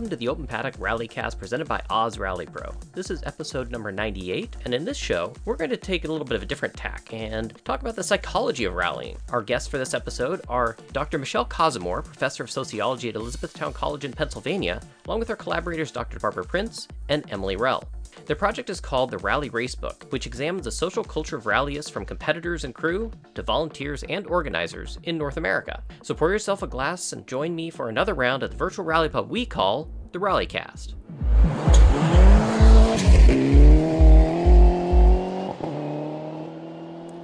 Welcome 0.00 0.10
to 0.12 0.16
the 0.16 0.28
Open 0.28 0.46
Paddock 0.46 0.78
Rallycast 0.78 1.38
presented 1.38 1.68
by 1.68 1.82
Oz 1.90 2.18
Rally 2.18 2.46
Pro. 2.46 2.72
This 2.94 3.10
is 3.10 3.22
episode 3.24 3.70
number 3.70 3.92
98, 3.92 4.56
and 4.64 4.72
in 4.72 4.82
this 4.82 4.96
show, 4.96 5.34
we're 5.44 5.56
going 5.56 5.68
to 5.68 5.76
take 5.76 6.06
a 6.06 6.08
little 6.10 6.24
bit 6.24 6.36
of 6.36 6.42
a 6.42 6.46
different 6.46 6.74
tack 6.74 7.12
and 7.12 7.54
talk 7.66 7.82
about 7.82 7.96
the 7.96 8.02
psychology 8.02 8.64
of 8.64 8.72
rallying. 8.72 9.18
Our 9.28 9.42
guests 9.42 9.68
for 9.68 9.76
this 9.76 9.92
episode 9.92 10.40
are 10.48 10.78
Dr. 10.92 11.18
Michelle 11.18 11.44
Kozimor, 11.44 12.02
professor 12.02 12.42
of 12.42 12.50
sociology 12.50 13.10
at 13.10 13.14
Elizabethtown 13.14 13.74
College 13.74 14.06
in 14.06 14.14
Pennsylvania, 14.14 14.80
along 15.04 15.18
with 15.18 15.28
our 15.28 15.36
collaborators 15.36 15.92
Dr. 15.92 16.18
Barbara 16.18 16.46
Prince 16.46 16.88
and 17.10 17.22
Emily 17.30 17.56
Rell. 17.56 17.84
Their 18.26 18.36
project 18.36 18.70
is 18.70 18.80
called 18.80 19.10
the 19.10 19.18
Rally 19.18 19.50
Racebook, 19.50 20.10
which 20.12 20.26
examines 20.26 20.64
the 20.64 20.70
social 20.70 21.02
culture 21.02 21.36
of 21.36 21.44
rallyists 21.44 21.90
from 21.90 22.04
competitors 22.04 22.64
and 22.64 22.74
crew 22.74 23.10
to 23.34 23.42
volunteers 23.42 24.02
and 24.04 24.26
organizers 24.26 24.98
in 25.04 25.18
North 25.18 25.36
America. 25.36 25.82
So 26.02 26.14
pour 26.14 26.30
yourself 26.30 26.62
a 26.62 26.66
glass 26.66 27.12
and 27.12 27.26
join 27.26 27.54
me 27.54 27.70
for 27.70 27.88
another 27.88 28.14
round 28.14 28.42
at 28.42 28.50
the 28.50 28.56
virtual 28.56 28.84
rally 28.84 29.08
pub 29.08 29.30
we 29.30 29.46
call 29.46 29.90
the 30.12 30.18
Rallycast. 30.18 30.94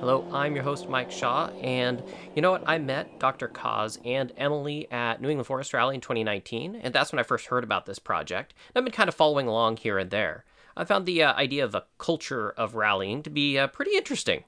Hello, 0.00 0.24
I'm 0.32 0.54
your 0.54 0.62
host, 0.62 0.88
Mike 0.88 1.10
Shaw, 1.10 1.48
and 1.60 2.02
you 2.34 2.40
know 2.40 2.52
what? 2.52 2.62
I 2.64 2.78
met 2.78 3.18
Dr. 3.18 3.48
Kaz 3.48 3.98
and 4.04 4.32
Emily 4.36 4.90
at 4.92 5.20
New 5.20 5.28
England 5.28 5.48
Forest 5.48 5.74
Rally 5.74 5.96
in 5.96 6.00
2019, 6.00 6.76
and 6.76 6.94
that's 6.94 7.10
when 7.10 7.18
I 7.18 7.24
first 7.24 7.46
heard 7.46 7.64
about 7.64 7.86
this 7.86 7.98
project. 7.98 8.54
I've 8.74 8.84
been 8.84 8.92
kind 8.92 9.08
of 9.08 9.16
following 9.16 9.48
along 9.48 9.78
here 9.78 9.98
and 9.98 10.10
there. 10.10 10.44
I 10.76 10.84
found 10.84 11.06
the 11.06 11.22
uh, 11.22 11.34
idea 11.34 11.64
of 11.64 11.74
a 11.74 11.84
culture 11.98 12.50
of 12.50 12.74
rallying 12.74 13.22
to 13.22 13.30
be 13.30 13.58
uh, 13.58 13.68
pretty 13.68 13.96
interesting. 13.96 14.44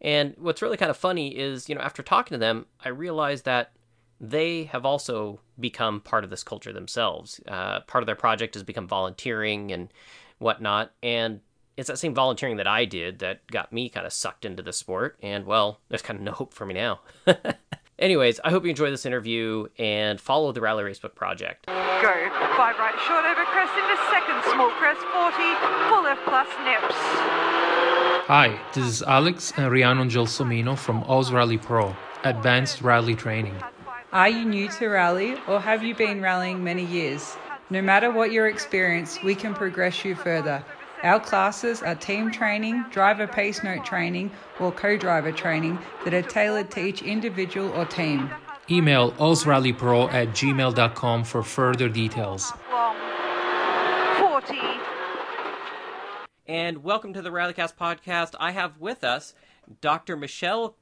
And 0.00 0.34
what's 0.38 0.62
really 0.62 0.76
kind 0.76 0.90
of 0.90 0.96
funny 0.96 1.36
is, 1.36 1.68
you 1.68 1.74
know, 1.74 1.80
after 1.82 2.02
talking 2.02 2.34
to 2.34 2.38
them, 2.38 2.66
I 2.84 2.88
realized 2.88 3.44
that 3.44 3.72
they 4.20 4.64
have 4.64 4.84
also 4.84 5.40
become 5.58 6.00
part 6.00 6.24
of 6.24 6.30
this 6.30 6.44
culture 6.44 6.72
themselves. 6.72 7.40
Uh, 7.46 7.80
part 7.80 8.02
of 8.02 8.06
their 8.06 8.14
project 8.16 8.54
has 8.54 8.62
become 8.62 8.86
volunteering 8.86 9.72
and 9.72 9.92
whatnot. 10.38 10.92
And 11.02 11.40
it's 11.76 11.88
that 11.88 11.98
same 11.98 12.14
volunteering 12.14 12.56
that 12.56 12.66
I 12.66 12.84
did 12.84 13.20
that 13.20 13.46
got 13.46 13.72
me 13.72 13.88
kind 13.88 14.06
of 14.06 14.12
sucked 14.12 14.44
into 14.44 14.62
the 14.62 14.72
sport. 14.72 15.18
And 15.22 15.46
well, 15.46 15.80
there's 15.88 16.02
kind 16.02 16.18
of 16.18 16.24
no 16.24 16.32
hope 16.32 16.52
for 16.52 16.66
me 16.66 16.74
now. 16.74 17.00
Anyways, 18.00 18.40
I 18.42 18.48
hope 18.48 18.64
you 18.64 18.70
enjoy 18.70 18.90
this 18.90 19.04
interview 19.04 19.66
and 19.78 20.18
follow 20.18 20.52
the 20.52 20.62
Rally 20.62 20.84
Racebook 20.84 21.14
project. 21.14 21.66
Go. 21.66 21.72
Five 22.56 22.78
right 22.78 22.98
short 23.06 23.26
over 23.26 23.44
crest 23.44 23.72
into 23.76 23.94
second 24.08 24.42
small 24.54 24.70
crest 24.70 25.00
40. 25.12 25.36
Full 25.90 26.02
left 26.04 26.24
plus 26.24 26.48
nips. 26.64 26.96
Hi, 28.26 28.58
this 28.72 28.86
is 28.86 29.02
Alex 29.02 29.52
and 29.58 29.70
Rhianna 29.70 30.10
Gelsomino 30.10 30.78
from 30.78 31.04
Oz 31.08 31.30
Rally 31.30 31.58
Pro, 31.58 31.94
Advanced 32.24 32.80
Rally 32.80 33.14
Training. 33.14 33.54
Are 34.14 34.30
you 34.30 34.46
new 34.46 34.68
to 34.70 34.88
rally 34.88 35.34
or 35.46 35.60
have 35.60 35.84
you 35.84 35.94
been 35.94 36.22
rallying 36.22 36.64
many 36.64 36.86
years? 36.86 37.36
No 37.68 37.82
matter 37.82 38.10
what 38.10 38.32
your 38.32 38.48
experience, 38.48 39.22
we 39.22 39.34
can 39.34 39.52
progress 39.52 40.06
you 40.06 40.14
further. 40.14 40.64
Our 41.02 41.18
classes 41.18 41.82
are 41.82 41.94
team 41.94 42.30
training, 42.30 42.84
driver 42.90 43.26
pace 43.26 43.64
note 43.64 43.86
training, 43.86 44.30
or 44.58 44.70
co 44.70 44.98
driver 44.98 45.32
training 45.32 45.78
that 46.04 46.12
are 46.12 46.20
tailored 46.20 46.70
to 46.72 46.84
each 46.84 47.00
individual 47.00 47.70
or 47.70 47.86
team. 47.86 48.28
Email 48.70 49.12
ozrallypro 49.12 50.12
at 50.12 50.28
gmail.com 50.28 51.24
for 51.24 51.42
further 51.42 51.88
details. 51.88 52.52
Long. 52.70 52.96
40. 54.18 54.58
And 56.46 56.84
welcome 56.84 57.14
to 57.14 57.22
the 57.22 57.30
Rallycast 57.30 57.76
podcast. 57.76 58.34
I 58.38 58.50
have 58.50 58.78
with 58.78 59.02
us 59.02 59.32
Dr. 59.80 60.18
Michelle, 60.18 60.76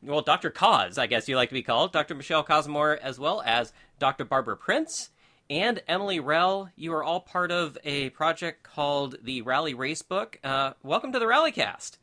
well, 0.00 0.22
Dr. 0.22 0.50
Cause, 0.50 0.98
I 0.98 1.08
guess 1.08 1.28
you 1.28 1.34
like 1.34 1.48
to 1.48 1.54
be 1.54 1.62
called, 1.62 1.90
Dr. 1.92 2.14
Michelle 2.14 2.44
Kozimor, 2.44 2.96
as 2.98 3.18
well 3.18 3.42
as 3.44 3.72
Dr. 3.98 4.24
Barbara 4.24 4.56
Prince 4.56 5.10
and 5.50 5.82
Emily 5.86 6.20
Rell. 6.20 6.70
You 6.76 6.94
are 6.94 7.04
all 7.04 7.20
part 7.20 7.50
of 7.50 7.76
a 7.84 8.10
project 8.10 8.62
called 8.62 9.16
the 9.22 9.42
Rally 9.42 9.74
Racebook. 9.74 10.36
Uh, 10.42 10.72
welcome 10.82 11.12
to 11.12 11.18
the 11.18 11.26
Rallycast. 11.26 11.98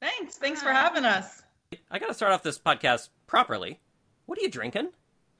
Thanks. 0.00 0.36
Thanks 0.36 0.62
for 0.62 0.70
having 0.70 1.04
us. 1.04 1.42
I 1.90 1.98
got 1.98 2.08
to 2.08 2.14
start 2.14 2.32
off 2.32 2.42
this 2.42 2.58
podcast 2.58 3.08
properly. 3.26 3.78
What 4.26 4.38
are 4.38 4.42
you 4.42 4.50
drinking? 4.50 4.88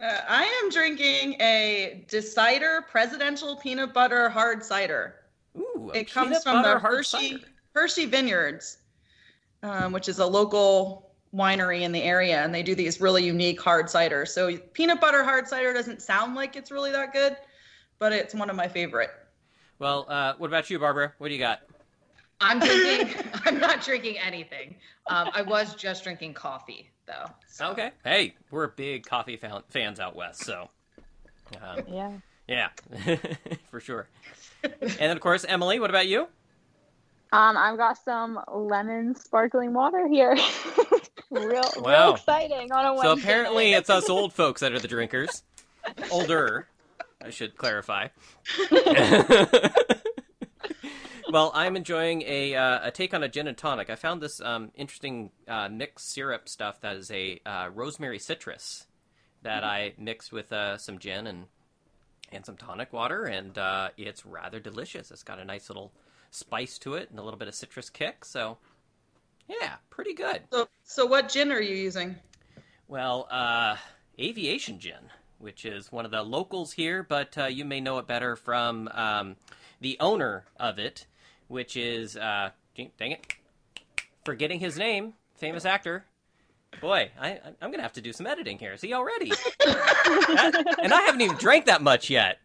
Uh, 0.00 0.18
I 0.28 0.44
am 0.62 0.70
drinking 0.70 1.34
a 1.40 2.04
Decider 2.08 2.84
Presidential 2.88 3.56
Peanut 3.56 3.92
Butter 3.92 4.28
Hard 4.28 4.64
Cider. 4.64 5.16
Ooh, 5.58 5.90
it 5.94 6.10
comes 6.10 6.42
from 6.42 6.62
the 6.62 6.78
Hershey 6.78 7.44
Hershey 7.74 8.06
Vineyards, 8.06 8.78
um, 9.62 9.92
which 9.92 10.08
is 10.08 10.18
a 10.18 10.26
local 10.26 11.09
winery 11.34 11.82
in 11.82 11.92
the 11.92 12.02
area, 12.02 12.42
and 12.42 12.54
they 12.54 12.62
do 12.62 12.74
these 12.74 13.00
really 13.00 13.24
unique 13.24 13.60
hard 13.60 13.86
ciders. 13.86 14.28
So 14.28 14.56
peanut 14.72 15.00
butter 15.00 15.22
hard 15.22 15.46
cider 15.46 15.72
doesn't 15.72 16.02
sound 16.02 16.34
like 16.34 16.56
it's 16.56 16.70
really 16.70 16.90
that 16.92 17.12
good, 17.12 17.36
but 17.98 18.12
it's 18.12 18.34
one 18.34 18.50
of 18.50 18.56
my 18.56 18.68
favorite. 18.68 19.10
Well, 19.78 20.06
uh, 20.08 20.34
what 20.38 20.48
about 20.48 20.68
you, 20.70 20.78
Barbara? 20.78 21.12
What 21.18 21.28
do 21.28 21.34
you 21.34 21.40
got? 21.40 21.60
I'm 22.40 22.58
drinking. 22.58 23.14
I'm 23.44 23.58
not 23.58 23.82
drinking 23.82 24.18
anything. 24.18 24.76
Um, 25.06 25.30
I 25.34 25.42
was 25.42 25.74
just 25.74 26.04
drinking 26.04 26.34
coffee 26.34 26.90
though. 27.06 27.30
So. 27.48 27.70
Okay. 27.70 27.90
Hey, 28.04 28.34
we're 28.50 28.68
big 28.68 29.04
coffee 29.04 29.36
fan- 29.36 29.62
fans 29.68 30.00
out 30.00 30.16
west, 30.16 30.44
so. 30.44 30.70
Um, 31.60 31.82
yeah. 31.88 32.12
Yeah, 32.48 32.68
for 33.70 33.78
sure. 33.78 34.08
and 34.64 34.90
then, 34.98 35.10
of 35.12 35.20
course, 35.20 35.44
Emily. 35.48 35.78
What 35.78 35.90
about 35.90 36.08
you? 36.08 36.26
Um, 37.32 37.56
I've 37.56 37.76
got 37.76 37.96
some 38.04 38.40
lemon 38.52 39.14
sparkling 39.14 39.72
water 39.72 40.08
here. 40.08 40.36
real, 41.30 41.62
wow. 41.76 42.06
real 42.06 42.14
exciting 42.14 42.72
on 42.72 42.84
a 42.84 42.94
Wednesday. 42.94 43.08
So 43.08 43.12
apparently, 43.12 43.72
it's 43.72 43.88
us 43.88 44.10
old 44.10 44.32
folks 44.32 44.62
that 44.62 44.72
are 44.72 44.80
the 44.80 44.88
drinkers. 44.88 45.44
Older, 46.10 46.66
I 47.22 47.30
should 47.30 47.56
clarify. 47.56 48.08
well, 51.30 51.52
I'm 51.54 51.76
enjoying 51.76 52.22
a 52.22 52.56
uh, 52.56 52.88
a 52.88 52.90
take 52.90 53.14
on 53.14 53.22
a 53.22 53.28
gin 53.28 53.46
and 53.46 53.56
tonic. 53.56 53.90
I 53.90 53.94
found 53.94 54.20
this 54.20 54.40
um, 54.40 54.72
interesting 54.74 55.30
uh, 55.46 55.68
mixed 55.68 56.10
syrup 56.10 56.48
stuff 56.48 56.80
that 56.80 56.96
is 56.96 57.12
a 57.12 57.40
uh, 57.46 57.70
rosemary 57.72 58.18
citrus 58.18 58.86
that 59.42 59.62
I 59.62 59.94
mixed 59.98 60.32
with 60.32 60.52
uh, 60.52 60.78
some 60.78 60.98
gin 60.98 61.28
and 61.28 61.44
and 62.32 62.44
some 62.44 62.56
tonic 62.56 62.92
water, 62.92 63.24
and 63.24 63.56
uh, 63.56 63.90
it's 63.96 64.26
rather 64.26 64.58
delicious. 64.58 65.12
It's 65.12 65.22
got 65.22 65.38
a 65.38 65.44
nice 65.44 65.70
little 65.70 65.92
spice 66.30 66.78
to 66.78 66.94
it 66.94 67.10
and 67.10 67.18
a 67.18 67.22
little 67.22 67.38
bit 67.38 67.48
of 67.48 67.54
citrus 67.54 67.90
kick. 67.90 68.24
So, 68.24 68.58
yeah, 69.48 69.74
pretty 69.90 70.14
good. 70.14 70.42
So, 70.52 70.68
so 70.84 71.06
what 71.06 71.28
gin 71.28 71.52
are 71.52 71.60
you 71.60 71.74
using? 71.74 72.16
Well, 72.88 73.28
uh, 73.30 73.76
Aviation 74.18 74.78
Gin, 74.78 75.10
which 75.38 75.64
is 75.64 75.92
one 75.92 76.04
of 76.04 76.10
the 76.10 76.22
locals 76.22 76.72
here, 76.72 77.02
but 77.02 77.36
uh, 77.38 77.46
you 77.46 77.64
may 77.64 77.80
know 77.80 77.98
it 77.98 78.06
better 78.06 78.36
from 78.36 78.88
um, 78.92 79.36
the 79.80 79.96
owner 80.00 80.44
of 80.58 80.78
it, 80.78 81.06
which 81.48 81.76
is, 81.76 82.16
uh, 82.16 82.50
dang 82.76 83.12
it, 83.12 83.34
forgetting 84.24 84.60
his 84.60 84.76
name, 84.76 85.14
famous 85.36 85.64
actor. 85.64 86.04
Boy, 86.80 87.10
I, 87.20 87.40
I'm 87.60 87.70
gonna 87.70 87.82
have 87.82 87.94
to 87.94 88.00
do 88.00 88.12
some 88.12 88.26
editing 88.26 88.58
here. 88.58 88.76
See 88.76 88.94
already, 88.94 89.30
that, 89.58 90.76
and 90.82 90.94
I 90.94 91.02
haven't 91.02 91.20
even 91.20 91.36
drank 91.36 91.66
that 91.66 91.82
much 91.82 92.08
yet. 92.08 92.38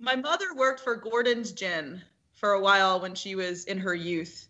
My 0.00 0.14
mother 0.14 0.54
worked 0.54 0.80
for 0.80 0.94
Gordon's 0.94 1.52
Gin 1.52 2.02
for 2.34 2.52
a 2.52 2.60
while 2.60 3.00
when 3.00 3.14
she 3.14 3.34
was 3.34 3.64
in 3.64 3.78
her 3.78 3.94
youth. 3.94 4.48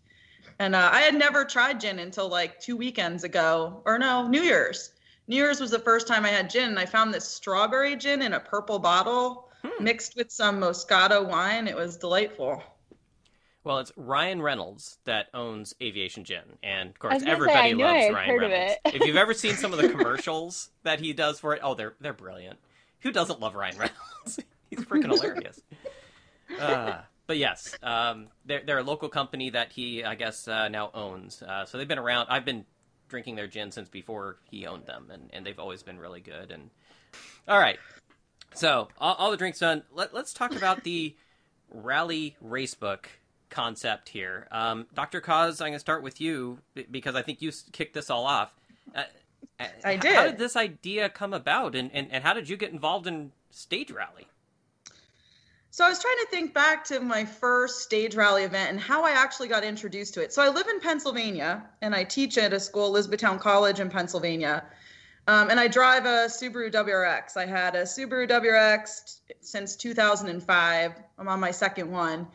And 0.59 0.75
uh, 0.75 0.89
I 0.91 1.01
had 1.01 1.15
never 1.15 1.45
tried 1.45 1.79
gin 1.79 1.99
until 1.99 2.27
like 2.27 2.59
two 2.59 2.75
weekends 2.75 3.23
ago, 3.23 3.81
or 3.85 3.97
no, 3.97 4.27
New 4.27 4.41
Year's. 4.41 4.91
New 5.27 5.37
Year's 5.37 5.61
was 5.61 5.71
the 5.71 5.79
first 5.79 6.07
time 6.07 6.25
I 6.25 6.29
had 6.29 6.49
gin, 6.49 6.69
and 6.69 6.79
I 6.79 6.85
found 6.85 7.13
this 7.13 7.27
strawberry 7.27 7.95
gin 7.95 8.21
in 8.21 8.33
a 8.33 8.39
purple 8.39 8.79
bottle 8.79 9.49
hmm. 9.63 9.83
mixed 9.83 10.15
with 10.15 10.31
some 10.31 10.59
Moscato 10.59 11.27
wine. 11.27 11.67
It 11.67 11.75
was 11.75 11.97
delightful. 11.97 12.61
Well, 13.63 13.79
it's 13.79 13.91
Ryan 13.95 14.41
Reynolds 14.41 14.99
that 15.05 15.27
owns 15.33 15.75
Aviation 15.81 16.23
Gin, 16.23 16.57
and 16.63 16.89
of 16.89 16.99
course, 16.99 17.23
everybody 17.25 17.69
say, 17.69 17.75
loves 17.75 18.13
Ryan 18.13 18.37
Reynolds. 18.37 18.75
if 18.85 19.05
you've 19.05 19.17
ever 19.17 19.33
seen 19.33 19.55
some 19.55 19.73
of 19.73 19.79
the 19.79 19.89
commercials 19.95 20.69
that 20.83 20.99
he 20.99 21.13
does 21.13 21.39
for 21.39 21.53
it, 21.53 21.61
oh, 21.63 21.75
they're 21.75 21.93
they're 21.99 22.13
brilliant. 22.13 22.57
Who 23.01 23.11
doesn't 23.11 23.39
love 23.39 23.55
Ryan 23.55 23.77
Reynolds? 23.77 24.39
He's 24.69 24.79
freaking 24.79 25.11
hilarious. 25.11 25.61
Uh, 26.59 27.01
but 27.27 27.37
yes, 27.37 27.75
um, 27.83 28.27
they're 28.43 28.63
they're 28.65 28.79
a 28.79 28.83
local 28.83 29.07
company 29.07 29.51
that 29.51 29.71
he, 29.71 30.03
I 30.03 30.15
guess, 30.15 30.47
uh, 30.47 30.67
now 30.67 30.89
owns. 30.95 31.43
Uh, 31.43 31.63
so 31.63 31.77
they've 31.77 31.87
been 31.87 31.99
around. 31.99 32.27
I've 32.27 32.43
been 32.43 32.65
drinking 33.07 33.35
their 33.35 33.45
gin 33.45 33.69
since 33.69 33.87
before 33.87 34.37
he 34.49 34.65
owned 34.65 34.87
them, 34.87 35.09
and, 35.11 35.29
and 35.31 35.45
they've 35.45 35.59
always 35.59 35.83
been 35.83 35.99
really 35.99 36.21
good. 36.21 36.49
And 36.49 36.71
all 37.47 37.59
right, 37.59 37.77
so 38.55 38.87
all, 38.97 39.13
all 39.13 39.31
the 39.31 39.37
drinks 39.37 39.59
done. 39.59 39.83
Let, 39.93 40.13
us 40.15 40.33
talk 40.33 40.55
about 40.55 40.83
the 40.83 41.15
rally 41.71 42.35
racebook 42.43 43.05
concept 43.49 44.09
here. 44.09 44.47
Um, 44.51 44.87
Dr. 44.93 45.21
Kaz, 45.21 45.61
I'm 45.61 45.67
going 45.67 45.73
to 45.73 45.79
start 45.79 46.01
with 46.01 46.19
you 46.19 46.59
because 46.89 47.15
I 47.15 47.21
think 47.21 47.43
you 47.43 47.51
kicked 47.71 47.93
this 47.93 48.09
all 48.09 48.25
off. 48.25 48.53
Uh, 48.95 49.03
I 49.83 49.97
did. 49.97 50.15
How 50.15 50.25
did 50.25 50.37
this 50.37 50.55
idea 50.55 51.09
come 51.09 51.33
about, 51.33 51.75
and, 51.75 51.91
and, 51.93 52.07
and 52.11 52.23
how 52.23 52.33
did 52.33 52.49
you 52.49 52.57
get 52.57 52.71
involved 52.71 53.07
in 53.07 53.31
stage 53.51 53.91
rally? 53.91 54.27
So 55.71 55.85
I 55.85 55.89
was 55.89 56.01
trying 56.01 56.17
to 56.17 56.27
think 56.31 56.53
back 56.53 56.83
to 56.85 56.99
my 56.99 57.25
first 57.25 57.81
stage 57.81 58.15
rally 58.15 58.43
event 58.43 58.71
and 58.71 58.79
how 58.79 59.05
I 59.05 59.11
actually 59.11 59.49
got 59.49 59.63
introduced 59.63 60.15
to 60.15 60.21
it. 60.21 60.33
So 60.33 60.41
I 60.41 60.49
live 60.49 60.67
in 60.67 60.79
Pennsylvania 60.79 61.63
and 61.81 61.93
I 61.93 62.03
teach 62.03 62.39
at 62.39 62.53
a 62.53 62.59
school, 62.59 62.87
Elizabethtown 62.87 63.37
College 63.37 63.79
in 63.79 63.89
Pennsylvania. 63.89 64.65
Um, 65.27 65.51
and 65.51 65.59
I 65.59 65.67
drive 65.67 66.05
a 66.05 66.25
Subaru 66.25 66.71
WRX. 66.71 67.37
I 67.37 67.45
had 67.45 67.75
a 67.75 67.83
Subaru 67.83 68.27
WRX 68.27 69.19
since 69.41 69.75
2005. 69.75 70.91
I'm 71.19 71.27
on 71.27 71.39
my 71.39 71.51
second 71.51 71.91
one. 71.91 72.27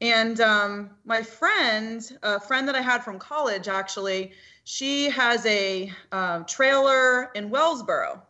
And 0.00 0.40
um, 0.40 0.90
my 1.04 1.22
friend, 1.22 2.10
a 2.22 2.40
friend 2.40 2.66
that 2.68 2.74
I 2.74 2.80
had 2.80 3.04
from 3.04 3.18
college, 3.18 3.68
actually, 3.68 4.32
she 4.64 5.10
has 5.10 5.44
a 5.44 5.92
um, 6.10 6.46
trailer 6.46 7.32
in 7.34 7.50
Wellsboro. 7.50 8.22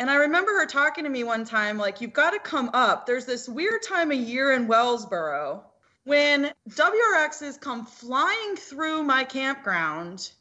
And 0.00 0.10
I 0.10 0.14
remember 0.14 0.52
her 0.52 0.64
talking 0.64 1.04
to 1.04 1.10
me 1.10 1.24
one 1.24 1.44
time, 1.44 1.76
like, 1.76 2.00
you've 2.00 2.14
got 2.14 2.30
to 2.30 2.38
come 2.38 2.70
up. 2.72 3.04
There's 3.04 3.26
this 3.26 3.46
weird 3.46 3.82
time 3.82 4.10
of 4.10 4.16
year 4.16 4.50
in 4.52 4.66
Wellsboro 4.66 5.60
when 6.04 6.50
WRXs 6.70 7.60
come 7.60 7.84
flying 7.84 8.56
through 8.56 9.02
my 9.02 9.24
campground, 9.24 10.32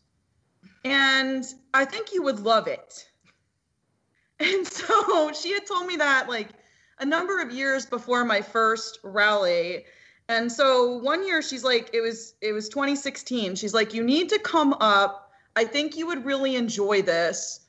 and 0.86 1.44
I 1.74 1.84
think 1.84 2.14
you 2.14 2.24
would 2.24 2.40
love 2.40 2.68
it. 2.68 3.06
And 4.42 4.66
so 4.66 5.34
she 5.34 5.52
had 5.52 5.68
told 5.68 5.86
me 5.86 5.98
that 5.98 6.30
like 6.30 6.48
a 7.00 7.06
number 7.06 7.42
of 7.42 7.52
years 7.52 7.86
before 7.86 8.24
my 8.24 8.42
first 8.42 9.00
rally. 9.04 9.84
And 10.30 10.50
so 10.50 11.00
one 11.00 11.28
year 11.28 11.42
she's 11.42 11.66
like, 11.66 11.90
it 11.92 12.00
was 12.00 12.36
it 12.40 12.54
was 12.54 12.70
2016. 12.70 13.56
She's 13.56 13.74
like, 13.74 13.94
you 13.94 14.02
need 14.02 14.30
to 14.30 14.40
come 14.40 14.72
up. 14.80 15.34
I 15.58 15.66
think 15.66 15.98
you 15.98 16.08
would 16.08 16.24
really 16.24 16.56
enjoy 16.56 17.02
this. 17.02 17.60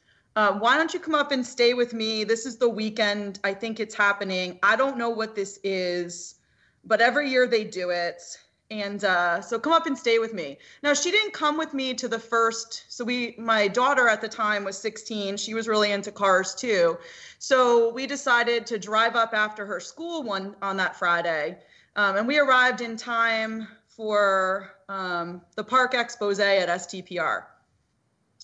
Uh, 0.40 0.52
why 0.54 0.76
don't 0.78 0.94
you 0.94 1.00
come 1.00 1.14
up 1.14 1.32
and 1.32 1.44
stay 1.44 1.74
with 1.74 1.92
me? 1.92 2.24
This 2.24 2.46
is 2.46 2.56
the 2.56 2.68
weekend. 2.68 3.38
I 3.44 3.52
think 3.52 3.78
it's 3.78 3.94
happening. 3.94 4.58
I 4.62 4.74
don't 4.74 4.96
know 4.96 5.10
what 5.10 5.34
this 5.34 5.58
is 5.62 6.36
but 6.84 7.00
every 7.00 7.30
year 7.30 7.46
they 7.46 7.64
do 7.64 7.90
it. 7.90 8.22
And 8.70 9.02
uh, 9.02 9.40
so 9.40 9.58
come 9.58 9.72
up 9.72 9.86
and 9.86 9.98
stay 9.98 10.20
with 10.20 10.32
me. 10.32 10.56
Now 10.84 10.94
she 10.94 11.10
didn't 11.10 11.32
come 11.32 11.58
with 11.58 11.74
me 11.74 11.92
to 11.94 12.06
the 12.06 12.20
first. 12.20 12.84
So 12.88 13.04
we, 13.04 13.34
my 13.36 13.66
daughter 13.66 14.08
at 14.08 14.20
the 14.20 14.28
time 14.28 14.62
was 14.62 14.78
16. 14.78 15.36
She 15.36 15.54
was 15.54 15.66
really 15.66 15.90
into 15.90 16.12
cars 16.12 16.54
too. 16.54 16.96
So 17.38 17.92
we 17.92 18.06
decided 18.06 18.66
to 18.66 18.78
drive 18.78 19.16
up 19.16 19.34
after 19.34 19.66
her 19.66 19.80
school 19.80 20.22
one 20.22 20.54
on 20.62 20.76
that 20.76 20.96
Friday, 20.96 21.58
um, 21.96 22.16
and 22.16 22.28
we 22.28 22.38
arrived 22.38 22.80
in 22.80 22.96
time 22.96 23.66
for 23.88 24.76
um, 24.88 25.42
the 25.56 25.64
parc 25.64 25.94
expose 25.94 26.38
at 26.38 26.68
STPR. 26.68 27.46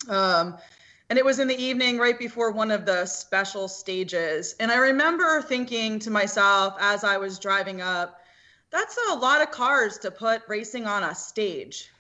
Um, 0.09 0.57
and 1.09 1.19
it 1.19 1.25
was 1.25 1.39
in 1.39 1.49
the 1.49 1.63
evening 1.63 1.99
right 1.99 2.19
before 2.19 2.51
one 2.51 2.71
of 2.71 2.85
the 2.85 3.07
special 3.07 3.69
stages. 3.69 4.57
And 4.59 4.73
I 4.73 4.77
remember 4.77 5.41
thinking 5.43 5.99
to 6.01 6.11
myself 6.11 6.75
as 6.81 7.05
I 7.05 7.17
was 7.17 7.39
driving 7.39 7.81
up, 7.81 8.21
that's 8.71 8.99
a 9.11 9.15
lot 9.15 9.41
of 9.41 9.51
cars 9.51 9.99
to 9.99 10.11
put 10.11 10.43
racing 10.49 10.87
on 10.87 11.05
a 11.05 11.15
stage, 11.15 11.91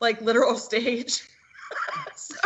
like 0.00 0.20
literal 0.20 0.56
stage. 0.58 1.22
so 2.16 2.36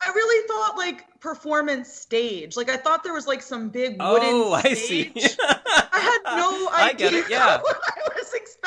I 0.00 0.10
really 0.10 0.48
thought 0.48 0.76
like 0.76 1.20
performance 1.20 1.92
stage. 1.92 2.56
Like 2.56 2.68
I 2.68 2.76
thought 2.76 3.04
there 3.04 3.12
was 3.12 3.26
like 3.26 3.42
some 3.42 3.68
big 3.68 4.00
wooden. 4.00 4.28
Oh, 4.28 4.52
I 4.52 4.74
stage. 4.74 5.12
see. 5.14 5.36
I 5.40 6.18
had 6.24 6.36
no 6.36 6.68
idea 6.70 6.72
I 6.72 6.92
get 6.92 7.14
it, 7.14 7.30
yeah. 7.30 7.60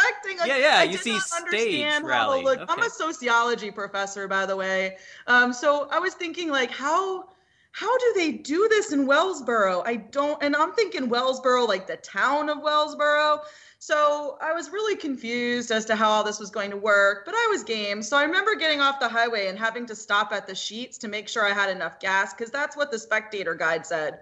What 0.01 0.07
I 0.07 0.09
was 0.09 0.13
expecting. 0.13 0.38
Like, 0.39 0.48
Yeah, 0.48 0.57
yeah, 0.57 0.80
I 0.80 0.83
you 0.83 0.98
see 0.98 1.19
stage 1.19 1.42
understand 1.42 2.03
how 2.03 2.09
to 2.09 2.42
rally. 2.42 2.44
look. 2.44 2.59
I'm 2.68 2.81
a 2.81 2.89
sociology 2.89 3.71
professor, 3.71 4.27
by 4.27 4.45
the 4.45 4.56
way. 4.56 4.98
Um, 5.27 5.53
so 5.53 5.88
I 5.92 6.00
was 6.00 6.13
thinking 6.13 6.50
like 6.50 6.71
how 6.71 7.30
how 7.74 7.98
do 7.98 8.13
they 8.15 8.33
do 8.33 8.68
this 8.69 8.92
in 8.92 9.07
Wellsboro? 9.07 9.81
I 9.86 9.95
don't, 9.95 10.42
and 10.44 10.56
I'm 10.56 10.74
thinking 10.74 11.09
Wellsboro, 11.09 11.68
like 11.68 11.88
the 11.88 11.95
town 11.98 12.50
of 12.50 12.57
Wellsboro. 12.57 13.39
So 13.80 14.38
I 14.42 14.51
was 14.51 14.69
really 14.71 14.95
confused 14.95 15.71
as 15.71 15.86
to 15.86 15.95
how 15.95 16.09
all 16.09 16.24
this 16.24 16.39
was 16.39 16.51
going 16.51 16.69
to 16.71 16.77
work, 16.77 17.24
but 17.25 17.33
I 17.33 17.48
was 17.50 17.63
game. 17.63 18.03
So 18.03 18.18
I 18.18 18.24
remember 18.24 18.56
getting 18.56 18.81
off 18.81 19.00
the 19.00 19.07
highway 19.07 19.48
and 19.48 19.57
having 19.57 19.86
to 19.88 19.95
stop 19.95 20.33
at 20.33 20.48
the 20.48 20.53
Sheetz 20.53 21.00
to 21.00 21.07
make 21.07 21.27
sure 21.30 21.45
I 21.45 21.53
had 21.53 21.69
enough 21.69 22.00
gas, 22.00 22.33
because 22.33 22.51
that's 22.51 22.75
what 22.75 22.92
the 22.92 23.00
spectator 23.00 23.56
guide 23.56 23.86
said 23.86 24.19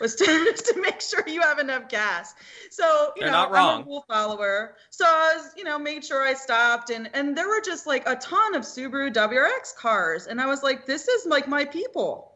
was 0.00 0.14
to, 0.16 0.24
to 0.74 0.80
make 0.80 1.00
sure 1.00 1.22
you 1.26 1.40
have 1.40 1.58
enough 1.58 1.88
gas. 1.88 2.34
So 2.70 3.12
you 3.16 3.22
They're 3.22 3.30
know, 3.30 3.38
not 3.38 3.52
wrong. 3.52 3.80
I'm 3.80 3.86
a 3.86 3.86
rule 3.86 4.04
follower. 4.08 4.76
So 4.90 5.04
I 5.06 5.34
was, 5.36 5.52
you 5.56 5.64
know, 5.64 5.78
made 5.78 6.04
sure 6.04 6.22
I 6.22 6.34
stopped, 6.34 6.90
and 6.90 7.10
and 7.14 7.36
there 7.36 7.48
were 7.48 7.60
just 7.60 7.86
like 7.86 8.08
a 8.08 8.16
ton 8.16 8.54
of 8.54 8.62
Subaru 8.62 9.12
WRX 9.12 9.76
cars, 9.76 10.26
and 10.26 10.40
I 10.40 10.46
was 10.46 10.62
like, 10.62 10.86
this 10.86 11.08
is 11.08 11.26
like 11.26 11.48
my 11.48 11.64
people. 11.64 12.32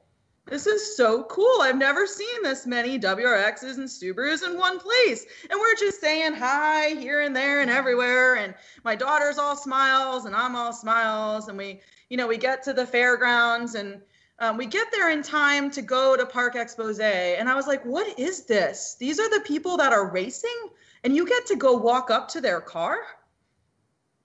This 0.46 0.66
is 0.66 0.96
so 0.96 1.22
cool. 1.24 1.60
I've 1.62 1.76
never 1.76 2.08
seen 2.08 2.42
this 2.42 2.66
many 2.66 2.98
WRXs 2.98 3.78
and 3.78 3.88
Subarus 3.88 4.44
in 4.44 4.58
one 4.58 4.80
place. 4.80 5.24
And 5.48 5.60
we're 5.60 5.76
just 5.76 6.00
saying 6.00 6.34
hi 6.34 6.88
here 6.88 7.20
and 7.20 7.36
there 7.36 7.60
and 7.60 7.70
everywhere. 7.70 8.36
And 8.36 8.54
my 8.82 8.96
daughter's 8.96 9.38
all 9.38 9.54
smiles 9.54 10.24
and 10.24 10.34
I'm 10.34 10.56
all 10.56 10.72
smiles. 10.72 11.46
And 11.46 11.56
we, 11.56 11.80
you 12.08 12.16
know, 12.16 12.26
we 12.26 12.36
get 12.36 12.64
to 12.64 12.72
the 12.72 12.84
fairgrounds 12.84 13.76
and 13.76 14.00
um, 14.40 14.56
we 14.56 14.66
get 14.66 14.88
there 14.90 15.10
in 15.10 15.22
time 15.22 15.70
to 15.70 15.82
go 15.82 16.16
to 16.16 16.24
Parc 16.24 16.56
Expose. 16.56 16.98
And 16.98 17.48
I 17.48 17.54
was 17.54 17.66
like, 17.66 17.84
what 17.84 18.18
is 18.18 18.46
this? 18.46 18.96
These 18.98 19.20
are 19.20 19.28
the 19.30 19.44
people 19.44 19.76
that 19.76 19.92
are 19.92 20.10
racing 20.10 20.68
and 21.04 21.14
you 21.14 21.26
get 21.26 21.46
to 21.46 21.56
go 21.56 21.76
walk 21.76 22.10
up 22.10 22.28
to 22.28 22.40
their 22.40 22.60
car 22.60 22.98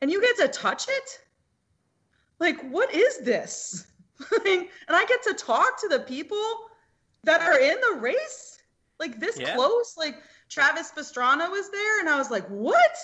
and 0.02 0.10
you 0.10 0.22
get 0.22 0.38
to 0.38 0.48
touch 0.48 0.88
it? 0.88 1.20
Like, 2.40 2.62
what 2.70 2.94
is 2.94 3.20
this? 3.20 3.88
and 4.46 4.68
I 4.90 5.06
get 5.06 5.24
to 5.24 5.34
talk 5.34 5.80
to 5.82 5.90
the 5.90 6.00
people 6.00 6.44
that 7.26 7.42
are 7.42 7.60
in 7.60 7.76
the 7.90 8.00
race, 8.00 8.60
like 9.00 9.20
this 9.20 9.38
Yeah. 9.38 9.56
close. 9.56 9.96
Like 9.98 10.22
Travis 10.48 10.92
Pastrana 10.96 11.50
was 11.50 11.70
there, 11.72 12.00
and 12.00 12.10
I 12.10 12.18
was 12.18 12.30
like, 12.30 12.46
"What? 12.48 12.96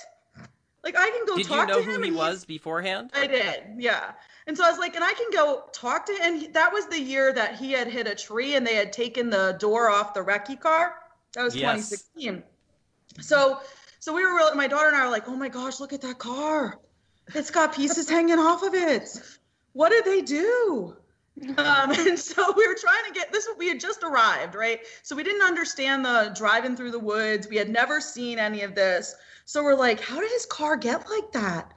Like 0.83 0.95
I 0.98 1.10
can 1.10 1.25
go 1.28 1.38
Did 1.38 1.50
you 1.50 1.56
talk 1.56 1.68
know 1.68 1.78
to 1.78 1.83
him." 1.83 1.98
who 1.98 2.01
he 2.04 2.12
was 2.12 2.45
beforehand? 2.45 3.12
I 3.13 3.28
did, 3.28 3.63
yeah. 3.78 4.13
And 4.48 4.57
so 4.57 4.66
I 4.66 4.69
was 4.69 4.80
like, 4.80 4.95
and 4.95 5.04
I 5.04 5.13
can 5.13 5.28
go 5.31 5.63
talk 5.72 6.07
to 6.07 6.13
him. 6.13 6.22
And 6.24 6.54
that 6.56 6.74
was 6.74 6.88
the 6.88 7.00
year 7.00 7.31
that 7.33 7.56
he 7.60 7.72
had 7.72 7.88
hit 7.88 8.07
a 8.07 8.16
tree 8.16 8.56
and 8.56 8.66
they 8.66 8.75
had 8.75 8.92
taken 8.92 9.30
the 9.30 9.56
door 9.60 9.89
off 9.89 10.13
the 10.13 10.22
recce 10.22 10.60
car. 10.60 10.95
That 11.33 11.44
was 11.44 11.56
Yes. 11.56 11.89
2016. 11.89 12.44
So, 13.19 13.60
so 14.00 14.13
we 14.13 14.25
were 14.25 14.33
really, 14.33 14.56
my 14.56 14.68
daughter 14.68 14.88
and 14.88 14.95
I 14.98 15.06
were 15.06 15.12
like, 15.12 15.28
oh 15.30 15.36
my 15.36 15.50
gosh, 15.50 15.80
look 15.80 15.94
at 15.94 16.01
that 16.01 16.18
car. 16.18 16.80
It's 17.36 17.51
got 17.51 17.75
pieces 17.75 18.10
hanging 18.10 18.39
off 18.39 18.63
of 18.63 18.74
it. 18.74 19.07
What 19.74 19.89
did 19.89 20.06
they 20.06 20.22
do? 20.22 20.98
Um, 21.57 21.92
and 21.98 22.19
so 22.19 22.54
we 22.56 22.68
were 22.68 22.75
trying 22.80 23.06
to 23.07 23.13
get 23.13 23.31
this. 23.31 23.48
We 23.57 23.68
had 23.68 23.80
just 23.80 24.04
arrived, 24.04 24.56
right? 24.56 24.80
So 25.04 25.16
we 25.16 25.24
didn't 25.24 25.44
understand 25.44 26.06
the 26.06 26.31
driving 26.36 26.75
through 26.75 26.92
the 26.92 27.00
woods. 27.00 27.48
We 27.48 27.57
had 27.57 27.69
never 27.69 28.01
seen 28.01 28.39
any 28.39 28.62
of 28.62 28.75
this. 28.75 29.16
So 29.45 29.63
we're 29.63 29.75
like, 29.75 30.00
how 30.00 30.19
did 30.19 30.31
his 30.31 30.45
car 30.45 30.78
get 30.78 31.09
like 31.09 31.31
that? 31.33 31.73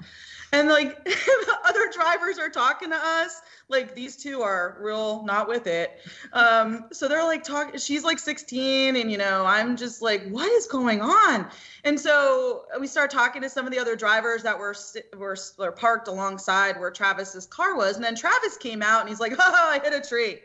And 0.54 0.68
like 0.68 1.04
the 1.04 1.58
other 1.64 1.90
drivers 1.92 2.38
are 2.38 2.49
talking 2.49 2.90
to 2.90 2.96
us. 2.96 3.42
Like 3.68 3.94
these 3.96 4.16
two 4.16 4.40
are 4.42 4.76
real 4.80 5.25
not 5.25 5.49
with 5.49 5.66
it. 5.66 5.99
Um, 6.32 6.87
so 6.92 7.08
they're 7.08 7.25
like 7.25 7.42
talking. 7.42 7.78
She's 7.80 8.04
like 8.04 8.20
16, 8.20 8.94
and 8.94 9.11
you 9.11 9.18
know, 9.18 9.44
I'm 9.44 9.76
just 9.76 10.00
like, 10.00 10.25
what 10.28 10.50
is 10.52 10.68
going 10.68 11.00
on? 11.00 11.49
And 11.82 11.99
so 11.99 12.66
we 12.78 12.87
start 12.87 13.11
talking 13.11 13.42
to 13.42 13.50
some 13.50 13.66
of 13.66 13.73
the 13.73 13.80
other 13.80 13.96
drivers 13.96 14.44
that 14.44 14.56
were 14.56 14.76
were, 15.16 15.37
were 15.58 15.73
parked 15.73 16.06
alongside 16.06 16.78
where 16.78 16.92
Travis's 16.92 17.46
car 17.46 17.76
was. 17.76 17.96
And 17.96 18.04
then 18.04 18.14
Travis 18.14 18.56
came 18.56 18.80
out 18.80 19.00
and 19.00 19.08
he's 19.08 19.20
like, 19.20 19.32
"Oh, 19.38 19.70
I 19.70 19.80
hit 19.82 19.92
a 19.92 20.06
tree." 20.06 20.38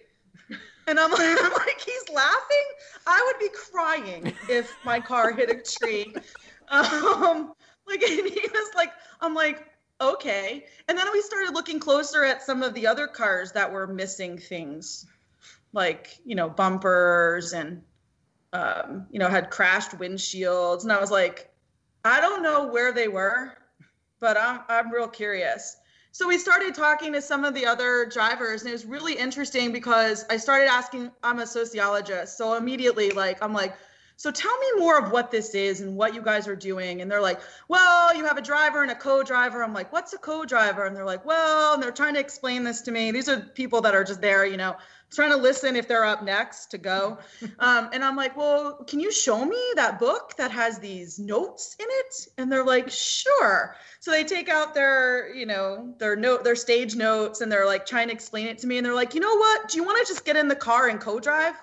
And 0.88 1.00
I'm 1.00 1.12
like, 1.12 1.20
I'm 1.44 1.54
like, 1.54 1.80
he's 1.80 2.10
laughing. 2.16 2.66
I 3.06 3.24
would 3.28 3.40
be 3.40 3.56
crying 3.56 4.34
if 4.50 4.76
my 4.84 5.00
car 5.00 5.32
hit 5.32 5.52
a 5.52 5.62
tree. 5.62 6.16
Um, 6.70 7.54
like, 7.88 8.02
and 8.02 8.28
he 8.28 8.42
was 8.42 8.74
like, 8.76 8.92
I'm 9.22 9.36
like, 9.36 9.69
okay. 10.02 10.66
And 10.88 10.98
then 10.98 11.08
we 11.12 11.22
started 11.22 11.54
looking 11.54 11.80
closer 11.80 12.24
at 12.24 12.42
some 12.42 12.64
of 12.64 12.74
the 12.74 12.88
other 12.88 13.08
cars 13.08 13.52
that 13.54 13.72
were 13.72 13.88
missing 13.88 14.38
things, 14.38 15.06
like 15.74 16.20
you 16.26 16.36
know, 16.36 16.50
bumpers 16.50 17.54
and 17.54 17.82
um, 18.54 19.06
you 19.12 19.20
know, 19.20 19.28
had 19.28 19.50
crashed 19.50 19.92
windshields. 19.92 20.84
And 20.84 20.92
I 20.92 21.00
was 21.00 21.12
like, 21.12 21.52
I 22.04 22.22
don't 22.22 22.42
know 22.42 22.68
where 22.68 22.92
they 22.92 23.08
were, 23.08 23.54
but 24.20 24.38
I'm 24.38 24.62
I'm 24.70 24.92
real 24.92 25.08
curious. 25.08 25.78
So 26.12 26.28
we 26.28 26.40
started 26.40 26.74
talking 26.74 27.14
to 27.14 27.22
some 27.22 27.46
of 27.46 27.54
the 27.54 27.66
other 27.66 28.06
drivers, 28.06 28.62
and 28.62 28.70
it 28.70 28.74
was 28.74 28.86
really 28.86 29.14
interesting 29.14 29.72
because 29.72 30.26
I 30.30 30.38
started 30.38 30.68
asking. 30.68 31.12
I'm 31.24 31.40
a 31.40 31.46
sociologist, 31.46 32.38
so 32.38 32.56
immediately, 32.56 33.12
like, 33.12 33.42
I'm 33.44 33.54
like, 33.54 33.76
so 34.20 34.32
tell 34.32 34.58
me 34.60 34.68
more 34.80 35.00
of 35.00 35.14
what 35.14 35.32
this 35.32 35.56
is 35.56 35.80
and 35.80 35.96
what 35.96 36.14
you 36.14 36.22
guys 36.22 36.46
are 36.46 36.56
doing. 36.56 37.02
And 37.02 37.10
they're 37.10 37.22
like, 37.22 37.40
well, 37.70 38.14
you 38.14 38.26
have 38.26 38.38
a 38.38 38.42
driver 38.42 38.82
and 38.82 38.92
a 38.92 38.96
co-driver. 38.96 39.64
I'm 39.64 39.74
like, 39.74 39.94
what's 39.94 40.12
a 40.12 40.18
co-driver? 40.18 40.84
And 40.84 40.94
they're 40.94 41.06
like, 41.06 41.24
well, 41.24 41.76
and 41.76 41.82
they're 41.82 41.94
trying 41.94 42.16
to 42.16 42.20
explain 42.20 42.66
this 42.66 42.82
to 42.82 42.92
me. 42.92 43.12
These 43.12 43.30
are 43.30 43.40
people 43.40 43.80
that 43.80 43.96
are 43.96 44.04
just 44.04 44.20
there, 44.20 44.46
you 44.46 44.58
know, 44.58 44.76
trying 45.10 45.30
to 45.30 45.38
listen 45.38 45.78
if 45.78 45.88
they're 45.88 46.04
up 46.04 46.22
next 46.22 46.66
to 46.72 46.78
go. 46.78 47.18
Um, 47.60 47.90
and 47.94 48.04
I'm 48.04 48.16
like, 48.16 48.36
well, 48.38 48.84
can 48.88 49.00
you 49.00 49.12
show 49.12 49.44
me 49.44 49.62
that 49.76 50.00
book 50.00 50.36
that 50.38 50.52
has 50.52 50.80
these 50.80 51.20
notes 51.20 51.76
in 51.80 51.88
it? 51.90 52.28
And 52.38 52.52
they're 52.52 52.66
like, 52.66 52.90
sure. 52.90 53.76
So 54.00 54.12
they 54.12 54.24
take 54.24 54.50
out 54.50 54.74
their, 54.74 55.34
you 55.34 55.46
know, 55.46 55.94
their 55.98 56.16
note, 56.16 56.44
their 56.44 56.56
stage 56.56 56.96
notes, 56.96 57.42
and 57.42 57.52
they're 57.52 57.66
like 57.66 57.86
trying 57.86 58.08
to 58.08 58.14
explain 58.14 58.48
it 58.48 58.58
to 58.60 58.68
me. 58.68 58.78
And 58.78 58.86
they're 58.86 58.96
like, 58.96 59.14
you 59.14 59.20
know 59.20 59.36
what? 59.36 59.70
Do 59.70 59.78
you 59.78 59.84
want 59.84 60.06
to 60.06 60.12
just 60.12 60.26
get 60.26 60.36
in 60.36 60.48
the 60.48 60.56
car 60.56 60.88
and 60.88 61.00
co-drive? 61.00 61.56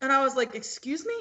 And 0.00 0.12
I 0.12 0.22
was 0.22 0.36
like, 0.36 0.54
excuse 0.54 1.04
me? 1.04 1.14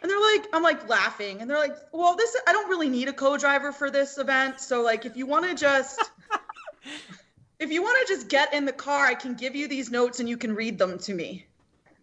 And 0.00 0.10
they're 0.10 0.20
like, 0.20 0.46
I'm 0.52 0.62
like 0.62 0.88
laughing. 0.88 1.40
And 1.40 1.50
they're 1.50 1.58
like, 1.58 1.76
well, 1.92 2.14
this, 2.16 2.36
I 2.46 2.52
don't 2.52 2.68
really 2.68 2.88
need 2.88 3.08
a 3.08 3.12
co 3.12 3.36
driver 3.36 3.72
for 3.72 3.90
this 3.90 4.18
event. 4.18 4.60
So, 4.60 4.82
like, 4.82 5.04
if 5.04 5.16
you 5.16 5.26
want 5.26 5.46
to 5.46 5.54
just, 5.54 6.00
if 7.58 7.70
you 7.70 7.82
want 7.82 8.06
to 8.06 8.14
just 8.14 8.28
get 8.28 8.54
in 8.54 8.64
the 8.64 8.72
car, 8.72 9.06
I 9.06 9.14
can 9.14 9.34
give 9.34 9.56
you 9.56 9.66
these 9.66 9.90
notes 9.90 10.20
and 10.20 10.28
you 10.28 10.36
can 10.36 10.54
read 10.54 10.78
them 10.78 10.98
to 11.00 11.14
me. 11.14 11.46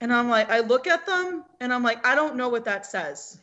And 0.01 0.11
I'm 0.11 0.29
like, 0.29 0.49
I 0.49 0.59
look 0.59 0.87
at 0.87 1.05
them 1.05 1.45
and 1.61 1.73
I'm 1.73 1.83
like, 1.83 2.05
I 2.05 2.15
don't 2.15 2.35
know 2.35 2.49
what 2.49 2.65
that 2.65 2.85
says. 2.85 3.39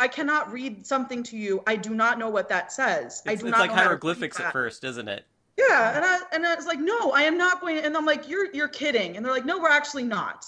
I 0.00 0.08
cannot 0.08 0.52
read 0.52 0.84
something 0.84 1.22
to 1.24 1.36
you. 1.36 1.62
I 1.66 1.76
do 1.76 1.94
not 1.94 2.18
know 2.18 2.28
what 2.28 2.48
that 2.48 2.72
says. 2.72 3.22
It's, 3.24 3.26
I 3.26 3.34
do 3.36 3.46
it's 3.46 3.56
not 3.56 3.60
like 3.60 3.70
know 3.70 3.76
how 3.76 3.82
to 3.82 3.84
read 3.84 3.86
hieroglyphics 3.86 4.40
at 4.40 4.52
first, 4.52 4.82
isn't 4.82 5.08
it? 5.08 5.24
Yeah, 5.56 5.96
and 5.96 6.04
I 6.04 6.18
and 6.32 6.46
I 6.46 6.54
was 6.54 6.66
like, 6.66 6.80
no, 6.80 7.12
I 7.12 7.22
am 7.22 7.38
not 7.38 7.60
going. 7.60 7.78
And 7.78 7.96
I'm 7.96 8.04
like, 8.04 8.28
you're 8.28 8.52
you're 8.52 8.68
kidding. 8.68 9.16
And 9.16 9.24
they're 9.24 9.32
like, 9.32 9.46
no, 9.46 9.58
we're 9.58 9.70
actually 9.70 10.02
not. 10.02 10.44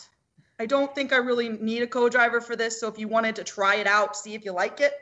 I 0.59 0.67
don't 0.67 0.93
think 0.95 1.13
I 1.13 1.17
really 1.17 1.49
need 1.49 1.83
a 1.83 1.87
co-driver 1.87 2.41
for 2.41 2.57
this. 2.57 2.81
So 2.81 2.89
if 2.89 2.99
you 2.99 3.09
wanted 3.09 3.37
to 3.37 3.45
try 3.45 3.77
it 3.77 3.87
out, 3.87 4.17
see 4.17 4.35
if 4.35 4.45
you 4.45 4.53
like 4.53 4.81
it. 4.81 4.93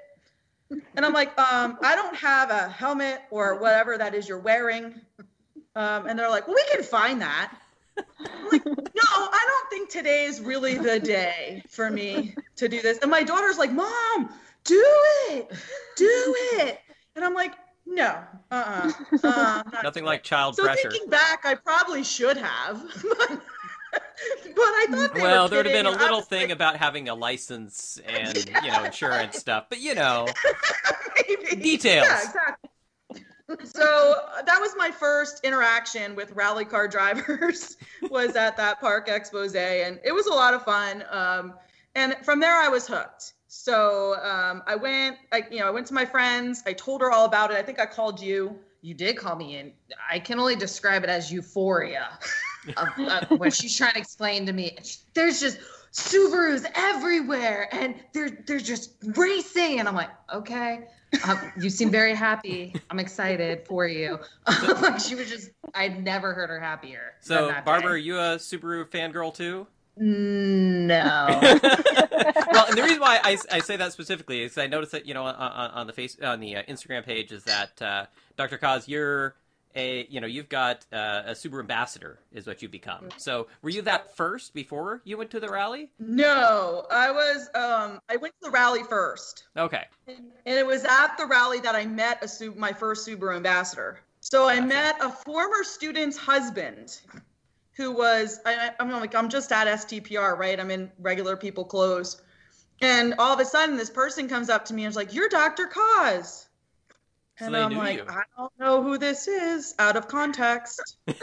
And 0.71 1.07
I'm 1.07 1.13
like, 1.13 1.39
um, 1.39 1.79
I 1.83 1.95
don't 1.95 2.17
have 2.17 2.51
a 2.51 2.69
helmet 2.69 3.23
or 3.31 3.59
whatever 3.59 3.97
that 3.97 4.15
is 4.15 4.29
you're 4.29 4.39
wearing. 4.39 4.95
Um, 5.77 6.07
and 6.07 6.19
they're 6.19 6.31
like, 6.31 6.47
well, 6.49 6.57
we 6.57 6.65
can 6.75 6.83
find 6.83 7.21
that. 7.23 7.57
I'm 7.99 8.49
like, 8.51 8.67
no, 8.67 9.03
I 9.07 9.45
don't 9.49 9.71
think 9.71 9.91
today 9.91 10.25
is 10.25 10.41
really 10.41 10.77
the 10.77 10.99
day 10.99 11.63
for 11.69 11.91
me 11.91 12.35
to 12.57 12.69
do 12.69 12.83
this. 12.83 12.99
And 12.99 13.11
my 13.11 13.23
daughter's 13.23 13.59
like, 13.59 13.73
Mom, 13.73 14.31
do 14.65 14.85
it, 15.31 15.51
do 15.97 16.35
it. 16.55 16.81
And 17.15 17.25
I'm 17.25 17.35
like, 17.35 17.53
no, 17.87 18.19
uh-uh, 18.51 18.93
uh, 19.23 19.63
Nothing 19.83 20.05
like 20.05 20.21
it." 20.21 20.25
child 20.25 20.57
So 20.57 20.65
pressure. 20.65 20.91
thinking 20.91 21.09
back, 21.09 21.43
I 21.45 21.55
probably 21.55 22.03
should 22.03 22.37
have. 22.37 22.83
but, 24.55 24.59
I 24.59 24.87
thought 24.91 25.15
Well, 25.15 25.49
there 25.49 25.59
would 25.59 25.67
have 25.67 25.75
been 25.75 25.87
a 25.87 25.91
little 25.91 26.23
thing 26.23 26.50
about 26.50 26.76
having 26.76 27.09
a 27.09 27.15
license 27.15 28.00
and 28.07 28.37
you 28.65 28.71
know 28.71 28.85
insurance 28.85 29.38
stuff, 29.38 29.67
but 29.69 29.81
you 29.81 29.95
know 29.95 30.26
details. 31.61 32.07
Yeah, 32.07 32.23
exactly. 32.25 32.71
So 33.65 34.15
uh, 34.37 34.43
that 34.43 34.61
was 34.61 34.75
my 34.76 34.91
first 34.91 35.45
interaction 35.45 36.17
with 36.17 36.33
rally 36.33 36.65
car 36.65 36.88
drivers 36.88 37.76
was 38.11 38.35
at 38.35 38.57
that 38.57 38.81
parc 38.81 39.09
expose 39.09 39.55
and 39.55 40.00
it 40.05 40.12
was 40.12 40.26
a 40.26 40.33
lot 40.33 40.53
of 40.53 40.65
fun. 40.65 41.05
Um, 41.11 41.55
and 41.95 42.17
from 42.23 42.41
there 42.41 42.57
I 42.57 42.69
was 42.69 42.88
hooked. 42.88 43.35
So 43.47 44.17
um, 44.23 44.62
I 44.67 44.75
went, 44.75 45.17
I, 45.33 45.45
you 45.50 45.61
know, 45.61 45.67
I 45.67 45.71
went 45.71 45.87
to 45.87 45.95
my 45.95 46.05
friends. 46.05 46.62
I 46.67 46.73
told 46.73 47.00
her 47.00 47.11
all 47.11 47.25
about 47.25 47.53
it. 47.53 47.57
I 47.57 47.62
think 47.62 47.79
I 47.79 47.87
called 47.87 48.21
you. 48.21 48.59
You 48.83 48.95
did 48.95 49.17
call 49.17 49.37
me 49.37 49.57
in. 49.59 49.73
I 50.11 50.19
can 50.19 50.38
only 50.38 50.57
describe 50.57 51.05
it 51.05 51.11
as 51.11 51.33
euphoria. 51.33 52.19
Of, 52.76 52.88
of 52.99 53.38
when 53.38 53.50
she's 53.50 53.76
trying 53.76 53.94
to 53.94 53.99
explain 53.99 54.46
to 54.46 54.52
me, 54.52 54.76
there's 55.14 55.40
just 55.40 55.58
Subarus 55.92 56.70
everywhere, 56.75 57.68
and 57.73 57.94
they're 58.12 58.44
they're 58.46 58.61
just 58.61 58.92
racing, 59.16 59.80
and 59.80 59.88
I'm 59.88 59.94
like, 59.94 60.11
okay. 60.32 60.87
Um, 61.26 61.52
you 61.58 61.70
seem 61.70 61.90
very 61.90 62.14
happy. 62.14 62.75
I'm 62.90 62.99
excited 62.99 63.66
for 63.66 63.87
you. 63.87 64.18
like 64.82 65.00
she 65.00 65.14
was 65.14 65.30
just, 65.30 65.50
I'd 65.75 66.04
never 66.04 66.35
heard 66.35 66.50
her 66.50 66.61
happier. 66.61 67.14
So, 67.20 67.54
Barbara, 67.64 67.92
are 67.92 67.96
you 67.96 68.18
a 68.18 68.37
Subaru 68.37 68.85
fangirl 68.85 69.32
too? 69.32 69.66
no. 69.99 71.26
well, 71.40 72.66
and 72.66 72.76
the 72.76 72.82
reason 72.82 73.00
why 73.00 73.18
I, 73.23 73.38
I 73.50 73.61
say 73.61 73.76
that 73.76 73.92
specifically 73.92 74.42
is 74.42 74.58
I 74.58 74.66
noticed 74.66 74.92
that 74.92 75.06
you 75.06 75.14
know 75.14 75.25
on, 75.25 75.35
on, 75.35 75.87
the 75.87 75.92
face 75.94 76.18
on 76.23 76.40
the 76.40 76.56
uh, 76.56 76.62
Instagram 76.64 77.04
page 77.04 77.32
is 77.32 77.44
that 77.44 77.80
uh, 77.80 78.06
Dr. 78.37 78.58
Kaz, 78.58 78.88
you're 78.88 79.37
a 79.76 80.06
you 80.09 80.21
know 80.21 80.26
you've 80.26 80.49
got 80.49 80.85
uh, 80.92 81.23
a 81.26 81.33
Subaru 81.33 81.61
ambassador 81.61 82.18
is 82.33 82.47
what 82.47 82.62
you 82.62 82.68
become. 82.68 83.09
So 83.18 83.47
were 83.62 83.71
you 83.71 83.83
that 83.83 84.16
first 84.16 84.54
before 84.54 85.02
you 85.04 85.16
went 85.18 85.30
to 85.30 85.40
the 85.40 85.49
rally? 85.49 85.90
No, 85.99 86.87
I 86.90 87.11
was, 87.11 87.49
um, 87.54 88.00
I 88.09 88.16
went 88.16 88.35
to 88.42 88.47
the 88.49 88.50
rally 88.50 88.83
first. 88.83 89.45
Okay, 89.56 89.85
And 90.09 90.18
it 90.45 90.66
was 90.66 90.85
at 90.85 91.16
the 91.18 91.26
rally 91.26 91.61
that 91.61 91.75
I 91.75 91.87
met 91.87 92.23
a 92.25 92.50
my 92.56 92.73
first 92.73 93.06
Subaru 93.06 93.37
ambassador. 93.37 94.00
So 94.21 94.49
I 94.49 94.56
Gotcha. 94.56 94.66
met 94.66 94.97
a 95.00 95.11
former 95.11 95.62
student's 95.62 96.16
husband 96.16 97.00
who 97.76 97.92
was, 97.92 98.40
I, 98.45 98.71
I'm 98.80 98.90
like, 98.90 99.14
I'm 99.14 99.28
just 99.28 99.52
at 99.52 99.66
STPR, 99.66 100.37
right? 100.37 100.59
I'm 100.59 100.71
in 100.71 100.90
regular 100.99 101.37
people 101.37 101.64
clothes. 101.64 102.21
And 102.80 103.14
all 103.18 103.33
of 103.33 103.40
a 103.40 103.45
sudden, 103.45 103.76
this 103.76 103.90
person 103.90 104.28
comes 104.28 104.50
up 104.50 104.64
to 104.66 104.75
me 104.75 104.85
and 104.85 104.90
is 104.90 104.97
like, 104.97 105.14
You're 105.14 105.28
Dr. 105.28 105.66
Cause. 105.66 106.46
So 107.38 107.47
And 107.47 107.57
I'm 107.57 107.76
like, 107.76 107.99
you. 107.99 108.05
I 108.09 108.23
don't 108.37 108.52
know 108.59 108.83
who 108.83 108.97
this 108.97 109.28
is 109.28 109.75
out 109.78 109.97
of 109.97 110.09
context. 110.09 110.97
he 111.07 111.14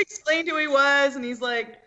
explained 0.00 0.48
who 0.48 0.58
he 0.58 0.66
was, 0.66 1.16
and 1.16 1.24
he's 1.24 1.40
like, 1.40 1.78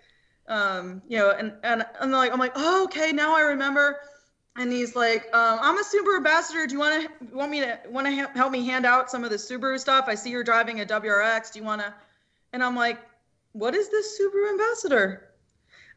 um, 0.48 1.02
you 1.08 1.18
know, 1.18 1.32
and 1.32 1.54
and 1.64 1.86
and 2.02 2.12
like 2.12 2.34
I'm 2.34 2.40
like, 2.40 2.54
oh, 2.56 2.86
okay, 2.86 3.12
now 3.12 3.36
I 3.36 3.42
remember. 3.42 3.98
And 4.58 4.74
he's 4.74 4.96
like, 4.96 5.24
um, 5.34 5.60
I'm 5.62 5.78
a 5.78 5.84
Subaru 5.84 6.18
ambassador. 6.18 6.66
Do 6.66 6.74
you 6.74 6.80
want 6.80 7.04
to 7.04 7.36
want 7.36 7.52
me 7.52 7.62
to 7.62 7.80
want 7.90 8.08
to 8.08 8.16
ha- 8.16 8.32
help 8.34 8.52
me 8.52 8.66
hand 8.66 8.86
out 8.86 9.10
some 9.12 9.24
of 9.24 9.30
the 9.30 9.38
Subaru 9.38 9.80
stuff? 9.80 10.06
I 10.08 10.16
see 10.16 10.32
you're 10.32 10.44
driving 10.44 10.82
a 10.82 10.86
WRX. 10.86 11.54
Do 11.54 11.60
you 11.60 11.66
want 11.66 11.82
to? 11.82 11.94
And 12.52 12.64
I'm 12.64 12.76
like, 12.76 13.00
what 13.54 13.76
is 13.76 13.90
this 13.90 14.20
Subaru 14.20 14.50
ambassador? 14.50 15.30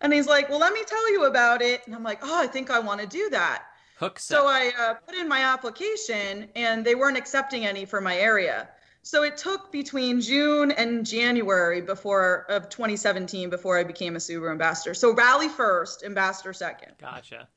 And 0.03 0.13
he's 0.13 0.27
like, 0.27 0.49
well, 0.49 0.59
let 0.59 0.75
me 0.75 0.83
tell 0.87 1.13
you 1.13 1.25
about 1.25 1.63
it. 1.63 1.81
And 1.87 1.95
I'm 1.95 2.03
like, 2.03 2.21
oh, 2.23 2.43
I 2.43 2.47
think 2.47 2.71
I 2.71 2.79
want 2.79 3.01
to 3.01 3.07
do 3.07 3.31
that. 3.31 3.65
Hook 4.03 4.19
set. 4.19 4.37
So 4.37 4.47
I 4.47 4.73
uh, 4.79 4.95
put 4.95 5.15
in 5.15 5.29
my 5.29 5.41
application, 5.41 6.49
and 6.57 6.85
they 6.85 6.95
weren't 6.95 7.17
accepting 7.17 7.65
any 7.67 7.85
for 7.85 8.01
my 8.01 8.17
area. 8.17 8.69
So 9.03 9.23
it 9.25 9.37
took 9.37 9.73
between 9.73 10.21
June 10.21 10.71
and 10.71 11.05
January 11.05 11.81
before 11.81 12.47
of 12.49 12.69
2017 12.69 13.51
before 13.51 13.79
I 13.79 13.85
became 13.85 14.15
a 14.15 14.19
Subaru 14.19 14.51
ambassador. 14.53 14.95
So 14.95 15.13
rally 15.15 15.49
first, 15.49 16.05
ambassador 16.05 16.53
second. 16.53 16.93
gotcha. 17.01 17.49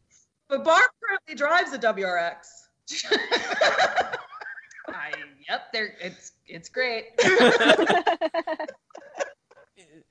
But 0.48 0.64
Barb 0.64 0.86
currently 1.04 1.36
drives 1.36 1.74
a 1.74 1.80
WRX. 1.80 2.38
I, 4.88 5.12
yep, 5.50 5.72
there. 5.74 5.96
It's 6.00 6.34
it's 6.48 6.70
great. 6.70 7.06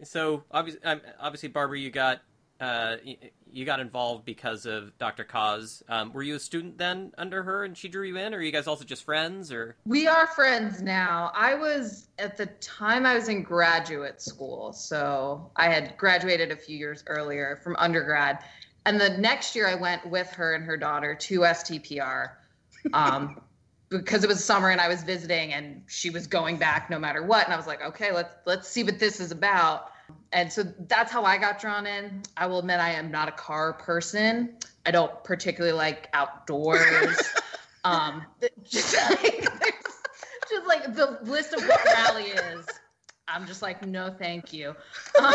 So 0.02 0.44
obviously, 0.50 0.82
um, 0.84 1.00
obviously, 1.18 1.48
Barbara, 1.48 1.78
you 1.78 1.90
got 1.90 2.20
uh, 2.60 2.96
y- 3.04 3.16
you 3.54 3.64
got 3.64 3.78
involved 3.78 4.24
because 4.24 4.66
of 4.66 4.96
Dr. 4.98 5.22
Cause. 5.22 5.82
Um, 5.88 6.12
were 6.12 6.24
you 6.24 6.34
a 6.34 6.40
student 6.40 6.76
then 6.76 7.12
under 7.16 7.42
her, 7.44 7.64
and 7.64 7.76
she 7.76 7.88
drew 7.88 8.06
you 8.06 8.16
in, 8.16 8.34
or 8.34 8.38
are 8.38 8.42
you 8.42 8.50
guys 8.50 8.66
also 8.66 8.84
just 8.84 9.04
friends, 9.04 9.52
or? 9.52 9.76
We 9.86 10.08
are 10.08 10.26
friends 10.26 10.82
now. 10.82 11.30
I 11.34 11.54
was 11.54 12.08
at 12.18 12.36
the 12.36 12.46
time 12.46 13.06
I 13.06 13.14
was 13.14 13.28
in 13.28 13.42
graduate 13.42 14.20
school, 14.20 14.72
so 14.72 15.50
I 15.54 15.68
had 15.68 15.96
graduated 15.96 16.50
a 16.50 16.56
few 16.56 16.76
years 16.76 17.04
earlier 17.06 17.60
from 17.62 17.76
undergrad, 17.76 18.40
and 18.86 19.00
the 19.00 19.10
next 19.10 19.54
year 19.54 19.68
I 19.68 19.76
went 19.76 20.04
with 20.04 20.28
her 20.30 20.54
and 20.54 20.64
her 20.64 20.76
daughter 20.76 21.14
to 21.14 21.40
STPR, 21.40 22.30
um, 22.92 23.40
because 23.88 24.24
it 24.24 24.26
was 24.26 24.44
summer 24.44 24.70
and 24.70 24.80
I 24.80 24.88
was 24.88 25.04
visiting, 25.04 25.52
and 25.52 25.82
she 25.86 26.10
was 26.10 26.26
going 26.26 26.56
back 26.56 26.90
no 26.90 26.98
matter 26.98 27.22
what, 27.22 27.44
and 27.44 27.54
I 27.54 27.56
was 27.56 27.68
like, 27.68 27.82
okay, 27.82 28.12
let's 28.12 28.34
let's 28.46 28.68
see 28.68 28.82
what 28.82 28.98
this 28.98 29.20
is 29.20 29.30
about. 29.30 29.90
And 30.32 30.52
so 30.52 30.64
that's 30.88 31.12
how 31.12 31.24
I 31.24 31.38
got 31.38 31.60
drawn 31.60 31.86
in. 31.86 32.22
I 32.36 32.46
will 32.46 32.58
admit 32.58 32.80
I 32.80 32.90
am 32.90 33.10
not 33.10 33.28
a 33.28 33.32
car 33.32 33.72
person. 33.72 34.56
I 34.84 34.90
don't 34.90 35.22
particularly 35.24 35.76
like 35.76 36.08
outdoors. 36.12 37.34
um, 37.84 38.24
just 38.64 38.94
like 38.94 39.48
just 40.50 40.66
like 40.66 40.94
the 40.94 41.18
list 41.22 41.54
of 41.54 41.62
what 41.62 41.84
rally 41.84 42.24
is. 42.24 42.66
I'm 43.26 43.46
just 43.46 43.62
like, 43.62 43.86
no, 43.86 44.14
thank 44.18 44.52
you. 44.52 44.74
Um, 45.18 45.34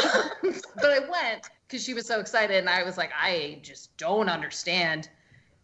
but 0.75 0.91
I 0.91 0.99
went 0.99 1.49
because 1.67 1.83
she 1.83 1.93
was 1.93 2.05
so 2.05 2.19
excited, 2.19 2.57
and 2.57 2.69
I 2.69 2.83
was 2.83 2.97
like, 2.97 3.11
I 3.19 3.59
just 3.63 3.95
don't 3.97 4.29
understand 4.29 5.09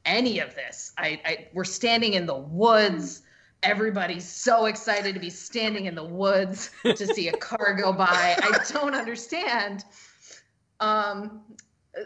any 0.06 0.40
of 0.40 0.56
this. 0.56 0.92
I, 0.98 1.22
I 1.26 1.48
we're 1.54 1.64
standing 1.64 2.14
in 2.14 2.26
the 2.26 2.36
woods. 2.36 3.22
Everybody's 3.64 4.28
so 4.28 4.66
excited 4.66 5.16
to 5.16 5.20
be 5.20 5.30
standing 5.30 5.86
in 5.86 5.96
the 5.96 6.04
woods 6.04 6.70
to 6.84 7.08
see 7.08 7.30
a 7.30 7.38
car 7.38 7.74
go 7.74 7.92
by. 7.94 8.36
I 8.38 8.60
don't 8.72 8.94
understand. 8.94 9.84
Um, 10.80 11.42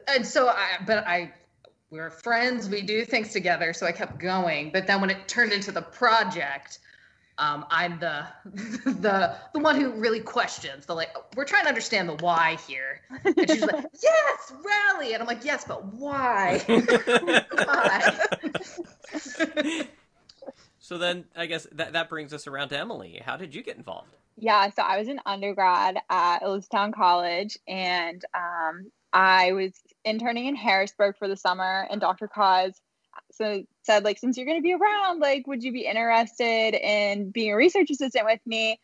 and 0.07 0.25
so 0.25 0.47
I, 0.47 0.77
but 0.85 1.05
I, 1.05 1.33
we're 1.89 2.11
friends. 2.11 2.69
We 2.69 2.81
do 2.81 3.03
things 3.03 3.33
together. 3.33 3.73
So 3.73 3.85
I 3.85 3.91
kept 3.91 4.19
going. 4.19 4.71
But 4.71 4.87
then 4.87 5.01
when 5.01 5.09
it 5.09 5.27
turned 5.27 5.51
into 5.51 5.71
the 5.71 5.81
project, 5.81 6.79
um, 7.39 7.65
I'm 7.71 7.99
the 7.99 8.25
the 8.85 9.35
the 9.53 9.59
one 9.59 9.79
who 9.79 9.93
really 9.93 10.19
questions 10.19 10.85
the 10.85 10.93
like. 10.93 11.09
We're 11.35 11.45
trying 11.45 11.63
to 11.63 11.69
understand 11.69 12.09
the 12.09 12.15
why 12.15 12.57
here. 12.67 13.01
And 13.23 13.49
she's 13.49 13.61
like, 13.61 13.85
"Yes, 14.03 14.53
rally," 14.63 15.13
and 15.13 15.21
I'm 15.21 15.27
like, 15.27 15.45
"Yes, 15.45 15.63
but 15.65 15.85
why?" 15.93 16.61
Why? 19.25 19.87
So 20.89 20.97
then, 20.97 21.25
I 21.35 21.45
guess 21.45 21.67
that 21.73 21.93
that 21.93 22.09
brings 22.09 22.33
us 22.33 22.47
around 22.47 22.69
to 22.69 22.79
Emily. 22.79 23.21
How 23.23 23.37
did 23.37 23.53
you 23.53 23.61
get 23.61 23.77
involved? 23.77 24.15
Yeah, 24.37 24.71
so 24.71 24.81
I 24.81 24.97
was 24.97 25.07
an 25.07 25.19
undergrad 25.23 25.99
at 26.09 26.41
Elizabethtown 26.41 26.93
College, 26.93 27.59
and 27.67 28.25
um, 28.33 28.89
I 29.13 29.51
was 29.51 29.71
interning 30.03 30.47
in 30.47 30.55
Harrisburg 30.55 31.15
for 31.19 31.27
the 31.27 31.37
summer. 31.37 31.85
And 31.91 32.01
Dr. 32.01 32.27
Cause 32.27 32.73
so 33.31 33.61
said, 33.83 34.03
like, 34.03 34.17
since 34.17 34.35
you're 34.35 34.47
going 34.47 34.57
to 34.57 34.63
be 34.63 34.73
around, 34.73 35.19
like, 35.19 35.45
would 35.45 35.61
you 35.61 35.71
be 35.71 35.85
interested 35.85 36.73
in 36.73 37.29
being 37.29 37.51
a 37.51 37.55
research 37.55 37.91
assistant 37.91 38.25
with 38.25 38.41
me? 38.47 38.79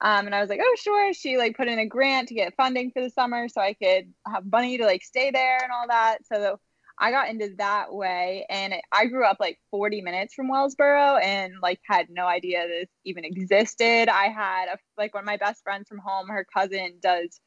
Um, 0.00 0.24
and 0.24 0.34
I 0.34 0.40
was 0.40 0.48
like, 0.48 0.60
oh, 0.62 0.76
sure. 0.78 1.12
She 1.12 1.36
like 1.36 1.58
put 1.58 1.68
in 1.68 1.78
a 1.78 1.84
grant 1.84 2.28
to 2.28 2.34
get 2.34 2.56
funding 2.56 2.90
for 2.90 3.02
the 3.02 3.10
summer 3.10 3.50
so 3.50 3.60
I 3.60 3.74
could 3.74 4.14
have 4.26 4.50
money 4.50 4.78
to 4.78 4.86
like 4.86 5.02
stay 5.02 5.30
there 5.30 5.58
and 5.62 5.70
all 5.70 5.88
that. 5.88 6.20
So 6.24 6.58
I 7.00 7.10
got 7.12 7.30
into 7.30 7.54
that 7.58 7.94
way, 7.94 8.46
and 8.50 8.74
I 8.92 9.06
grew 9.06 9.24
up 9.26 9.38
like 9.40 9.58
40 9.70 10.02
minutes 10.02 10.34
from 10.34 10.50
Wellsboro, 10.50 11.20
and 11.22 11.54
like 11.62 11.80
had 11.86 12.08
no 12.10 12.26
idea 12.26 12.68
this 12.68 12.88
even 13.04 13.24
existed. 13.24 14.08
I 14.10 14.26
had 14.28 14.66
a, 14.68 14.78
like 14.98 15.14
one 15.14 15.22
of 15.22 15.26
my 15.26 15.38
best 15.38 15.62
friends 15.62 15.88
from 15.88 15.98
home. 15.98 16.28
Her 16.28 16.46
cousin 16.54 16.98
does 17.02 17.40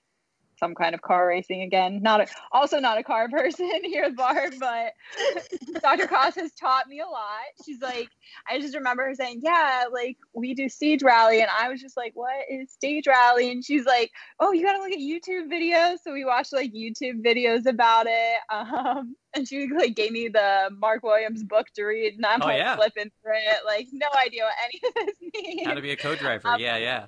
some 0.58 0.76
kind 0.76 0.94
of 0.96 1.02
car 1.02 1.28
racing 1.28 1.62
again. 1.62 2.02
Not 2.02 2.22
a, 2.22 2.28
also 2.52 2.80
not 2.80 2.98
a 2.98 3.04
car 3.04 3.28
person 3.32 3.70
here 3.84 4.04
at 4.06 4.16
Barb, 4.16 4.54
but 4.60 4.94
Dr. 5.82 6.08
Cross 6.08 6.36
has 6.36 6.52
taught 6.54 6.88
me 6.88 7.00
a 7.00 7.06
lot. 7.06 7.42
She's 7.66 7.82
like, 7.82 8.10
I 8.50 8.60
just 8.60 8.76
remember 8.76 9.06
her 9.06 9.16
saying, 9.16 9.42
"Yeah, 9.44 9.86
like 9.92 10.18
we 10.34 10.54
do 10.54 10.70
stage 10.70 11.04
rally," 11.04 11.42
and 11.42 11.50
I 11.58 11.70
was 11.70 11.82
just 11.82 11.98
like, 11.98 12.12
"What 12.16 12.34
is 12.50 12.72
stage 12.72 13.08
rally?" 13.08 13.52
And 13.52 13.64
she's 13.64 13.86
like, 13.86 14.12
"Oh, 14.40 14.52
you 14.52 14.64
got 14.66 14.74
to 14.74 14.80
look 14.80 14.92
at 14.92 15.00
YouTube 15.00 15.52
videos." 15.52 15.98
So 16.04 16.14
we 16.14 16.26
watched 16.26 16.54
like 16.54 16.74
YouTube 16.74 17.24
videos 17.24 17.66
about 17.66 18.06
it. 18.08 18.38
Um, 18.50 19.16
and 19.36 19.48
she 19.48 19.68
like 19.68 19.96
gave 19.96 20.12
me 20.12 20.28
the 20.28 20.70
Mark 20.78 21.04
Williams 21.04 21.44
book 21.44 21.68
to 21.76 21.84
read, 21.84 22.16
and 22.16 22.26
I'm 22.26 22.42
Oh, 22.42 22.46
like 22.48 22.58
yeah. 22.58 22.76
flipping 22.76 23.12
through 23.22 23.34
it, 23.36 23.66
like 23.66 23.88
no 23.92 24.08
idea 24.24 24.44
what 24.44 24.54
any 24.64 24.82
of 24.88 25.08
this 25.08 25.16
means. 25.34 25.68
How 25.68 25.74
to 25.74 25.82
be 25.82 25.92
a 25.92 25.96
co-driver? 25.96 26.48
Um, 26.48 26.60
yeah, 26.60 26.78
yeah. 26.78 27.06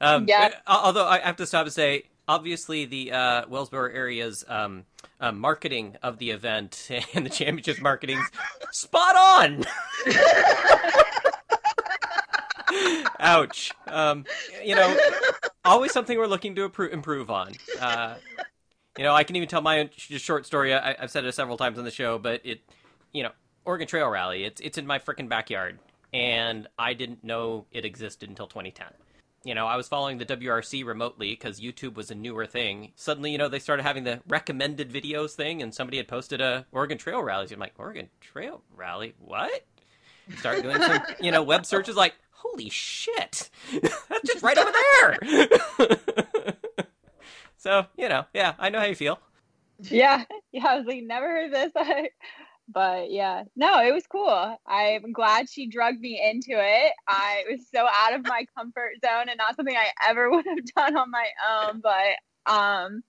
Um, 0.00 0.26
yeah. 0.28 0.50
uh, 0.66 0.80
Although 0.84 1.06
I 1.06 1.20
have 1.20 1.36
to 1.36 1.46
stop 1.46 1.64
and 1.66 1.72
say, 1.72 2.04
obviously 2.28 2.84
the 2.84 3.12
uh, 3.12 3.46
Wellsboro 3.46 3.94
area's 3.94 4.44
um, 4.48 4.84
uh, 5.20 5.32
marketing 5.32 5.96
of 6.02 6.18
the 6.18 6.30
event 6.30 6.88
and 7.14 7.26
the 7.26 7.30
championships 7.30 7.80
marketing's 7.80 8.24
spot 8.70 9.16
on. 9.16 9.64
Ouch. 13.20 13.72
Um, 13.86 14.24
you 14.64 14.74
know, 14.74 14.96
always 15.64 15.92
something 15.92 16.18
we're 16.18 16.26
looking 16.26 16.54
to 16.56 16.70
improve 16.90 17.30
on. 17.30 17.52
Uh, 17.80 18.14
you 18.98 19.04
know, 19.04 19.14
I 19.14 19.24
can 19.24 19.36
even 19.36 19.48
tell 19.48 19.62
my 19.62 19.80
own 19.80 19.90
short 19.96 20.46
story. 20.46 20.74
I, 20.74 20.96
I've 20.98 21.10
said 21.10 21.24
it 21.24 21.34
several 21.34 21.56
times 21.56 21.78
on 21.78 21.84
the 21.84 21.90
show, 21.90 22.18
but 22.18 22.40
it, 22.44 22.60
you 23.12 23.22
know, 23.22 23.30
Oregon 23.64 23.86
Trail 23.86 24.08
Rally. 24.08 24.44
It's 24.44 24.60
it's 24.60 24.78
in 24.78 24.86
my 24.86 24.98
freaking 24.98 25.28
backyard, 25.28 25.78
and 26.12 26.66
I 26.78 26.94
didn't 26.94 27.24
know 27.24 27.66
it 27.70 27.84
existed 27.84 28.28
until 28.28 28.46
2010. 28.46 28.88
You 29.44 29.54
know, 29.54 29.66
I 29.66 29.76
was 29.76 29.88
following 29.88 30.18
the 30.18 30.26
WRC 30.26 30.84
remotely 30.84 31.30
because 31.30 31.60
YouTube 31.60 31.94
was 31.94 32.10
a 32.10 32.14
newer 32.14 32.46
thing. 32.46 32.92
Suddenly, 32.94 33.32
you 33.32 33.38
know, 33.38 33.48
they 33.48 33.58
started 33.58 33.82
having 33.82 34.04
the 34.04 34.20
recommended 34.28 34.90
videos 34.92 35.32
thing, 35.32 35.62
and 35.62 35.74
somebody 35.74 35.96
had 35.96 36.06
posted 36.08 36.40
a 36.40 36.66
Oregon 36.72 36.96
Trail 36.98 37.22
Rally. 37.22 37.48
I'm 37.52 37.58
like, 37.58 37.74
Oregon 37.78 38.08
Trail 38.20 38.62
Rally? 38.76 39.14
What? 39.18 39.66
Start 40.38 40.62
doing 40.62 40.80
some, 40.80 41.00
you 41.20 41.32
know, 41.32 41.42
web 41.42 41.66
searches. 41.66 41.96
Like, 41.96 42.14
holy 42.30 42.70
shit, 42.70 43.50
that's 44.08 44.22
just 44.26 44.42
right 44.44 44.58
over 44.58 44.70
there. 44.72 45.18
so, 47.56 47.86
you 47.96 48.08
know, 48.08 48.24
yeah, 48.34 48.54
I 48.58 48.70
know 48.70 48.78
how 48.80 48.86
you 48.86 48.94
feel. 48.94 49.18
yeah 49.90 50.24
yeah 50.52 50.66
i 50.68 50.76
was 50.76 50.86
like 50.86 51.02
never 51.02 51.26
heard 51.28 51.52
this 51.52 51.72
but 52.68 53.10
yeah 53.10 53.44
no 53.56 53.80
it 53.82 53.92
was 53.92 54.06
cool. 54.06 54.56
I'm 54.66 55.12
glad 55.12 55.48
she 55.48 55.66
drugged 55.66 56.00
me 56.00 56.20
into 56.22 56.52
it. 56.52 56.92
I 57.08 57.44
was 57.50 57.66
so 57.74 57.86
out 57.86 58.14
of 58.14 58.26
my 58.26 58.46
comfort 58.56 58.92
zone 59.04 59.28
and 59.28 59.38
not 59.38 59.56
something 59.56 59.76
i 59.76 59.88
ever 60.08 60.30
would 60.30 60.46
have 60.46 60.64
done 60.76 60.96
on 60.96 61.10
my 61.10 61.26
own 61.50 61.80
but 61.80 62.50
um 62.50 63.02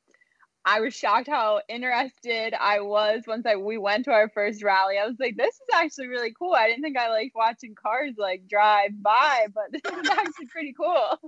i 0.66 0.80
was 0.80 0.94
shocked 0.94 1.28
how 1.28 1.62
interested 1.68 2.54
i 2.60 2.80
was 2.80 3.24
once 3.28 3.46
i 3.46 3.56
we 3.56 3.78
went 3.78 4.06
to 4.06 4.12
our 4.12 4.30
first 4.30 4.64
rally. 4.64 4.98
I 4.98 5.08
was 5.08 5.18
like 5.20 5.36
this 5.38 5.56
is 5.56 5.70
actually 5.74 6.08
really 6.08 6.34
cool. 6.38 6.54
I 6.54 6.68
didn't 6.68 6.84
think 6.84 6.98
i 6.98 7.10
liked 7.10 7.36
watching 7.36 7.76
cars 7.76 8.14
like 8.18 8.48
drive 8.48 8.92
by 9.02 9.48
but 9.54 9.66
this 9.72 9.94
is 9.94 10.10
actually 10.10 10.48
pretty 10.48 10.74
cool. 10.74 11.20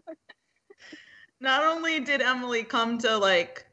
Not 1.42 1.64
only 1.64 2.00
did 2.00 2.22
Emily 2.22 2.64
come 2.64 2.98
to 3.00 3.18
like 3.18 3.66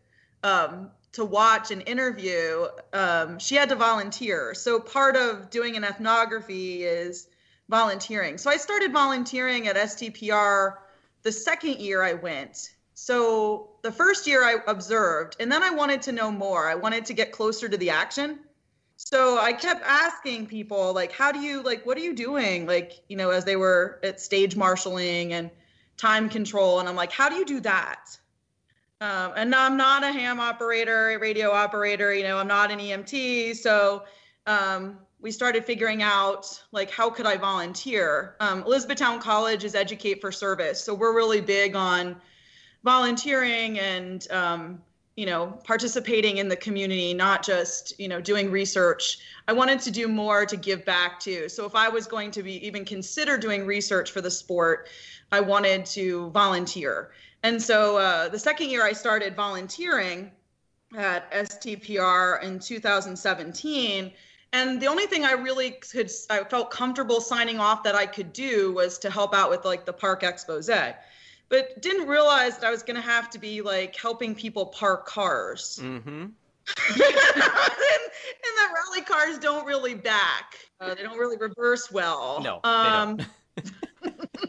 um, 0.42 0.90
to 1.12 1.24
watch 1.24 1.70
an 1.70 1.82
interview, 1.82 2.66
um, 2.92 3.38
she 3.38 3.54
had 3.54 3.68
to 3.68 3.76
volunteer. 3.76 4.54
So 4.54 4.80
part 4.80 5.16
of 5.16 5.50
doing 5.50 5.76
an 5.76 5.84
ethnography 5.84 6.84
is 6.84 7.28
volunteering. 7.68 8.38
So 8.38 8.50
I 8.50 8.56
started 8.56 8.92
volunteering 8.92 9.68
at 9.68 9.76
STPR 9.76 10.76
the 11.22 11.32
second 11.32 11.78
year 11.78 12.02
I 12.02 12.14
went. 12.14 12.70
So 12.94 13.70
the 13.82 13.92
first 13.92 14.26
year 14.26 14.44
I 14.44 14.56
observed, 14.66 15.36
and 15.40 15.50
then 15.50 15.62
I 15.62 15.70
wanted 15.70 16.02
to 16.02 16.12
know 16.12 16.30
more. 16.30 16.68
I 16.68 16.74
wanted 16.74 17.06
to 17.06 17.14
get 17.14 17.32
closer 17.32 17.68
to 17.68 17.76
the 17.76 17.90
action. 17.90 18.38
So 18.96 19.38
I 19.38 19.52
kept 19.52 19.82
asking 19.84 20.46
people, 20.46 20.92
like, 20.92 21.12
how 21.12 21.32
do 21.32 21.40
you, 21.40 21.62
like, 21.62 21.84
what 21.84 21.96
are 21.96 22.02
you 22.02 22.14
doing? 22.14 22.66
Like, 22.66 23.02
you 23.08 23.16
know, 23.16 23.30
as 23.30 23.44
they 23.44 23.56
were 23.56 23.98
at 24.02 24.20
stage 24.20 24.54
marshaling 24.54 25.32
and 25.32 25.50
time 25.96 26.28
control. 26.28 26.80
And 26.80 26.88
I'm 26.88 26.96
like, 26.96 27.12
how 27.12 27.28
do 27.28 27.36
you 27.36 27.44
do 27.44 27.60
that? 27.60 28.16
Um, 29.02 29.32
and 29.34 29.52
I'm 29.52 29.76
not 29.76 30.04
a 30.04 30.12
ham 30.12 30.38
operator, 30.38 31.10
a 31.10 31.18
radio 31.18 31.50
operator, 31.50 32.14
you 32.14 32.22
know, 32.22 32.38
I'm 32.38 32.46
not 32.46 32.70
an 32.70 32.78
EMT. 32.78 33.56
So 33.56 34.04
um, 34.46 34.96
we 35.20 35.32
started 35.32 35.64
figuring 35.64 36.04
out 36.04 36.62
like 36.70 36.88
how 36.88 37.10
could 37.10 37.26
I 37.26 37.36
volunteer? 37.36 38.36
Um, 38.38 38.62
Elizabethtown 38.62 39.20
College 39.20 39.64
is 39.64 39.74
Educate 39.74 40.20
for 40.20 40.30
Service, 40.30 40.80
so 40.80 40.94
we're 40.94 41.16
really 41.16 41.40
big 41.40 41.74
on 41.74 42.14
volunteering 42.84 43.80
and 43.80 44.30
um, 44.30 44.80
you 45.16 45.26
know 45.26 45.58
participating 45.64 46.36
in 46.36 46.48
the 46.48 46.56
community, 46.56 47.12
not 47.12 47.44
just 47.44 47.98
you 47.98 48.06
know 48.06 48.20
doing 48.20 48.52
research. 48.52 49.18
I 49.48 49.52
wanted 49.52 49.80
to 49.80 49.90
do 49.90 50.06
more 50.06 50.46
to 50.46 50.56
give 50.56 50.84
back 50.84 51.18
too. 51.18 51.48
So 51.48 51.66
if 51.66 51.74
I 51.74 51.88
was 51.88 52.06
going 52.06 52.30
to 52.32 52.44
be 52.44 52.64
even 52.64 52.84
consider 52.84 53.36
doing 53.36 53.66
research 53.66 54.12
for 54.12 54.20
the 54.20 54.30
sport, 54.30 54.88
I 55.32 55.40
wanted 55.40 55.86
to 55.86 56.30
volunteer. 56.30 57.10
And 57.42 57.60
so 57.60 57.96
uh, 57.96 58.28
the 58.28 58.38
second 58.38 58.70
year 58.70 58.84
I 58.84 58.92
started 58.92 59.34
volunteering 59.34 60.30
at 60.96 61.30
STPR 61.32 62.42
in 62.42 62.58
2017. 62.58 64.12
And 64.52 64.80
the 64.80 64.86
only 64.86 65.06
thing 65.06 65.24
I 65.24 65.32
really 65.32 65.70
could, 65.70 66.10
I 66.28 66.44
felt 66.44 66.70
comfortable 66.70 67.20
signing 67.20 67.58
off 67.58 67.82
that 67.84 67.94
I 67.94 68.06
could 68.06 68.32
do 68.32 68.72
was 68.72 68.98
to 68.98 69.10
help 69.10 69.34
out 69.34 69.50
with 69.50 69.64
like 69.64 69.86
the 69.86 69.92
parc 69.92 70.22
expose. 70.22 70.68
But 71.48 71.80
didn't 71.82 72.06
realize 72.06 72.58
that 72.58 72.66
I 72.66 72.70
was 72.70 72.82
going 72.82 72.96
to 72.96 73.02
have 73.02 73.28
to 73.30 73.38
be 73.38 73.62
like 73.62 73.96
helping 73.96 74.34
people 74.34 74.66
park 74.66 75.06
cars. 75.06 75.80
Mm-hmm. 75.82 76.08
and, 76.88 77.00
and 77.00 78.54
the 78.56 78.68
rally 78.74 79.02
cars 79.04 79.38
don't 79.38 79.66
really 79.66 79.94
back. 79.94 80.54
Uh, 80.80 80.94
they 80.94 81.02
don't 81.02 81.18
really 81.18 81.36
reverse 81.36 81.90
well. 81.90 82.40
No, 82.42 82.60
they 82.62 82.70
Um, 82.70 83.16
don't. 83.16 83.32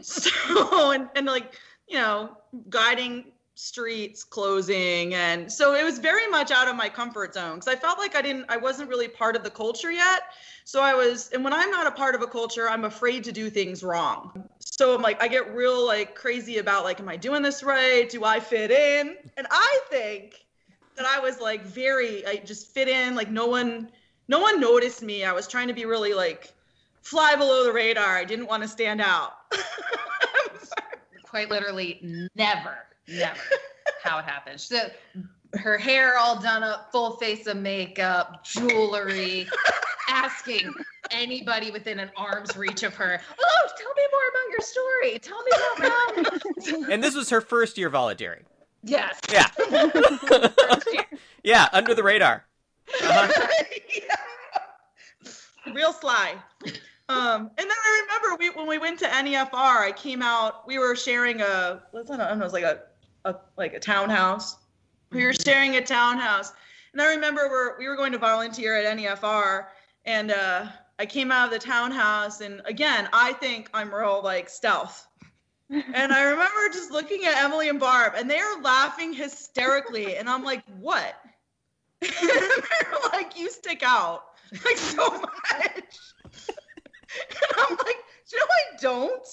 so 0.02 0.92
and, 0.92 1.08
and 1.16 1.26
like 1.26 1.58
you 1.94 2.00
know 2.00 2.36
guiding 2.70 3.24
streets 3.54 4.24
closing 4.24 5.14
and 5.14 5.50
so 5.50 5.74
it 5.74 5.84
was 5.84 6.00
very 6.00 6.26
much 6.26 6.50
out 6.50 6.66
of 6.66 6.74
my 6.74 6.88
comfort 6.88 7.32
zone 7.32 7.54
because 7.54 7.68
i 7.68 7.76
felt 7.76 7.98
like 7.98 8.16
i 8.16 8.20
didn't 8.20 8.44
i 8.48 8.56
wasn't 8.56 8.88
really 8.88 9.06
part 9.06 9.36
of 9.36 9.44
the 9.44 9.50
culture 9.50 9.92
yet. 9.92 10.22
So 10.64 10.80
i 10.80 10.92
was 10.92 11.30
and 11.32 11.44
when 11.44 11.52
i'm 11.52 11.70
not 11.70 11.86
a 11.86 11.92
part 11.92 12.16
of 12.16 12.22
a 12.22 12.26
culture 12.26 12.68
i'm 12.68 12.84
afraid 12.84 13.22
to 13.24 13.32
do 13.32 13.48
things 13.48 13.84
wrong. 13.84 14.44
So 14.58 14.92
i'm 14.92 15.02
like 15.02 15.22
i 15.22 15.28
get 15.28 15.54
real 15.54 15.86
like 15.86 16.16
crazy 16.16 16.58
about 16.58 16.82
like 16.82 16.98
am 16.98 17.08
i 17.08 17.16
doing 17.16 17.42
this 17.42 17.62
right? 17.62 18.10
Do 18.10 18.24
i 18.24 18.40
fit 18.40 18.72
in? 18.72 19.14
And 19.36 19.46
i 19.52 19.80
think 19.88 20.44
that 20.96 21.06
i 21.06 21.20
was 21.20 21.40
like 21.40 21.62
very 21.62 22.26
i 22.26 22.36
just 22.38 22.74
fit 22.74 22.88
in 22.88 23.14
like 23.14 23.30
no 23.30 23.46
one 23.46 23.88
no 24.26 24.40
one 24.40 24.58
noticed 24.58 25.02
me. 25.02 25.22
I 25.22 25.32
was 25.32 25.46
trying 25.46 25.68
to 25.68 25.74
be 25.74 25.84
really 25.84 26.12
like 26.12 26.52
fly 27.02 27.36
below 27.36 27.62
the 27.62 27.72
radar. 27.72 28.16
I 28.16 28.24
didn't 28.24 28.46
want 28.46 28.64
to 28.64 28.68
stand 28.68 29.00
out 29.00 29.34
quite 31.34 31.50
literally 31.50 31.98
never, 32.36 32.76
never 33.08 33.40
how 34.04 34.18
it 34.18 34.24
happened. 34.24 34.60
So 34.60 34.88
her 35.54 35.76
hair 35.76 36.16
all 36.16 36.40
done 36.40 36.62
up, 36.62 36.92
full 36.92 37.16
face 37.16 37.48
of 37.48 37.56
makeup, 37.56 38.44
jewelry, 38.44 39.48
asking 40.08 40.72
anybody 41.10 41.72
within 41.72 41.98
an 41.98 42.12
arm's 42.16 42.56
reach 42.56 42.84
of 42.84 42.94
her, 42.94 43.20
oh, 43.20 43.68
tell 43.76 43.94
me 43.96 44.02
more 44.12 44.22
about 44.30 44.48
your 44.52 44.60
story. 44.60 45.18
Tell 45.18 45.42
me 45.42 45.50
about 46.76 46.92
And 46.92 47.02
this 47.02 47.16
was 47.16 47.30
her 47.30 47.40
first 47.40 47.76
year 47.78 47.90
volunteering. 47.90 48.44
Yes. 48.84 49.18
Yeah. 49.32 49.48
Yeah, 51.42 51.68
under 51.72 51.96
the 51.96 52.04
radar. 52.04 52.44
Uh-huh. 53.02 53.46
real 55.74 55.92
sly. 55.92 56.36
Um, 57.08 57.50
and 57.58 57.70
then 57.70 57.70
I 57.70 58.06
remember 58.06 58.36
we 58.38 58.50
when 58.50 58.66
we 58.66 58.78
went 58.78 58.98
to 59.00 59.06
NEFR, 59.06 59.52
I 59.52 59.92
came 59.92 60.22
out. 60.22 60.66
We 60.66 60.78
were 60.78 60.96
sharing 60.96 61.40
a? 61.42 61.82
I 61.94 62.02
don't 62.02 62.18
know. 62.18 62.32
It 62.32 62.38
was 62.38 62.52
like 62.54 62.64
a, 62.64 62.80
a 63.26 63.36
like 63.56 63.74
a 63.74 63.80
townhouse. 63.80 64.56
We 65.10 65.24
were 65.24 65.34
sharing 65.34 65.76
a 65.76 65.82
townhouse, 65.82 66.52
and 66.92 67.02
I 67.02 67.14
remember 67.14 67.48
we're, 67.48 67.78
we 67.78 67.88
were 67.88 67.96
going 67.96 68.12
to 68.12 68.18
volunteer 68.18 68.76
at 68.76 68.96
NEFR, 68.96 69.66
and 70.06 70.30
uh, 70.30 70.66
I 70.98 71.06
came 71.06 71.30
out 71.30 71.46
of 71.46 71.52
the 71.52 71.64
townhouse, 71.64 72.40
and 72.40 72.62
again, 72.64 73.08
I 73.12 73.34
think 73.34 73.68
I'm 73.74 73.94
real 73.94 74.22
like 74.24 74.48
stealth. 74.48 75.06
and 75.70 76.12
I 76.12 76.22
remember 76.22 76.68
just 76.72 76.90
looking 76.90 77.26
at 77.26 77.36
Emily 77.36 77.68
and 77.68 77.78
Barb, 77.78 78.14
and 78.16 78.30
they 78.30 78.38
are 78.38 78.62
laughing 78.62 79.12
hysterically, 79.12 80.16
and 80.16 80.28
I'm 80.28 80.42
like, 80.42 80.62
"What?" 80.80 81.14
they're 82.00 82.98
like, 83.12 83.38
"You 83.38 83.50
stick 83.50 83.82
out 83.84 84.24
like 84.64 84.78
so 84.78 85.10
much." 85.20 86.13
And 87.30 87.50
I'm 87.70 87.76
like, 87.76 87.96
"You 88.32 88.38
know, 88.38 88.46
I 88.48 88.76
don't." 88.80 89.28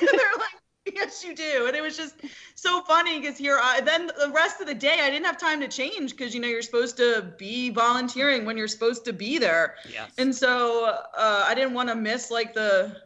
And 0.00 0.18
they're 0.18 0.38
like, 0.38 0.94
"Yes, 0.94 1.24
you 1.24 1.34
do." 1.34 1.66
And 1.66 1.76
it 1.76 1.82
was 1.82 1.96
just 1.96 2.14
so 2.54 2.82
funny 2.82 3.20
because 3.20 3.38
here, 3.38 3.58
I, 3.60 3.80
then 3.80 4.06
the 4.06 4.30
rest 4.34 4.60
of 4.60 4.66
the 4.66 4.74
day, 4.74 4.98
I 5.02 5.10
didn't 5.10 5.26
have 5.26 5.38
time 5.38 5.60
to 5.60 5.68
change 5.68 6.10
because 6.16 6.34
you 6.34 6.40
know 6.40 6.48
you're 6.48 6.62
supposed 6.62 6.96
to 6.98 7.34
be 7.38 7.70
volunteering 7.70 8.44
when 8.44 8.56
you're 8.56 8.68
supposed 8.68 9.04
to 9.06 9.12
be 9.12 9.38
there, 9.38 9.76
Yes. 9.90 10.12
and 10.18 10.34
so 10.34 10.86
uh, 11.16 11.44
I 11.46 11.54
didn't 11.54 11.74
want 11.74 11.88
to 11.88 11.94
miss 11.94 12.30
like 12.30 12.54
the 12.54 12.96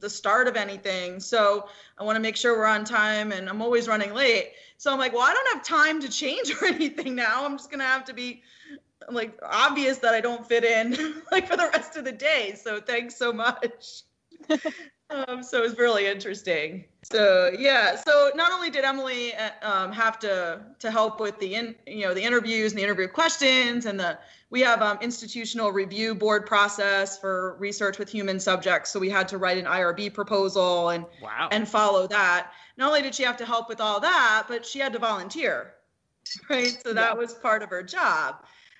the 0.00 0.10
start 0.10 0.46
of 0.46 0.56
anything. 0.56 1.18
So 1.20 1.68
I 1.98 2.04
want 2.04 2.16
to 2.16 2.20
make 2.20 2.36
sure 2.36 2.56
we're 2.56 2.66
on 2.66 2.84
time, 2.84 3.32
and 3.32 3.48
I'm 3.48 3.60
always 3.60 3.88
running 3.88 4.14
late. 4.14 4.52
So 4.76 4.92
I'm 4.92 4.98
like, 4.98 5.12
well, 5.12 5.22
I 5.22 5.32
don't 5.32 5.54
have 5.54 5.64
time 5.64 6.00
to 6.02 6.08
change 6.08 6.50
or 6.60 6.66
anything 6.66 7.14
now. 7.14 7.44
I'm 7.44 7.56
just 7.56 7.70
gonna 7.70 7.84
have 7.84 8.04
to 8.06 8.14
be 8.14 8.42
like 9.10 9.38
obvious 9.42 9.98
that 9.98 10.14
I 10.14 10.20
don't 10.20 10.46
fit 10.46 10.64
in 10.64 11.22
like 11.32 11.48
for 11.48 11.56
the 11.56 11.70
rest 11.72 11.96
of 11.96 12.04
the 12.04 12.12
day. 12.12 12.54
So 12.62 12.80
thanks 12.80 13.16
so 13.16 13.32
much. 13.32 14.02
um, 15.10 15.42
so 15.42 15.58
it 15.58 15.62
was 15.62 15.78
really 15.78 16.06
interesting. 16.06 16.84
So 17.10 17.50
yeah, 17.58 17.96
so 17.96 18.30
not 18.34 18.52
only 18.52 18.70
did 18.70 18.84
Emily 18.84 19.34
uh, 19.34 19.50
um, 19.62 19.92
have 19.92 20.18
to 20.20 20.60
to 20.78 20.90
help 20.90 21.20
with 21.20 21.38
the 21.38 21.54
in, 21.54 21.74
you 21.86 22.02
know 22.02 22.14
the 22.14 22.22
interviews 22.22 22.72
and 22.72 22.78
the 22.78 22.84
interview 22.84 23.08
questions 23.08 23.86
and 23.86 23.98
the 23.98 24.18
we 24.50 24.60
have 24.62 24.80
um, 24.80 24.98
institutional 25.02 25.72
review 25.72 26.14
board 26.14 26.46
process 26.46 27.18
for 27.18 27.56
research 27.58 27.98
with 27.98 28.08
human 28.08 28.40
subjects. 28.40 28.90
So 28.90 28.98
we 28.98 29.10
had 29.10 29.28
to 29.28 29.38
write 29.38 29.58
an 29.58 29.66
IRB 29.66 30.14
proposal 30.14 30.90
and 30.90 31.04
Wow. 31.22 31.48
and 31.50 31.68
follow 31.68 32.06
that. 32.06 32.52
Not 32.76 32.88
only 32.88 33.02
did 33.02 33.14
she 33.14 33.24
have 33.24 33.36
to 33.38 33.44
help 33.44 33.68
with 33.68 33.80
all 33.80 34.00
that, 34.00 34.44
but 34.48 34.64
she 34.64 34.78
had 34.78 34.92
to 34.94 34.98
volunteer, 34.98 35.74
right? 36.48 36.78
So 36.82 36.94
that 36.94 37.18
was 37.18 37.34
part 37.34 37.62
of 37.62 37.70
her 37.70 37.82
job. 37.82 38.36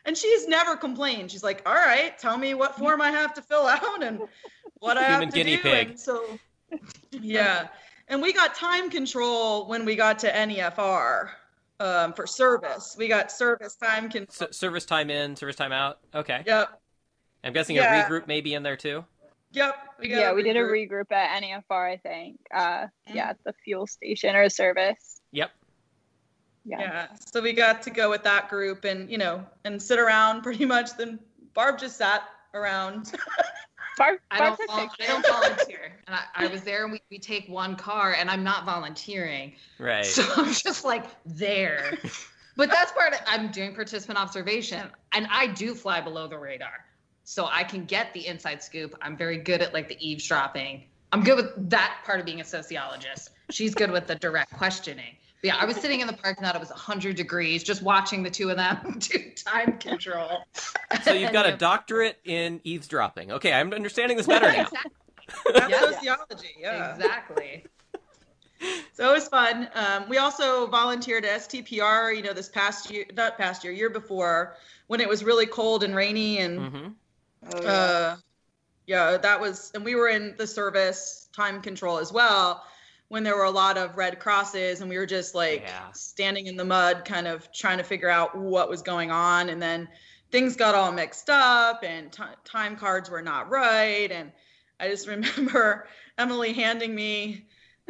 And 0.09 0.17
she's 0.17 0.49
never 0.49 0.75
complained. 0.75 1.31
She's 1.31 1.43
like, 1.43 1.61
"All 1.69 1.75
right, 1.75 2.19
tell 2.19 2.39
me 2.39 2.55
what 2.55 2.79
form 2.79 3.03
I 3.03 3.11
have 3.11 3.35
to 3.35 3.43
fill 3.43 3.67
out 3.67 4.03
and 4.03 4.23
what 4.81 4.97
I 4.97 5.03
Human 5.05 5.21
have 5.25 5.35
to 5.35 5.37
guinea 5.39 5.57
do." 5.57 5.63
pig. 5.63 5.89
And 5.91 6.01
so, 6.01 6.39
yeah. 7.11 7.69
And 8.09 8.23
we 8.23 8.33
got 8.33 8.55
time 8.55 8.89
control 8.89 9.67
when 9.69 9.85
we 9.85 9.97
got 9.97 10.19
to 10.21 10.33
NEFR 10.33 11.29
um, 11.79 12.15
for 12.15 12.27
service. 12.27 12.97
We 12.99 13.07
got 13.07 13.31
service 13.31 13.77
time 13.77 14.09
control. 14.09 14.49
S- 14.49 14.57
service 14.57 14.87
time 14.87 15.11
in, 15.11 15.37
service 15.37 15.57
time 15.57 15.73
out. 15.73 15.99
Okay. 16.15 16.43
Yep. 16.47 16.81
I'm 17.45 17.53
guessing 17.53 17.77
Yeah. 17.77 18.07
a 18.07 18.09
regroup 18.09 18.27
may 18.27 18.41
be 18.41 18.55
in 18.55 18.63
there 18.63 18.77
too. 18.79 19.05
Yep. 19.53 19.75
got 19.99 20.09
yeah, 20.09 20.33
we 20.33 20.43
did 20.43 20.57
a 20.57 20.61
regroup. 20.61 20.89
regroup 21.11 21.13
at 21.13 21.43
NEFR, 21.43 21.93
I 21.93 21.97
think. 21.99 22.39
Uh, 22.51 22.87
Mm. 23.11 23.15
yeah, 23.15 23.29
at 23.31 23.37
the 23.45 23.53
fuel 23.63 23.87
station 23.87 24.35
or 24.37 24.49
service. 24.49 25.18
Yep. 26.69 26.81
Yeah. 26.81 26.93
Yeah. 26.93 27.07
So 27.15 27.41
we 27.41 27.53
got 27.53 27.83
to 27.83 27.91
go 27.91 28.11
with 28.11 28.23
that 28.25 28.49
group 28.49 28.85
and, 28.85 29.11
you 29.11 29.19
know, 29.19 29.45
and 29.65 29.81
sit 29.81 29.99
around 29.99 30.43
pretty 30.43 30.65
much. 30.65 30.97
Then 30.97 31.19
Barb 31.55 31.79
just 31.79 31.97
sat 31.97 32.23
around. 32.55 33.13
Barb, 33.97 34.21
I 34.31 34.39
don't, 34.39 34.61
vol- 34.69 34.91
I 35.01 35.07
don't 35.07 35.27
volunteer. 35.29 35.93
And 36.07 36.15
I, 36.15 36.23
I 36.35 36.47
was 36.47 36.63
there 36.63 36.85
and 36.85 36.93
we, 36.93 37.03
we 37.11 37.19
take 37.19 37.49
one 37.49 37.75
car 37.75 38.13
and 38.13 38.31
I'm 38.31 38.45
not 38.45 38.65
volunteering. 38.65 39.55
Right. 39.79 40.05
So 40.05 40.23
I'm 40.37 40.53
just 40.53 40.85
like 40.85 41.07
there. 41.27 41.99
But 42.57 42.71
that's 42.71 42.93
part 42.93 43.13
of 43.15 43.21
I'm 43.27 43.51
doing 43.51 43.75
participant 43.75 44.19
observation 44.19 44.87
and 45.13 45.27
I 45.31 45.49
do 45.49 45.75
fly 45.75 46.01
below 46.01 46.29
the 46.29 46.39
radar. 46.39 46.85
So 47.25 47.49
I 47.51 47.65
can 47.65 47.85
get 47.85 48.15
the 48.15 48.27
inside 48.27 48.63
scoop. 48.63 48.97
I'm 49.03 49.17
very 49.17 49.39
good 49.39 49.63
at 49.63 49.75
like 49.75 49.89
the 49.89 49.97
eavesdropping. 50.01 50.85
I'm 51.13 51.23
good 51.23 51.37
with 51.37 51.71
that 51.71 52.01
part 52.05 52.21
of 52.21 52.27
being 52.27 52.41
a 52.41 52.45
sociologist. 52.45 53.31
She's 53.51 53.75
good 53.75 53.91
with 53.91 54.07
the 54.07 54.15
direct 54.15 54.53
questioning. 54.55 55.17
But 55.41 55.49
yeah, 55.49 55.57
I 55.57 55.67
was 55.67 55.77
sitting 55.77 56.01
in 56.01 56.07
the 56.09 56.13
parking 56.13 56.45
lot. 56.45 56.57
It 56.57 56.61
was 56.61 56.71
100 56.71 57.15
degrees, 57.15 57.63
just 57.63 57.81
watching 57.83 58.25
the 58.25 58.31
two 58.31 58.51
of 58.51 58.57
them 58.57 58.99
do 58.99 59.19
time 59.37 59.79
control. 59.79 60.45
So 61.03 61.13
you've 61.13 61.33
got 61.33 61.47
a 61.47 61.57
doctorate 61.57 62.19
in 62.25 62.61
eavesdropping. 62.65 63.33
Okay, 63.33 63.53
I'm 63.53 63.73
understanding 63.73 64.17
this 64.17 64.27
better 64.27 64.51
now. 64.51 64.63
Exactly. 64.63 64.91
That's 65.53 65.71
Yeah. 65.71 65.91
sociology. 65.93 66.57
Yeah. 66.59 66.93
exactly. 66.93 67.67
So 68.95 69.11
it 69.11 69.13
was 69.13 69.29
fun. 69.29 69.69
Um, 69.75 70.09
we 70.09 70.19
also 70.19 70.67
volunteered 70.67 71.25
at 71.25 71.43
STPR, 71.43 72.17
you 72.17 72.23
know, 72.23 72.33
this 72.33 72.49
past 72.49 72.91
year, 72.91 73.05
not 73.15 73.39
past 73.39 73.63
year, 73.63 73.73
year 73.73 73.91
before, 73.91 74.57
when 74.89 75.01
it 75.01 75.09
was 75.09 75.23
really 75.23 75.47
cold 75.47 75.85
and 75.85 75.95
rainy. 75.95 76.39
And 76.39 76.73
hmm 76.73 76.89
Oh, 77.47 77.63
yeah. 77.63 77.71
uh, 77.71 78.17
yeah, 78.89 79.17
that 79.17 79.41
was, 79.41 79.71
and 79.75 79.85
we 79.85 79.95
were 79.95 80.09
in 80.09 80.35
the 80.39 80.47
service 80.47 81.29
time 81.33 81.63
control 81.63 81.99
as 81.99 82.13
well 82.13 82.65
when 83.09 83.23
there 83.25 83.37
were 83.37 83.45
a 83.45 83.51
lot 83.51 83.79
of 83.79 83.97
red 83.97 84.19
crosses 84.21 84.81
and 84.81 84.91
we 84.91 84.99
were 84.99 85.07
just 85.07 85.35
like 85.35 85.63
Yeah. 85.63 85.91
standing 85.93 86.47
in 86.47 86.57
the 86.57 86.65
mud, 86.65 87.05
kind 87.05 87.27
of 87.27 87.51
trying 87.53 87.79
to 87.79 87.85
figure 87.85 88.11
out 88.11 88.37
what 88.37 88.69
was 88.69 88.83
going 88.83 89.11
on. 89.11 89.49
And 89.49 89.61
then 89.61 89.89
things 90.31 90.57
got 90.57 90.75
all 90.75 90.93
mixed 90.93 91.31
up 91.31 91.83
and 91.83 92.13
ti 92.13 92.23
time 92.45 92.77
cards 92.77 93.09
were 93.11 93.23
not 93.23 93.49
right. 93.51 94.11
And 94.11 94.33
I 94.79 94.89
just 94.89 95.07
remember 95.09 95.89
Emily 96.19 96.53
handing 96.53 96.95
me 96.95 97.47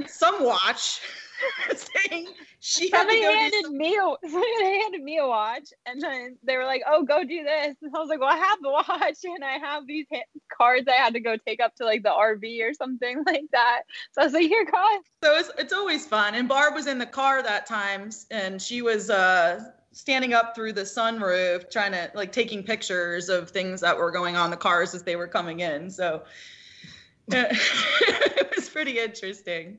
some 0.07 0.45
watch 0.45 1.01
saying 2.09 2.29
she 2.61 2.89
Somebody 2.89 3.23
handed 3.23 3.65
some- 3.65 3.77
me 3.77 3.97
a 3.97 4.01
somebody 4.29 4.81
handed 4.81 5.03
me 5.03 5.19
a 5.19 5.27
watch, 5.27 5.69
and 5.87 6.01
then 6.03 6.37
they 6.43 6.57
were 6.57 6.65
like, 6.65 6.83
"Oh, 6.87 7.05
go 7.05 7.23
do 7.25 7.45
this." 7.45 7.77
And 7.83 7.95
I 7.95 7.99
was 7.99 8.09
like, 8.09 8.21
"Well, 8.21 8.29
I 8.29 8.37
have 8.37 8.59
the 8.61 8.71
watch, 8.71 9.19
and 9.25 9.45
I 9.45 9.59
have 9.59 9.87
these 9.87 10.07
ha- 10.13 10.23
cards 10.57 10.89
I 10.89 10.95
had 10.95 11.15
to 11.15 11.21
go 11.21 11.37
take 11.37 11.61
up 11.61 11.75
to 11.77 11.85
like 11.85 12.03
the 12.03 12.11
RV 12.11 12.69
or 12.69 12.75
something 12.75 13.23
like 13.27 13.45
that." 13.53 13.83
So 14.13 14.23
I 14.23 14.25
was 14.25 14.35
like, 14.35 14.49
"Here, 14.49 14.65
guys." 14.65 15.01
So 15.23 15.37
it's, 15.37 15.51
it's 15.59 15.73
always 15.73 16.07
fun. 16.07 16.35
And 16.35 16.49
Barb 16.49 16.75
was 16.75 16.87
in 16.87 16.99
the 16.99 17.07
car 17.07 17.43
that 17.43 17.67
time, 17.67 18.11
and 18.31 18.61
she 18.61 18.83
was 18.83 19.11
uh, 19.11 19.65
standing 19.93 20.33
up 20.35 20.55
through 20.55 20.73
the 20.73 20.83
sunroof, 20.83 21.71
trying 21.71 21.93
to 21.93 22.11
like 22.15 22.33
taking 22.33 22.63
pictures 22.63 23.29
of 23.29 23.51
things 23.51 23.81
that 23.81 23.97
were 23.97 24.11
going 24.11 24.37
on 24.37 24.51
the 24.51 24.57
cars 24.57 24.95
as 24.95 25.03
they 25.03 25.17
were 25.17 25.29
coming 25.29 25.61
in. 25.61 25.91
So 25.91 26.23
it 27.29 28.57
was 28.57 28.69
pretty 28.69 28.99
interesting. 28.99 29.79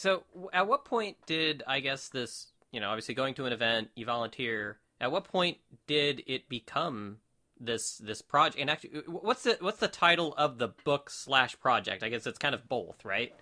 So 0.00 0.22
at 0.54 0.66
what 0.66 0.86
point 0.86 1.18
did 1.26 1.62
I 1.66 1.80
guess 1.80 2.08
this, 2.08 2.46
you 2.72 2.80
know, 2.80 2.88
obviously 2.88 3.14
going 3.14 3.34
to 3.34 3.44
an 3.44 3.52
event, 3.52 3.90
you 3.94 4.06
volunteer. 4.06 4.78
At 4.98 5.12
what 5.12 5.24
point 5.24 5.58
did 5.86 6.22
it 6.26 6.48
become 6.48 7.18
this 7.60 7.98
this 7.98 8.22
project? 8.22 8.58
And 8.58 8.70
actually, 8.70 9.02
what's 9.06 9.42
the 9.42 9.58
what's 9.60 9.78
the 9.78 9.88
title 9.88 10.32
of 10.38 10.56
the 10.56 10.68
book 10.84 11.10
slash 11.10 11.60
project? 11.60 12.02
I 12.02 12.08
guess 12.08 12.26
it's 12.26 12.38
kind 12.38 12.54
of 12.54 12.66
both, 12.66 13.04
right? 13.04 13.34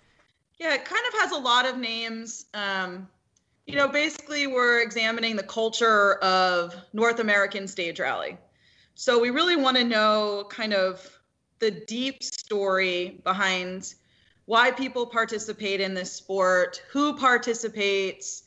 Yeah, 0.59 0.73
it 0.73 0.83
kind 0.83 1.01
of 1.07 1.21
has 1.21 1.31
a 1.31 1.37
lot 1.37 1.65
of 1.65 1.77
names. 1.77 2.47
Um, 2.53 3.07
you 3.65 3.77
know, 3.77 3.87
basically, 3.87 4.45
we're 4.45 4.81
examining 4.81 5.37
the 5.37 5.43
culture 5.43 6.15
of 6.15 6.75
North 6.91 7.21
American 7.21 7.69
stage 7.69 8.01
rally. 8.01 8.37
So 8.95 9.17
we 9.17 9.29
really 9.29 9.55
want 9.55 9.77
to 9.77 9.85
know 9.85 10.43
kind 10.49 10.73
of 10.73 11.09
the 11.59 11.71
deep 11.71 12.21
story 12.21 13.21
behind 13.23 13.93
why 14.49 14.71
people 14.71 15.05
participate 15.05 15.79
in 15.79 15.93
this 15.93 16.11
sport, 16.11 16.81
who 16.89 17.15
participates, 17.15 18.45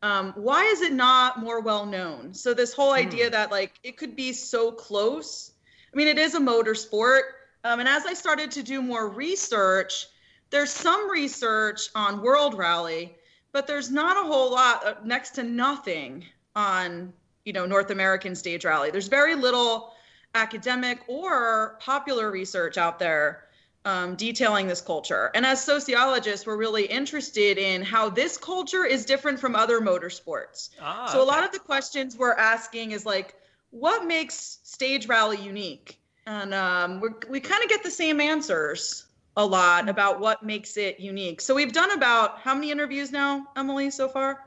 um, 0.00 0.32
why 0.34 0.64
is 0.64 0.80
it 0.80 0.94
not 0.94 1.40
more 1.40 1.60
well 1.60 1.84
known? 1.84 2.32
So 2.32 2.54
this 2.54 2.72
whole 2.72 2.94
idea 2.94 3.28
that 3.28 3.50
like 3.50 3.78
it 3.82 3.98
could 3.98 4.16
be 4.16 4.32
so 4.32 4.72
close. 4.72 5.52
I 5.92 5.96
mean, 5.98 6.08
it 6.08 6.18
is 6.18 6.34
a 6.34 6.40
motor 6.40 6.74
sport. 6.74 7.24
Um, 7.64 7.80
and 7.80 7.88
as 7.88 8.06
I 8.06 8.14
started 8.14 8.50
to 8.52 8.62
do 8.62 8.80
more 8.80 9.10
research, 9.10 10.06
there's 10.48 10.70
some 10.70 11.10
research 11.10 11.90
on 11.94 12.22
World 12.22 12.54
Rally, 12.54 13.14
but 13.52 13.66
there's 13.66 13.90
not 13.90 14.16
a 14.16 14.26
whole 14.26 14.52
lot, 14.52 14.86
uh, 14.86 14.94
next 15.04 15.32
to 15.32 15.42
nothing 15.42 16.24
on 16.56 17.12
you 17.44 17.52
know 17.52 17.66
North 17.66 17.90
American 17.90 18.34
stage 18.34 18.64
rally. 18.64 18.90
There's 18.90 19.08
very 19.08 19.34
little 19.34 19.92
academic 20.34 21.00
or 21.08 21.76
popular 21.78 22.30
research 22.30 22.78
out 22.78 22.98
there 22.98 23.48
um, 23.84 24.14
detailing 24.14 24.68
this 24.68 24.80
culture. 24.80 25.30
And 25.34 25.44
as 25.44 25.62
sociologists, 25.62 26.46
we're 26.46 26.56
really 26.56 26.84
interested 26.84 27.58
in 27.58 27.82
how 27.82 28.08
this 28.08 28.36
culture 28.36 28.84
is 28.84 29.04
different 29.04 29.40
from 29.40 29.56
other 29.56 29.80
motorsports. 29.80 30.70
Ah, 30.80 31.06
so 31.06 31.22
a 31.22 31.24
lot 31.24 31.38
okay. 31.38 31.46
of 31.46 31.52
the 31.52 31.58
questions 31.58 32.16
we're 32.16 32.34
asking 32.34 32.92
is 32.92 33.04
like, 33.04 33.34
what 33.70 34.06
makes 34.06 34.58
stage 34.62 35.08
rally 35.08 35.38
unique? 35.38 35.98
And 36.26 36.54
um, 36.54 37.00
we're, 37.00 37.14
we 37.28 37.40
kind 37.40 37.62
of 37.64 37.68
get 37.68 37.82
the 37.82 37.90
same 37.90 38.20
answers 38.20 39.06
a 39.36 39.44
lot 39.44 39.88
about 39.88 40.20
what 40.20 40.42
makes 40.42 40.76
it 40.76 41.00
unique. 41.00 41.40
So 41.40 41.54
we've 41.54 41.72
done 41.72 41.90
about 41.92 42.38
how 42.38 42.54
many 42.54 42.70
interviews 42.70 43.10
now, 43.10 43.48
Emily, 43.56 43.90
so 43.90 44.08
far? 44.08 44.44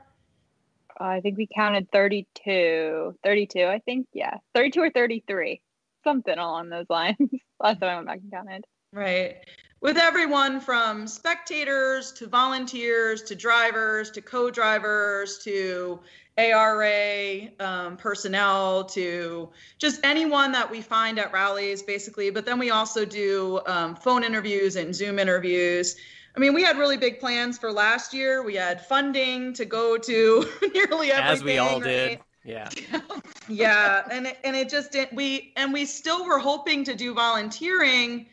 Uh, 0.98 1.04
I 1.04 1.20
think 1.20 1.36
we 1.36 1.48
counted 1.54 1.90
32. 1.92 3.16
32, 3.22 3.64
I 3.64 3.80
think. 3.80 4.06
Yeah, 4.12 4.38
32 4.54 4.80
or 4.80 4.90
33, 4.90 5.60
something 6.04 6.38
along 6.38 6.70
those 6.70 6.86
lines. 6.88 7.16
Last 7.60 7.80
time 7.80 7.90
I 7.90 7.94
went 7.96 8.06
back 8.06 8.18
and 8.22 8.30
counted. 8.30 8.64
Right. 8.96 9.44
With 9.82 9.98
everyone 9.98 10.58
from 10.58 11.06
spectators 11.06 12.12
to 12.12 12.26
volunteers 12.26 13.20
to 13.24 13.34
drivers 13.34 14.10
to 14.12 14.22
co 14.22 14.50
drivers 14.50 15.36
to 15.44 16.00
ARA 16.38 17.48
um, 17.60 17.98
personnel 17.98 18.84
to 18.84 19.50
just 19.76 20.00
anyone 20.02 20.50
that 20.52 20.70
we 20.70 20.80
find 20.80 21.18
at 21.18 21.30
rallies, 21.30 21.82
basically. 21.82 22.30
But 22.30 22.46
then 22.46 22.58
we 22.58 22.70
also 22.70 23.04
do 23.04 23.60
um, 23.66 23.94
phone 23.96 24.24
interviews 24.24 24.76
and 24.76 24.94
Zoom 24.94 25.18
interviews. 25.18 25.96
I 26.34 26.40
mean, 26.40 26.54
we 26.54 26.62
had 26.62 26.78
really 26.78 26.96
big 26.96 27.20
plans 27.20 27.58
for 27.58 27.70
last 27.70 28.14
year. 28.14 28.42
We 28.42 28.54
had 28.54 28.86
funding 28.86 29.52
to 29.54 29.66
go 29.66 29.98
to 29.98 30.48
nearly 30.74 31.12
everything. 31.12 31.32
as 31.32 31.44
we 31.44 31.58
all 31.58 31.80
right? 31.82 31.84
did. 31.84 32.20
Yeah. 32.44 32.70
yeah 33.48 34.04
and 34.10 34.28
it, 34.28 34.38
and 34.44 34.56
it 34.56 34.70
just 34.70 34.92
didn't 34.92 35.14
we 35.16 35.52
and 35.56 35.72
we 35.72 35.84
still 35.84 36.24
were 36.24 36.38
hoping 36.38 36.84
to 36.84 36.94
do 36.94 37.12
volunteering 37.12 38.26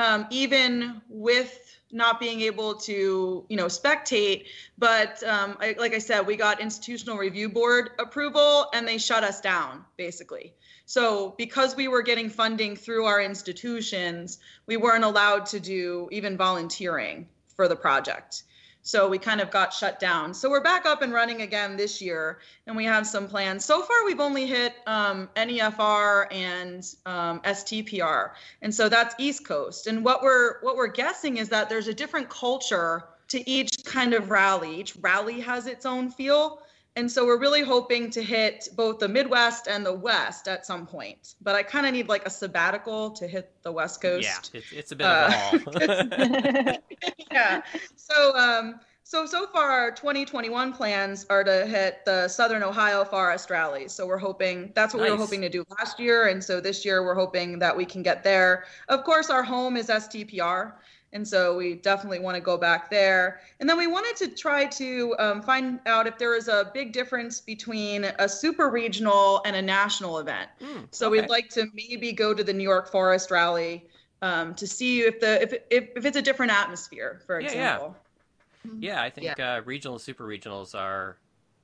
um, 0.00 0.26
even 0.30 1.02
with 1.08 1.66
not 1.92 2.20
being 2.20 2.40
able 2.40 2.74
to, 2.74 3.44
you 3.48 3.56
know, 3.56 3.66
spectate. 3.66 4.46
But 4.78 5.22
um, 5.24 5.56
I, 5.60 5.74
like 5.78 5.94
I 5.94 5.98
said, 5.98 6.26
we 6.26 6.36
got 6.36 6.60
institutional 6.60 7.18
review 7.18 7.48
board 7.48 7.90
approval, 7.98 8.66
and 8.72 8.86
they 8.86 8.98
shut 8.98 9.24
us 9.24 9.40
down 9.40 9.84
basically. 9.96 10.54
So 10.86 11.34
because 11.38 11.76
we 11.76 11.88
were 11.88 12.02
getting 12.02 12.30
funding 12.30 12.74
through 12.76 13.04
our 13.04 13.20
institutions, 13.20 14.38
we 14.66 14.76
weren't 14.76 15.04
allowed 15.04 15.46
to 15.46 15.60
do 15.60 16.08
even 16.10 16.36
volunteering 16.36 17.28
for 17.54 17.68
the 17.68 17.76
project. 17.76 18.44
So 18.82 19.08
we 19.08 19.18
kind 19.18 19.40
of 19.40 19.50
got 19.50 19.72
shut 19.72 20.00
down. 20.00 20.32
So 20.32 20.48
we're 20.48 20.62
back 20.62 20.86
up 20.86 21.02
and 21.02 21.12
running 21.12 21.42
again 21.42 21.76
this 21.76 22.00
year, 22.00 22.38
and 22.66 22.74
we 22.74 22.84
have 22.84 23.06
some 23.06 23.28
plans. 23.28 23.64
So 23.64 23.82
far, 23.82 23.96
we've 24.06 24.20
only 24.20 24.46
hit 24.46 24.74
um, 24.86 25.28
NEFR 25.36 26.26
and 26.32 26.82
um, 27.04 27.40
STPR, 27.40 28.30
and 28.62 28.74
so 28.74 28.88
that's 28.88 29.14
East 29.18 29.44
Coast. 29.44 29.86
And 29.86 30.04
what 30.04 30.22
we're 30.22 30.60
what 30.62 30.76
we're 30.76 30.86
guessing 30.86 31.36
is 31.36 31.48
that 31.50 31.68
there's 31.68 31.88
a 31.88 31.94
different 31.94 32.30
culture 32.30 33.04
to 33.28 33.48
each 33.48 33.84
kind 33.84 34.14
of 34.14 34.30
rally. 34.30 34.80
Each 34.80 34.96
rally 34.96 35.40
has 35.40 35.66
its 35.66 35.84
own 35.86 36.10
feel. 36.10 36.62
And 36.96 37.10
so 37.10 37.24
we're 37.24 37.38
really 37.38 37.62
hoping 37.62 38.10
to 38.10 38.22
hit 38.22 38.68
both 38.74 38.98
the 38.98 39.08
Midwest 39.08 39.68
and 39.68 39.86
the 39.86 39.92
West 39.92 40.48
at 40.48 40.66
some 40.66 40.86
point. 40.86 41.34
But 41.40 41.54
I 41.54 41.62
kind 41.62 41.86
of 41.86 41.92
need 41.92 42.08
like 42.08 42.26
a 42.26 42.30
sabbatical 42.30 43.10
to 43.10 43.28
hit 43.28 43.52
the 43.62 43.70
West 43.70 44.02
Coast. 44.02 44.50
Yeah, 44.52 44.58
it's, 44.58 44.72
it's 44.72 44.92
a 44.92 44.96
bit 44.96 45.06
of 45.06 45.32
a 45.32 45.36
haul. 45.36 46.76
yeah. 47.30 47.62
So 47.96 48.36
um 48.36 48.80
so 49.04 49.24
so 49.24 49.46
far 49.46 49.70
our 49.70 49.90
2021 49.92 50.72
plans 50.72 51.26
are 51.30 51.44
to 51.44 51.64
hit 51.66 52.04
the 52.04 52.26
Southern 52.26 52.64
Ohio 52.64 53.04
Forest 53.04 53.50
rallies. 53.50 53.92
So 53.92 54.06
we're 54.06 54.18
hoping 54.18 54.72
that's 54.74 54.92
what 54.92 55.04
we 55.04 55.10
were 55.10 55.16
hoping 55.16 55.40
to 55.42 55.48
do 55.48 55.64
last 55.78 56.00
year 56.00 56.26
and 56.26 56.42
so 56.42 56.60
this 56.60 56.84
year 56.84 57.04
we're 57.04 57.14
hoping 57.14 57.60
that 57.60 57.76
we 57.76 57.84
can 57.84 58.02
get 58.02 58.24
there. 58.24 58.64
Of 58.88 59.04
course 59.04 59.30
our 59.30 59.44
home 59.44 59.76
is 59.76 59.88
STPR 59.88 60.72
and 61.12 61.26
so 61.26 61.56
we 61.56 61.74
definitely 61.74 62.20
want 62.20 62.36
to 62.36 62.40
go 62.40 62.56
back 62.56 62.90
there. 62.90 63.40
And 63.58 63.68
then 63.68 63.76
we 63.78 63.86
wanted 63.86 64.16
to 64.28 64.34
try 64.34 64.66
to 64.66 65.16
um, 65.18 65.42
find 65.42 65.80
out 65.86 66.06
if 66.06 66.18
there 66.18 66.36
is 66.36 66.48
a 66.48 66.70
big 66.74 66.92
difference 66.92 67.40
between 67.40 68.04
a 68.18 68.28
super 68.28 68.70
regional 68.70 69.42
and 69.44 69.56
a 69.56 69.62
national 69.62 70.18
event. 70.18 70.48
Hmm, 70.60 70.84
So 70.90 71.08
okay. 71.08 71.10
we'd 71.10 71.28
like 71.28 71.48
to 71.50 71.66
maybe 71.74 72.12
go 72.12 72.34
to 72.34 72.42
the 72.44 72.52
New 72.52 72.64
York 72.64 72.90
Forest 72.90 73.30
Rally 73.30 73.88
um, 74.22 74.54
to 74.56 74.66
see 74.66 75.00
if 75.00 75.20
the 75.20 75.42
if, 75.42 75.52
if 75.70 75.88
if 75.96 76.04
it's 76.04 76.16
a 76.16 76.22
different 76.22 76.52
atmosphere, 76.52 77.22
for 77.26 77.38
Yeah, 77.38 77.52
yeah. 77.52 77.78
example. 77.78 77.96
Yeah, 78.80 79.02
I 79.02 79.10
think 79.10 79.38
Uh, 79.38 79.62
regional 79.64 79.94
and 79.94 80.02
super 80.02 80.24
regionals 80.26 80.74
are 80.74 81.18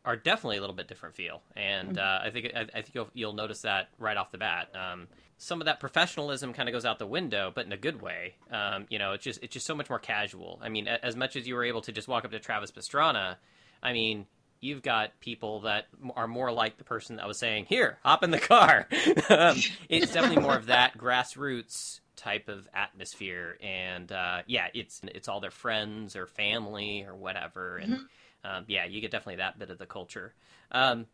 are 0.05 0.17
definitely 0.17 0.59
a 0.59 0.61
little 0.61 0.77
bit 0.77 0.87
different 0.89 1.17
feel, 1.17 1.43
and 1.57 1.99
uh, 1.99 2.21
I 2.23 2.31
think 2.31 2.53
I, 2.55 2.61
I 2.63 2.83
think 2.83 2.95
you'll 2.95 3.11
you'll 3.15 3.33
notice 3.33 3.63
that 3.63 3.89
right 3.99 4.17
off 4.17 4.31
the 4.31 4.39
bat. 4.39 4.75
Um, 4.75 5.09
some 5.39 5.61
of 5.61 5.67
that 5.67 5.81
professionalism 5.81 6.53
kind 6.53 6.69
of 6.69 6.73
goes 6.73 6.85
out 6.85 6.99
the 6.99 7.07
window, 7.07 7.53
but 7.55 7.67
in 7.67 7.73
a 7.73 7.77
good 7.77 8.01
way. 8.01 8.37
Um, 8.51 8.87
you 8.89 8.99
know, 8.99 9.13
it's 9.13 9.25
just 9.25 9.43
it's 9.43 9.53
just 9.53 9.67
so 9.67 9.75
much 9.75 9.91
more 9.91 9.99
casual. 9.99 10.59
I 10.63 10.69
mean, 10.69 10.89
a- 10.89 11.05
as 11.05 11.15
much 11.17 11.37
as 11.37 11.47
you 11.47 11.55
were 11.55 11.65
able 11.65 11.83
to 11.83 11.93
just 11.93 12.09
walk 12.09 12.25
up 12.25 12.31
to 12.33 12.39
Travis 12.39 12.71
Pastrana, 12.71 13.37
I 13.83 13.93
mean. 13.93 14.27
You've 14.59 14.81
got 14.83 15.21
people 15.21 15.61
that 15.61 15.85
are 16.17 16.27
more 16.27 16.51
like 16.51 16.79
the 16.79 16.83
person 16.83 17.17
that 17.17 17.29
was 17.29 17.39
saying, 17.39 17.67
"Here, 17.67 17.99
hop 18.03 18.25
in 18.25 18.31
the 18.31 18.39
car." 18.41 18.89
um, 19.29 19.59
it's 19.91 20.15
definitely 20.15 20.43
more 20.43 20.57
of 20.57 20.67
that 20.67 20.97
grassroots 20.99 22.01
type 22.17 22.49
of 22.49 22.67
atmosphere, 22.73 23.59
and 23.61 24.11
uh, 24.11 24.39
yeah, 24.47 24.69
it's 24.73 25.03
it's 25.05 25.29
all 25.29 25.41
their 25.41 25.51
friends 25.51 26.17
or 26.17 26.27
family 26.27 27.05
or 27.07 27.15
whatever, 27.15 27.77
and 27.77 28.01
um, 28.45 28.65
yeah, 28.67 28.87
you 28.87 29.03
get 29.03 29.11
definitely 29.11 29.37
that 29.37 29.59
bit 29.59 29.69
of 29.71 29.77
the 29.77 29.87
culture. 29.87 30.33
Um, 30.73 31.05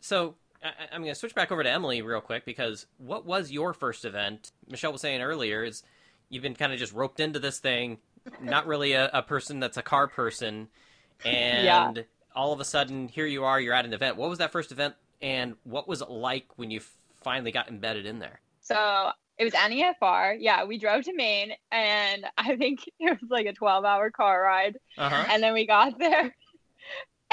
so 0.00 0.36
I, 0.62 0.70
I'm 0.92 1.02
going 1.02 1.12
to 1.12 1.18
switch 1.18 1.34
back 1.34 1.52
over 1.52 1.62
to 1.62 1.70
Emily 1.70 2.02
real 2.02 2.20
quick 2.20 2.44
because 2.44 2.86
what 2.98 3.24
was 3.24 3.50
your 3.50 3.72
first 3.72 4.04
event? 4.04 4.52
Michelle 4.68 4.92
was 4.92 5.00
saying 5.00 5.20
earlier 5.22 5.64
is 5.64 5.82
you've 6.28 6.42
been 6.42 6.54
kind 6.54 6.72
of 6.72 6.78
just 6.78 6.92
roped 6.92 7.20
into 7.20 7.38
this 7.38 7.58
thing, 7.58 7.98
not 8.42 8.66
really 8.66 8.92
a, 8.92 9.10
a 9.12 9.22
person 9.22 9.60
that's 9.60 9.76
a 9.76 9.82
car 9.82 10.08
person, 10.08 10.68
and 11.24 11.64
Yeah. 11.96 12.02
all 12.34 12.52
of 12.52 12.60
a 12.60 12.64
sudden 12.64 13.08
here 13.08 13.26
you 13.26 13.44
are, 13.44 13.60
you're 13.60 13.74
at 13.74 13.84
an 13.84 13.92
event. 13.92 14.16
What 14.16 14.28
was 14.30 14.38
that 14.38 14.52
first 14.52 14.72
event, 14.72 14.94
and 15.22 15.54
what 15.64 15.88
was 15.88 16.02
it 16.02 16.10
like 16.10 16.46
when 16.56 16.70
you 16.70 16.80
finally 17.22 17.50
got 17.52 17.68
embedded 17.68 18.06
in 18.06 18.18
there? 18.18 18.40
So 18.60 19.10
it 19.38 19.44
was 19.44 19.52
NEFR. 19.54 20.36
Yeah, 20.40 20.64
we 20.64 20.78
drove 20.78 21.04
to 21.04 21.14
Maine, 21.14 21.52
and 21.72 22.26
I 22.36 22.56
think 22.56 22.80
it 22.98 23.18
was 23.20 23.30
like 23.30 23.46
a 23.46 23.52
12 23.52 23.84
hour 23.84 24.10
car 24.10 24.42
ride. 24.42 24.76
Uh 24.96 25.08
huh. 25.08 25.24
And 25.30 25.42
then 25.42 25.54
we 25.54 25.66
got 25.66 25.98
there, 25.98 26.34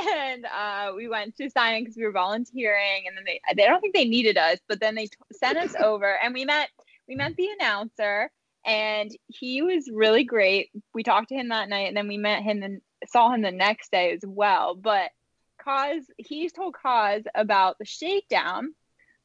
and 0.08 0.46
uh, 0.46 0.94
we 0.96 1.08
went 1.08 1.36
to 1.38 1.50
sign 1.50 1.76
in 1.76 1.84
because 1.84 1.98
we 1.98 2.04
were 2.04 2.12
volunteering. 2.12 3.06
And 3.08 3.18
then 3.18 3.24
they, 3.26 3.40
they 3.56 3.66
don't 3.66 3.82
think 3.82 3.96
they 3.96 4.06
needed 4.06 4.38
us, 4.38 4.60
but 4.68 4.80
then 4.80 4.96
they 4.96 5.08
t- 5.08 5.18
sent 5.32 5.58
us 5.58 5.76
over, 5.82 6.18
and 6.24 6.34
we 6.34 6.46
met 6.46 6.70
we 7.08 7.16
met 7.16 7.36
the 7.36 7.50
announcer, 7.60 8.32
and 8.66 9.12
he 9.28 9.62
was 9.62 9.90
really 9.92 10.24
great. 10.24 10.72
We 10.94 11.04
talked 11.04 11.30
to 11.30 11.36
him 11.36 11.50
that 11.50 11.70
night, 11.70 11.88
and 11.88 11.98
then 11.98 12.08
we 12.08 12.18
met 12.18 12.44
him 12.44 12.64
and 12.64 12.82
saw 13.08 13.32
him 13.32 13.42
the 13.42 13.52
next 13.52 13.92
day 13.92 14.14
as 14.14 14.22
well. 14.26 14.76
But 14.76 15.12
Cause 15.66 16.04
he 16.18 16.48
told 16.50 16.76
Cause 16.76 17.24
about 17.34 17.80
the 17.80 17.86
shakedown. 17.86 18.76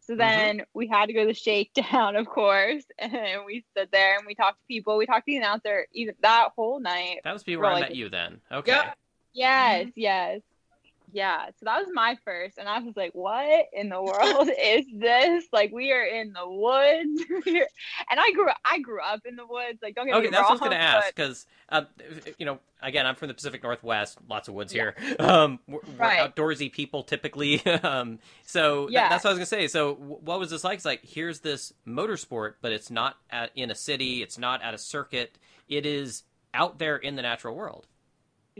So 0.01 0.17
then 0.17 0.63
we 0.73 0.89
had 0.89 1.07
to 1.07 1.13
go 1.13 1.21
to 1.21 1.27
the 1.27 1.35
shakedown, 1.35 2.17
of 2.17 2.27
course, 2.27 2.83
and 2.99 3.45
we 3.47 3.65
stood 3.71 3.91
there 3.93 4.17
and 4.17 4.27
we 4.27 4.35
talked 4.35 4.59
to 4.59 4.67
people. 4.67 4.97
We 4.97 5.07
talked 5.07 5.27
to 5.27 5.33
the 5.33 5.37
announcer 5.37 5.87
even 5.93 6.15
that 6.23 6.49
whole 6.57 6.81
night. 6.81 7.21
That 7.25 7.33
was 7.35 7.45
be 7.45 7.57
where 7.57 7.67
I 7.67 7.73
Well, 7.73 7.81
met 7.81 7.95
you 7.95 8.09
then. 8.09 8.41
Okay. 8.51 8.73
Yep. 8.73 8.97
Yes, 9.35 9.89
yes. 9.95 10.41
Yeah. 11.13 11.47
So 11.47 11.65
that 11.65 11.79
was 11.79 11.89
my 11.93 12.17
first. 12.25 12.59
And 12.59 12.69
I 12.69 12.79
was 12.79 12.97
like, 12.97 13.13
what 13.15 13.67
in 13.73 13.89
the 13.89 14.03
world 14.03 14.49
is 14.63 14.87
this? 14.95 15.45
Like 15.53 15.73
we 15.73 15.93
are 15.93 16.05
in 16.05 16.33
the 16.33 16.49
woods. 16.49 17.23
We're- 17.47 17.67
and 18.11 18.19
I 18.21 18.33
grew 18.33 18.49
up 18.49 18.57
i 18.65 18.79
grew 18.79 19.01
up 19.01 19.21
in 19.27 19.37
the 19.37 19.47
woods. 19.47 19.79
Like 19.83 19.95
don't 19.95 20.07
get 20.07 20.15
Okay, 20.17 20.27
me 20.27 20.31
that's 20.31 20.43
wrong. 20.49 20.51
what 20.51 20.51
I 20.51 20.53
was 20.53 20.61
going 20.61 20.71
to 20.73 20.77
ask 20.83 21.07
but- 21.09 21.15
because, 21.17 21.47
uh, 21.69 21.83
you 22.39 22.47
know, 22.47 22.59
again, 22.83 23.07
I'm 23.07 23.15
from 23.15 23.29
the 23.29 23.35
Pacific 23.35 23.63
Northwest, 23.63 24.19
lots 24.29 24.49
of 24.49 24.55
woods 24.55 24.73
here. 24.73 24.95
Um, 25.21 25.59
we're, 25.69 25.81
we're 25.87 25.95
Right. 25.97 26.35
outdoorsy 26.35 26.73
people 26.73 27.03
typically. 27.03 27.65
um, 27.67 28.19
so 28.47 28.89
Yeah. 28.89 29.09
that's 29.09 29.25
what 29.25 29.31
I 29.31 29.33
was 29.35 29.39
going 29.39 29.45
to 29.45 29.47
say. 29.47 29.69
So, 29.69 29.95
w- 29.95 30.19
what 30.23 30.39
was 30.39 30.51
this 30.51 30.65
like? 30.65 30.77
It's 30.77 30.85
like 30.85 31.01
here's 31.05 31.41
this 31.41 31.73
motorsport, 31.87 32.55
but 32.63 32.73
it's 32.73 32.91
not 32.91 33.17
at, 33.31 33.51
in 33.55 33.71
a 33.71 33.75
city. 33.75 34.23
It's 34.23 34.39
not 34.39 34.63
at 34.63 34.73
a 34.75 34.79
circuit. 34.79 35.37
It 35.69 35.85
is 35.87 36.23
out 36.55 36.79
there 36.79 36.97
in 36.97 37.17
the 37.17 37.23
natural 37.23 37.55
world. 37.55 37.87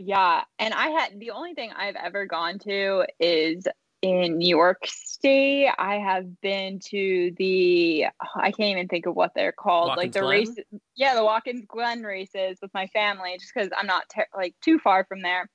Yeah, 0.03 0.41
and 0.57 0.73
I 0.73 0.87
had 0.89 1.19
the 1.19 1.31
only 1.31 1.53
thing 1.53 1.71
I've 1.75 1.95
ever 1.95 2.25
gone 2.25 2.57
to 2.59 3.05
is 3.19 3.67
in 4.01 4.39
New 4.39 4.49
York 4.49 4.79
State. 4.87 5.69
I 5.77 5.95
have 5.99 6.41
been 6.41 6.79
to 6.89 7.31
the 7.37 8.07
I 8.35 8.51
can't 8.51 8.71
even 8.71 8.87
think 8.87 9.05
of 9.05 9.15
what 9.15 9.33
they're 9.35 9.51
called, 9.51 9.95
like 9.97 10.11
the 10.13 10.21
Glen? 10.21 10.39
race. 10.39 10.55
Yeah, 10.95 11.13
the 11.13 11.23
Watkins 11.23 11.65
Glen 11.67 12.01
races 12.01 12.57
with 12.61 12.73
my 12.73 12.87
family, 12.87 13.37
just 13.39 13.53
because 13.53 13.69
I'm 13.77 13.85
not 13.85 14.05
ter- 14.13 14.25
like 14.35 14.55
too 14.61 14.79
far 14.79 15.05
from 15.05 15.21
there. 15.21 15.49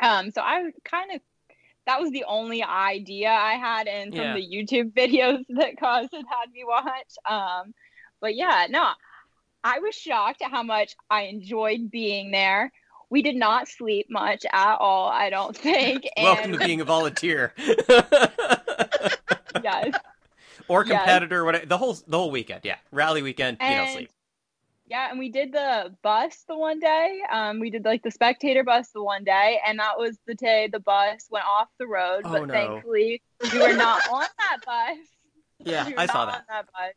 Um, 0.00 0.30
so 0.30 0.42
I 0.42 0.70
kind 0.84 1.12
of 1.14 1.20
that 1.86 2.00
was 2.00 2.10
the 2.12 2.24
only 2.28 2.62
idea 2.62 3.30
I 3.30 3.54
had 3.54 3.88
in 3.88 4.12
some 4.12 4.20
Yeah. 4.20 4.30
of 4.30 4.36
the 4.36 4.48
YouTube 4.48 4.92
videos 4.96 5.42
that 5.48 5.76
Cause 5.78 6.08
had 6.12 6.24
had 6.28 6.52
me 6.52 6.64
watch. 6.64 7.14
Um, 7.28 7.74
but 8.20 8.36
yeah, 8.36 8.66
no, 8.70 8.90
I 9.64 9.80
was 9.80 9.94
shocked 9.96 10.42
at 10.42 10.50
how 10.52 10.62
much 10.62 10.94
I 11.10 11.22
enjoyed 11.22 11.90
being 11.90 12.30
there. 12.30 12.70
We 13.10 13.22
did 13.22 13.36
not 13.36 13.68
sleep 13.68 14.06
much 14.10 14.44
at 14.52 14.76
all, 14.76 15.08
I 15.08 15.30
don't 15.30 15.56
think. 15.66 16.08
Welcome 16.16 16.52
to 16.52 16.58
being 16.58 16.80
a 16.80 16.84
volunteer 16.84 17.52
yes. 19.62 19.94
or 20.68 20.84
Yes. 20.84 20.98
competitor. 20.98 21.44
Whatever 21.44 21.66
the 21.66 21.78
whole 21.78 21.94
the 22.06 22.18
whole 22.18 22.30
weekend. 22.30 22.60
Yeah, 22.64 22.76
rally 22.90 23.22
weekend. 23.22 23.58
you 23.60 23.68
don't 23.74 23.88
sleep. 23.88 24.10
Yeah, 24.88 25.10
and 25.10 25.18
we 25.18 25.28
did 25.30 25.52
the 25.52 25.94
bus 26.02 26.44
the 26.48 26.56
one 26.56 26.78
day. 26.78 27.18
Um, 27.32 27.58
we 27.58 27.70
did 27.70 27.84
like 27.84 28.02
the 28.04 28.10
spectator 28.10 28.62
bus 28.62 28.88
the 28.92 29.02
one 29.02 29.24
day, 29.24 29.58
and 29.66 29.78
that 29.80 29.98
was 29.98 30.16
the 30.28 30.34
day 30.34 30.68
the 30.70 30.78
bus 30.78 31.26
went 31.28 31.44
off 31.44 31.68
the 31.78 31.86
road. 31.88 32.22
Oh, 32.24 32.30
but 32.32 32.46
no. 32.46 32.54
thankfully, 32.54 33.20
we 33.52 33.58
were 33.60 33.72
not 33.72 34.08
on 34.08 34.26
that 34.38 34.58
bus. 34.64 34.98
Yeah, 35.64 35.86
We 35.88 35.96
I 35.96 36.06
saw 36.06 36.26
that. 36.26 36.36
on 36.36 36.42
that 36.48 36.66
bus. 36.72 36.92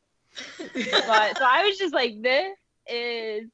but 1.08 1.38
so 1.40 1.44
I 1.48 1.64
was 1.66 1.78
just 1.80 1.94
like, 1.94 2.22
this 2.22 2.56
is, 2.88 3.50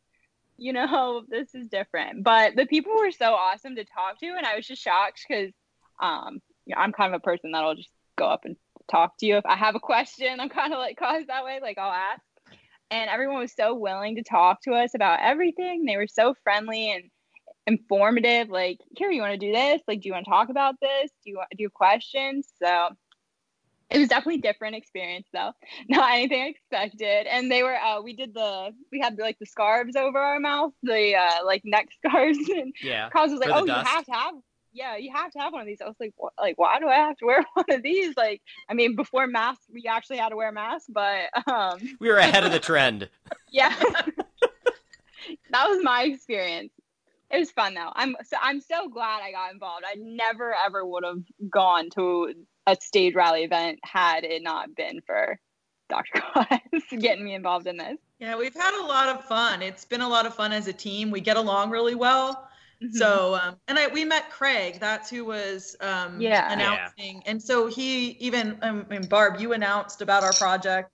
you 0.57 0.73
know, 0.73 1.23
this 1.29 1.53
is 1.53 1.67
different. 1.67 2.23
But 2.23 2.55
the 2.55 2.65
people 2.65 2.93
were 2.97 3.11
so 3.11 3.33
awesome 3.33 3.75
to 3.75 3.85
talk 3.85 4.19
to, 4.19 4.27
and 4.27 4.45
I 4.45 4.55
was 4.55 4.67
just 4.67 4.81
shocked 4.81 5.25
because, 5.27 5.51
um, 6.01 6.39
you 6.65 6.75
know, 6.75 6.81
I'm 6.81 6.91
kind 6.91 7.13
of 7.13 7.19
a 7.19 7.23
person 7.23 7.51
that'll 7.51 7.75
just 7.75 7.91
go 8.17 8.25
up 8.25 8.45
and 8.45 8.55
talk 8.89 9.17
to 9.19 9.25
you 9.25 9.37
if 9.37 9.45
I 9.45 9.55
have 9.55 9.75
a 9.75 9.79
question. 9.79 10.39
I'm 10.39 10.49
kind 10.49 10.73
of 10.73 10.79
like 10.79 10.97
caused 10.97 11.27
that 11.27 11.45
way, 11.45 11.59
like 11.61 11.77
I'll 11.77 11.91
ask. 11.91 12.21
And 12.91 13.09
everyone 13.09 13.39
was 13.39 13.53
so 13.53 13.73
willing 13.73 14.15
to 14.15 14.23
talk 14.23 14.61
to 14.61 14.73
us 14.73 14.93
about 14.93 15.19
everything. 15.21 15.85
They 15.85 15.97
were 15.97 16.07
so 16.07 16.35
friendly 16.43 16.91
and 16.91 17.09
informative. 17.65 18.49
Like, 18.49 18.77
here, 18.95 19.09
you 19.09 19.21
want 19.21 19.33
to 19.33 19.39
do 19.39 19.51
this? 19.51 19.81
Like, 19.87 20.01
do 20.01 20.07
you 20.07 20.13
want 20.13 20.25
to 20.25 20.31
talk 20.31 20.49
about 20.49 20.75
this? 20.79 21.11
Do 21.23 21.31
you 21.31 21.41
do 21.51 21.63
you 21.63 21.67
have 21.67 21.73
questions? 21.73 22.47
So 22.61 22.89
it 23.91 23.99
was 23.99 24.07
definitely 24.09 24.39
a 24.39 24.41
different 24.53 24.75
experience 24.75 25.27
though 25.33 25.51
not 25.89 26.11
anything 26.13 26.41
I 26.41 26.47
expected 26.47 27.27
and 27.27 27.51
they 27.51 27.63
were 27.63 27.75
uh 27.75 28.01
we 28.01 28.13
did 28.15 28.33
the 28.33 28.71
we 28.91 28.99
had 28.99 29.17
like 29.17 29.37
the 29.39 29.45
scarves 29.45 29.95
over 29.95 30.17
our 30.19 30.39
mouth 30.39 30.73
the 30.83 31.15
uh 31.15 31.45
like 31.45 31.61
neck 31.65 31.87
scarves 32.05 32.37
and 32.49 32.73
Yeah. 32.81 33.09
cause 33.09 33.31
was 33.31 33.39
like 33.39 33.51
oh 33.53 33.65
dust. 33.65 33.67
you 33.67 33.95
have 33.95 34.05
to 34.05 34.11
have 34.13 34.33
yeah 34.73 34.97
you 34.97 35.11
have 35.13 35.31
to 35.31 35.39
have 35.39 35.53
one 35.53 35.61
of 35.61 35.67
these 35.67 35.81
i 35.81 35.85
was 35.85 35.95
like 35.99 36.13
what, 36.17 36.33
like 36.39 36.57
why 36.57 36.79
do 36.79 36.87
i 36.87 36.95
have 36.95 37.15
to 37.17 37.25
wear 37.25 37.45
one 37.53 37.65
of 37.69 37.81
these 37.83 38.15
like 38.17 38.41
i 38.69 38.73
mean 38.73 38.95
before 38.95 39.27
masks 39.27 39.65
we 39.73 39.85
actually 39.87 40.17
had 40.17 40.29
to 40.29 40.35
wear 40.35 40.51
masks 40.51 40.89
but 40.89 41.29
um 41.47 41.79
We 41.99 42.09
were 42.09 42.17
ahead 42.17 42.43
of 42.43 42.51
the 42.51 42.59
trend. 42.59 43.09
yeah 43.51 43.73
that 45.51 45.67
was 45.67 45.79
my 45.83 46.03
experience. 46.03 46.71
It 47.31 47.39
was 47.39 47.51
fun 47.51 47.73
though. 47.73 47.91
I'm 47.95 48.15
so 48.23 48.37
I'm 48.41 48.61
so 48.61 48.87
glad 48.89 49.21
I 49.23 49.31
got 49.31 49.51
involved. 49.53 49.83
I 49.87 49.95
never 49.97 50.53
ever 50.53 50.85
would 50.85 51.03
have 51.03 51.23
gone 51.49 51.89
to 51.91 52.33
a 52.67 52.75
stage 52.79 53.15
rally 53.15 53.43
event 53.43 53.79
had 53.83 54.23
it 54.23 54.41
not 54.43 54.75
been 54.75 55.01
for 55.05 55.39
Dr. 55.89 56.21
Claus 56.21 56.59
getting 56.99 57.23
me 57.23 57.33
involved 57.33 57.67
in 57.67 57.77
this. 57.77 57.97
Yeah, 58.19 58.37
we've 58.37 58.53
had 58.55 58.73
a 58.81 58.85
lot 58.85 59.09
of 59.09 59.25
fun. 59.25 59.61
It's 59.61 59.85
been 59.85 60.01
a 60.01 60.07
lot 60.07 60.25
of 60.25 60.33
fun 60.33 60.51
as 60.51 60.67
a 60.67 60.73
team. 60.73 61.11
We 61.11 61.21
get 61.21 61.37
along 61.37 61.69
really 61.69 61.95
well. 61.95 62.47
Mm-hmm. 62.83 62.97
So, 62.97 63.35
um, 63.35 63.55
and 63.67 63.77
I 63.77 63.87
we 63.87 64.03
met 64.03 64.29
Craig. 64.31 64.79
That's 64.79 65.09
who 65.09 65.25
was 65.25 65.75
um, 65.81 66.19
Yeah. 66.19 66.51
announcing. 66.51 67.23
And 67.25 67.41
so 67.41 67.67
he 67.67 68.11
even 68.19 68.57
um, 68.61 68.85
and 68.89 69.07
Barb, 69.07 69.39
you 69.39 69.53
announced 69.53 70.01
about 70.01 70.23
our 70.23 70.33
project 70.33 70.91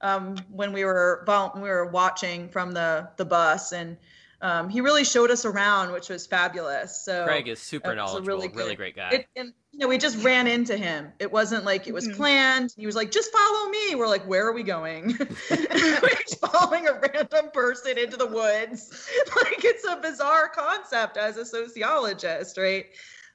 um, 0.00 0.36
when 0.50 0.72
we 0.72 0.84
were 0.84 1.22
vol- 1.26 1.50
when 1.50 1.62
we 1.62 1.68
were 1.68 1.86
watching 1.86 2.48
from 2.48 2.72
the 2.72 3.08
the 3.16 3.24
bus, 3.24 3.72
and 3.72 3.96
um, 4.42 4.68
he 4.68 4.80
really 4.80 5.04
showed 5.04 5.30
us 5.30 5.44
around, 5.44 5.92
which 5.92 6.08
was 6.08 6.26
fabulous. 6.26 7.04
So 7.04 7.24
Craig 7.24 7.48
is 7.48 7.58
super 7.60 7.94
that 7.94 8.02
was 8.02 8.10
a 8.10 8.14
knowledgeable, 8.14 8.36
really 8.38 8.48
really, 8.48 8.74
great 8.76 8.96
guy. 8.96 9.10
it, 9.10 9.26
and 9.36 9.52
you 9.72 9.78
know, 9.78 9.88
we 9.88 9.98
just 9.98 10.22
ran 10.24 10.46
into 10.46 10.76
him. 10.76 11.12
It 11.18 11.30
wasn't 11.30 11.64
like 11.64 11.86
it 11.86 11.94
was 11.94 12.08
Mhm. 12.08 12.16
planned. 12.16 12.74
He 12.76 12.86
was 12.86 12.96
like, 12.96 13.10
"Just 13.10 13.30
follow 13.32 13.68
me." 13.68 13.94
We're 13.94 14.08
like, 14.08 14.26
"Where 14.26 14.46
are 14.46 14.52
we 14.52 14.62
going?" 14.62 15.16
We're 15.50 16.08
just 16.26 16.40
following 16.40 16.88
a 16.88 16.94
random 16.94 17.50
person 17.52 17.96
into 17.98 18.16
the 18.16 18.26
woods. 18.26 19.08
like 19.36 19.64
it's 19.64 19.84
a 19.84 19.96
bizarre 19.96 20.48
concept 20.48 21.16
as 21.16 21.36
a 21.36 21.44
sociologist, 21.44 22.56
right? 22.58 22.86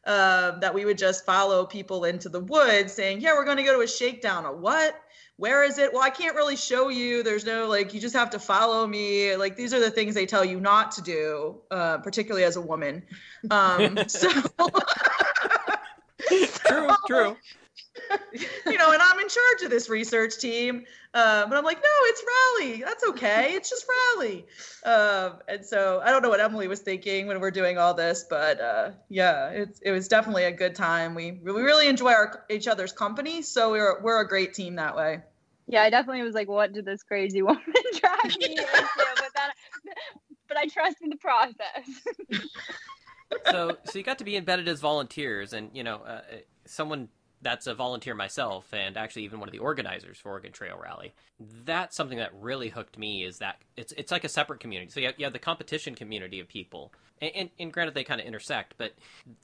Um, 0.08 0.60
that 0.60 0.72
we 0.74 0.86
would 0.86 0.98
just 1.00 1.26
follow 1.26 1.66
people 1.66 2.06
into 2.06 2.30
the 2.30 2.40
woods, 2.42 2.94
saying, 2.94 3.22
"Yeah, 3.22 3.34
we're 3.34 3.46
going 3.46 3.58
to 3.58 3.64
go 3.64 3.74
to 3.74 3.82
a 3.82 3.88
shakedown." 3.88 4.46
A 4.46 4.52
what? 4.54 4.96
Where 5.38 5.64
is 5.64 5.78
it? 5.78 5.92
Well, 5.92 6.02
I 6.02 6.10
can't 6.10 6.36
really 6.36 6.56
show 6.56 6.88
you. 6.88 7.22
There's 7.22 7.46
no 7.46 7.68
like. 7.68 7.94
You 7.94 8.00
just 8.00 8.16
have 8.16 8.30
to 8.32 8.40
follow 8.40 8.88
me. 8.88 9.36
Like 9.36 9.58
these 9.58 9.74
are 9.74 9.80
the 9.82 9.92
things 9.92 10.16
they 10.16 10.26
tell 10.26 10.46
you 10.46 10.62
not 10.62 10.94
to 10.94 11.02
do, 11.02 11.58
uh, 11.72 11.98
particularly 11.98 12.46
as 12.46 12.56
a 12.56 12.62
woman. 12.62 13.04
Um, 13.52 14.00
so. 14.08 14.30
true, 16.68 16.90
true. 17.08 17.38
you 18.66 18.78
know, 18.78 18.92
and 18.92 19.02
I'm 19.02 19.20
in 19.20 19.28
charge 19.28 19.62
of 19.64 19.70
this 19.70 19.90
research 19.90 20.38
team. 20.38 20.86
Uh, 21.14 21.48
but 21.48 21.58
I'm 21.58 21.64
like, 21.64 21.78
no, 21.78 21.90
it's 22.04 22.24
rally. 22.60 22.84
That's 22.84 23.04
okay. 23.10 23.54
It's 23.54 23.70
just 23.70 23.86
rally. 24.18 24.46
Um, 24.84 25.40
and 25.48 25.66
so 25.66 26.02
I 26.04 26.12
don't 26.12 26.22
know 26.22 26.30
what 26.30 26.42
Emily 26.42 26.68
was 26.68 26.82
thinking 26.82 27.28
when 27.28 27.40
we're 27.40 27.52
doing 27.52 27.78
all 27.78 27.94
this, 27.94 28.26
but 28.30 28.60
uh, 28.60 28.92
yeah, 29.10 29.50
it's 29.50 29.80
it 29.80 29.92
was 29.92 30.10
definitely 30.10 30.44
a 30.44 30.52
good 30.52 30.76
time. 30.76 31.16
We 31.16 31.32
we 31.32 31.52
really 31.52 31.88
enjoy 31.88 32.12
our 32.12 32.44
each 32.50 32.68
other's 32.68 32.92
company, 32.92 33.42
so 33.44 33.72
we're 33.72 34.02
we're 34.02 34.20
a 34.20 34.28
great 34.28 34.54
team 34.54 34.76
that 34.76 34.96
way. 34.98 35.22
Yeah, 35.68 35.84
I 35.84 35.90
definitely 35.90 36.22
was 36.22 36.36
like, 36.36 36.50
what 36.50 36.74
did 36.74 36.86
this 36.86 37.02
crazy 37.02 37.42
woman 37.42 37.64
drag 38.00 38.38
me 38.38 38.52
into? 38.52 38.66
But 38.98 39.32
then, 39.36 39.96
but 40.48 40.58
I 40.58 40.68
trust 40.68 40.98
in 41.02 41.10
the 41.10 41.16
process. 41.16 42.44
so 43.50 43.78
so 43.86 43.98
you 43.98 44.04
got 44.04 44.18
to 44.20 44.26
be 44.26 44.36
embedded 44.36 44.68
as 44.68 44.82
volunteers 44.82 45.54
and 45.54 45.70
you 45.74 45.84
know 45.84 45.98
uh, 45.98 46.22
someone 46.66 47.08
that's 47.46 47.68
a 47.68 47.76
volunteer 47.76 48.16
myself 48.16 48.74
and 48.74 48.98
actually 48.98 49.24
even 49.24 49.40
one 49.40 49.48
of 49.48 49.54
the 49.54 49.60
organizers 49.60 50.18
for 50.18 50.30
Oregon 50.30 50.52
Trail 50.52 50.80
Rally. 50.82 51.14
That's 51.64 51.96
something 51.96 52.18
that 52.18 52.32
really 52.34 52.70
hooked 52.70 52.98
me 52.98 53.24
is 53.24 53.38
that 53.38 53.58
it's 53.78 53.94
it's 53.94 54.12
like 54.12 54.24
a 54.24 54.30
separate 54.30 54.60
community. 54.60 54.90
So 54.90 55.00
you 55.00 55.06
have, 55.06 55.16
you 55.20 55.26
have 55.26 55.34
the 55.34 55.40
competition 55.40 55.94
community 55.94 56.40
of 56.40 56.48
people, 56.48 56.92
and, 57.22 57.32
and, 57.36 57.50
and 57.60 57.72
granted 57.72 57.94
they 57.94 58.04
kind 58.04 58.20
of 58.20 58.26
intersect, 58.26 58.74
but 58.80 58.94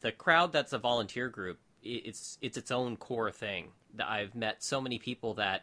the 0.02 0.12
crowd 0.12 0.52
that's 0.52 0.74
a 0.74 0.80
volunteer 0.80 1.30
group, 1.30 1.60
it's 1.84 2.40
it's 2.42 2.58
its 2.58 2.72
own 2.72 2.98
core 2.98 3.32
thing. 3.32 3.68
That 3.94 4.10
I've 4.10 4.34
met 4.34 4.64
so 4.64 4.82
many 4.82 4.98
people 4.98 5.36
that 5.36 5.62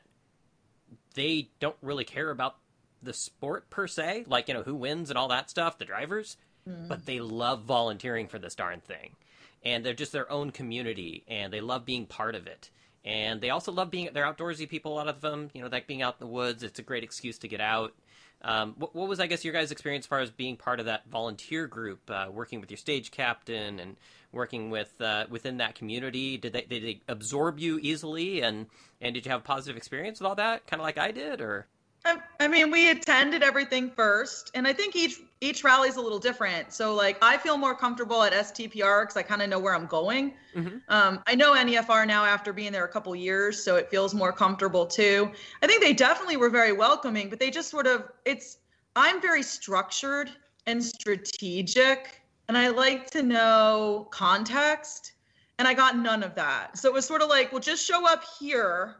they 1.15 1.51
don't 1.59 1.77
really 1.83 2.05
care 2.05 2.31
about 2.31 2.57
the 3.03 3.13
sport 3.13 3.69
per 3.69 3.89
se, 3.89 4.27
like 4.29 4.47
you 4.47 4.55
know 4.55 4.63
who 4.63 4.77
wins 4.77 5.11
and 5.11 5.19
all 5.19 5.29
that 5.29 5.51
stuff, 5.51 5.77
the 5.77 5.85
drivers 5.85 6.37
mm-hmm. 6.69 6.89
but 6.89 7.07
they 7.07 7.21
love 7.21 7.63
volunteering 7.63 8.29
for 8.29 8.39
this 8.39 8.55
darn 8.55 8.81
thing. 8.81 9.17
And 9.65 9.85
they're 9.85 9.95
just 9.95 10.13
their 10.13 10.31
own 10.31 10.51
community 10.51 11.25
and 11.27 11.53
they 11.53 11.61
love 11.61 11.85
being 11.85 12.07
part 12.07 12.35
of 12.35 12.47
it. 12.47 12.71
And 13.05 13.41
they 13.41 13.51
also 13.51 13.73
love 13.73 13.91
being, 13.91 14.11
they're 14.13 14.25
outdoorsy 14.25 14.69
people, 14.69 14.93
a 14.93 14.97
lot 14.97 15.09
of 15.09 15.21
them, 15.21 15.51
you 15.55 15.63
know, 15.63 15.69
like 15.69 15.87
being 15.87 16.03
out 16.03 16.17
in 16.21 16.27
the 16.27 16.33
woods. 16.33 16.63
It's 16.63 16.79
a 16.79 16.83
great 16.83 17.05
excuse 17.05 17.39
to 17.39 17.49
get 17.49 17.61
out. 17.61 17.95
Um, 18.43 18.75
what, 18.79 18.95
what 18.95 19.09
was, 19.09 19.19
I 19.19 19.27
guess, 19.27 19.45
your 19.45 19.53
guys' 19.53 19.73
experience 19.73 20.05
as 20.05 20.09
far 20.09 20.21
as 20.21 20.31
being 20.31 20.57
part 20.57 20.79
of 20.79 20.87
that 20.87 21.09
volunteer 21.11 21.67
group, 21.67 22.09
uh, 22.09 22.29
working 22.31 22.61
with 22.61 22.71
your 22.71 22.79
stage 22.79 23.11
captain 23.11 23.81
and 23.81 23.97
working 24.31 24.71
with 24.71 25.01
uh, 25.01 25.27
within 25.29 25.57
that 25.57 25.75
community? 25.75 26.37
Did 26.37 26.53
they, 26.53 26.63
did 26.63 26.83
they 26.85 27.01
absorb 27.09 27.59
you 27.59 27.79
easily? 27.81 28.43
And, 28.43 28.67
and 29.01 29.15
did 29.15 29.27
you 29.27 29.33
have 29.33 29.41
a 29.41 29.45
positive 29.45 29.77
experience 29.77 30.21
with 30.21 30.29
all 30.29 30.37
that, 30.37 30.67
kind 30.67 30.81
of 30.81 30.85
like 30.85 30.99
I 30.99 31.11
did? 31.11 31.41
Or 31.41 31.67
I, 32.05 32.19
I 32.41 32.49
mean, 32.49 32.71
we 32.71 32.91
attended 32.91 33.43
everything 33.43 33.91
first, 33.91 34.51
and 34.55 34.67
I 34.67 34.73
think 34.73 34.97
each 34.97 35.21
each 35.41 35.63
rally 35.63 35.89
is 35.89 35.97
a 35.97 36.01
little 36.01 36.19
different. 36.19 36.73
So, 36.73 36.95
like, 36.95 37.17
I 37.23 37.37
feel 37.37 37.57
more 37.57 37.75
comfortable 37.75 38.23
at 38.25 38.33
STPR 38.33 39.03
because 39.03 39.17
I 39.17 39.23
kind 39.23 39.41
of 39.43 39.49
know 39.49 39.59
where 39.59 39.75
I'm 39.75 39.87
going. 39.87 40.35
Mhm. 40.55 40.83
Um, 40.89 41.23
I 41.27 41.35
know 41.35 41.53
NEFR 41.55 42.07
now 42.07 42.25
after 42.25 42.53
being 42.53 42.73
there 42.73 42.85
a 42.85 42.89
couple 42.89 43.15
years, 43.15 43.63
so 43.63 43.77
it 43.77 43.91
feels 43.91 44.15
more 44.15 44.33
comfortable 44.33 44.87
too. 44.87 45.31
I 45.63 45.67
think 45.67 45.83
they 45.83 45.93
definitely 45.93 46.37
were 46.37 46.51
very 46.51 46.73
welcoming, 46.73 47.29
but 47.29 47.39
they 47.39 47.51
just 47.51 47.71
sort 47.71 47.87
of 47.87 48.11
it's. 48.25 48.59
I'm 48.97 49.21
very 49.21 49.43
structured 49.43 50.31
and 50.67 50.85
strategic, 50.85 52.23
and 52.49 52.57
I 52.59 52.69
like 52.69 53.11
to 53.11 53.23
know 53.23 54.09
context, 54.11 55.13
and 55.59 55.69
I 55.69 55.75
got 55.75 55.97
none 55.97 56.23
of 56.23 56.35
that. 56.37 56.79
So 56.79 56.89
it 56.89 56.95
was 56.95 57.07
sort 57.07 57.23
of 57.23 57.29
like, 57.29 57.53
well, 57.53 57.61
just 57.61 57.85
show 57.87 58.07
up 58.09 58.25
here, 58.41 58.97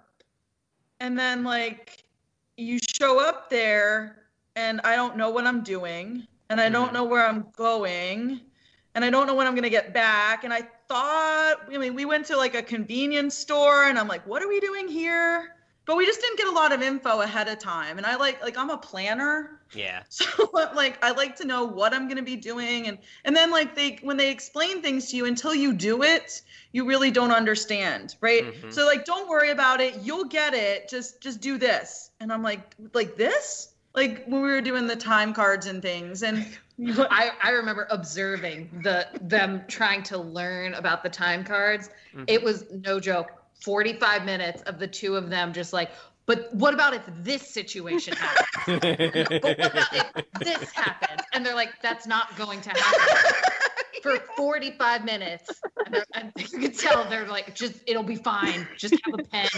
and 1.01 1.19
then 1.19 1.43
like 1.43 2.05
you 2.59 2.79
show 2.99 3.21
up 3.21 3.49
there 3.49 4.17
and 4.57 4.81
I 4.83 4.97
don't 4.97 5.17
know 5.17 5.31
what 5.31 5.47
I'm 5.47 5.63
doing 5.63 6.27
and 6.51 6.61
I 6.61 6.69
don't 6.69 6.91
Mhm. 6.91 6.95
know 6.95 7.05
where 7.05 7.25
I'm 7.25 7.47
going 7.57 8.41
and 8.95 9.05
I 9.05 9.11
don't 9.11 9.29
know 9.29 9.35
when 9.35 9.47
I'm 9.47 9.55
going 9.55 9.63
to 9.63 9.71
get 9.71 9.95
back 9.95 10.43
and 10.43 10.53
I 10.53 10.63
thought 10.89 11.63
I 11.73 11.79
mean 11.79 11.95
we 11.95 12.05
went 12.05 12.27
to 12.27 12.37
like 12.37 12.57
a 12.57 12.63
convenience 12.63 13.37
store 13.37 13.85
and 13.85 13.99
I'm 13.99 14.09
like 14.09 14.27
what 14.27 14.43
are 14.43 14.49
we 14.49 14.59
doing 14.59 14.89
here 14.89 15.55
but 15.89 15.97
we 15.97 16.07
just 16.07 16.21
didn't 16.21 16.39
get 16.39 16.47
a 16.49 16.53
lot 16.53 16.73
of 16.73 16.83
info 16.83 17.23
ahead 17.23 17.49
of 17.49 17.59
time 17.59 17.99
and 17.99 18.07
I 18.07 18.17
like 18.17 18.43
like 18.43 18.59
I'm 18.59 18.71
a 18.71 18.79
planner 18.79 19.63
yeah, 19.75 20.05
so 20.11 20.25
like 20.75 21.03
I 21.05 21.11
like 21.13 21.37
to 21.37 21.47
know 21.47 21.65
what 21.65 21.93
I'm 21.95 22.09
gonna 22.09 22.23
be 22.23 22.37
doing 22.37 22.89
and 22.89 22.99
and 23.25 23.37
then 23.37 23.51
like 23.51 23.75
they 23.75 23.99
when 24.03 24.17
they 24.17 24.31
explain 24.31 24.83
things 24.83 25.11
to 25.11 25.17
you 25.17 25.27
until 25.27 25.55
you 25.55 25.75
do 25.75 26.03
it, 26.03 26.43
you 26.73 26.87
really 26.87 27.11
don't 27.11 27.33
understand, 27.33 28.17
right? 28.21 28.45
Mhm. 28.45 28.73
So 28.73 28.87
like 28.87 29.05
don't 29.05 29.29
worry 29.29 29.51
about 29.51 29.81
it, 29.81 29.97
you'll 30.03 30.25
get 30.25 30.55
it. 30.55 30.89
Just 30.89 31.23
just 31.23 31.41
do 31.41 31.59
this. 31.59 32.11
And 32.21 32.33
I'm 32.33 32.43
like 32.43 32.75
like 32.95 33.17
this? 33.17 33.75
Like 33.95 34.25
when 34.27 34.43
we 34.43 34.49
were 34.49 34.63
doing 34.63 34.87
the 34.87 34.97
time 34.97 35.35
cards 35.35 35.67
and 35.67 35.83
things 35.83 36.23
and 36.23 36.47
I, 37.11 37.33
I 37.43 37.51
remember 37.51 37.87
observing 37.91 38.81
the 38.83 39.07
them 39.21 39.65
trying 39.69 40.03
to 40.05 40.19
learn 40.19 40.75
about 40.75 41.03
the 41.03 41.11
time 41.11 41.45
cards. 41.45 41.91
Mhm. 42.15 42.25
It 42.27 42.43
was 42.43 42.65
no 42.71 43.01
joke. 43.01 43.38
45 43.61 44.25
minutes 44.25 44.63
of 44.63 44.79
the 44.79 44.87
two 44.87 45.17
of 45.17 45.31
them 45.31 45.53
just 45.53 45.73
like, 45.73 45.91
but 46.27 46.53
what 46.55 46.75
about 46.75 46.95
if 46.95 47.03
this 47.23 47.43
situation 47.49 48.15
happens? 48.15 48.49
but 48.67 49.43
what 49.43 49.67
about 49.67 49.95
if 49.95 50.25
this 50.41 50.71
happens? 50.73 51.23
And 51.33 51.45
they're 51.45 51.55
like, 51.55 51.81
that's 51.83 52.07
not 52.07 52.37
going 52.37 52.61
to 52.63 52.71
happen. 52.71 53.35
For 54.03 54.19
45 54.37 55.05
minutes. 55.05 55.51
And, 55.87 56.05
and 56.15 56.33
you 56.37 56.59
can 56.59 56.73
tell 56.73 57.09
they're 57.09 57.27
like, 57.27 57.55
just, 57.55 57.77
it'll 57.87 58.03
be 58.03 58.15
fine. 58.17 58.69
Just 58.77 58.95
have 59.05 59.15
a 59.19 59.25
pen. 59.25 59.49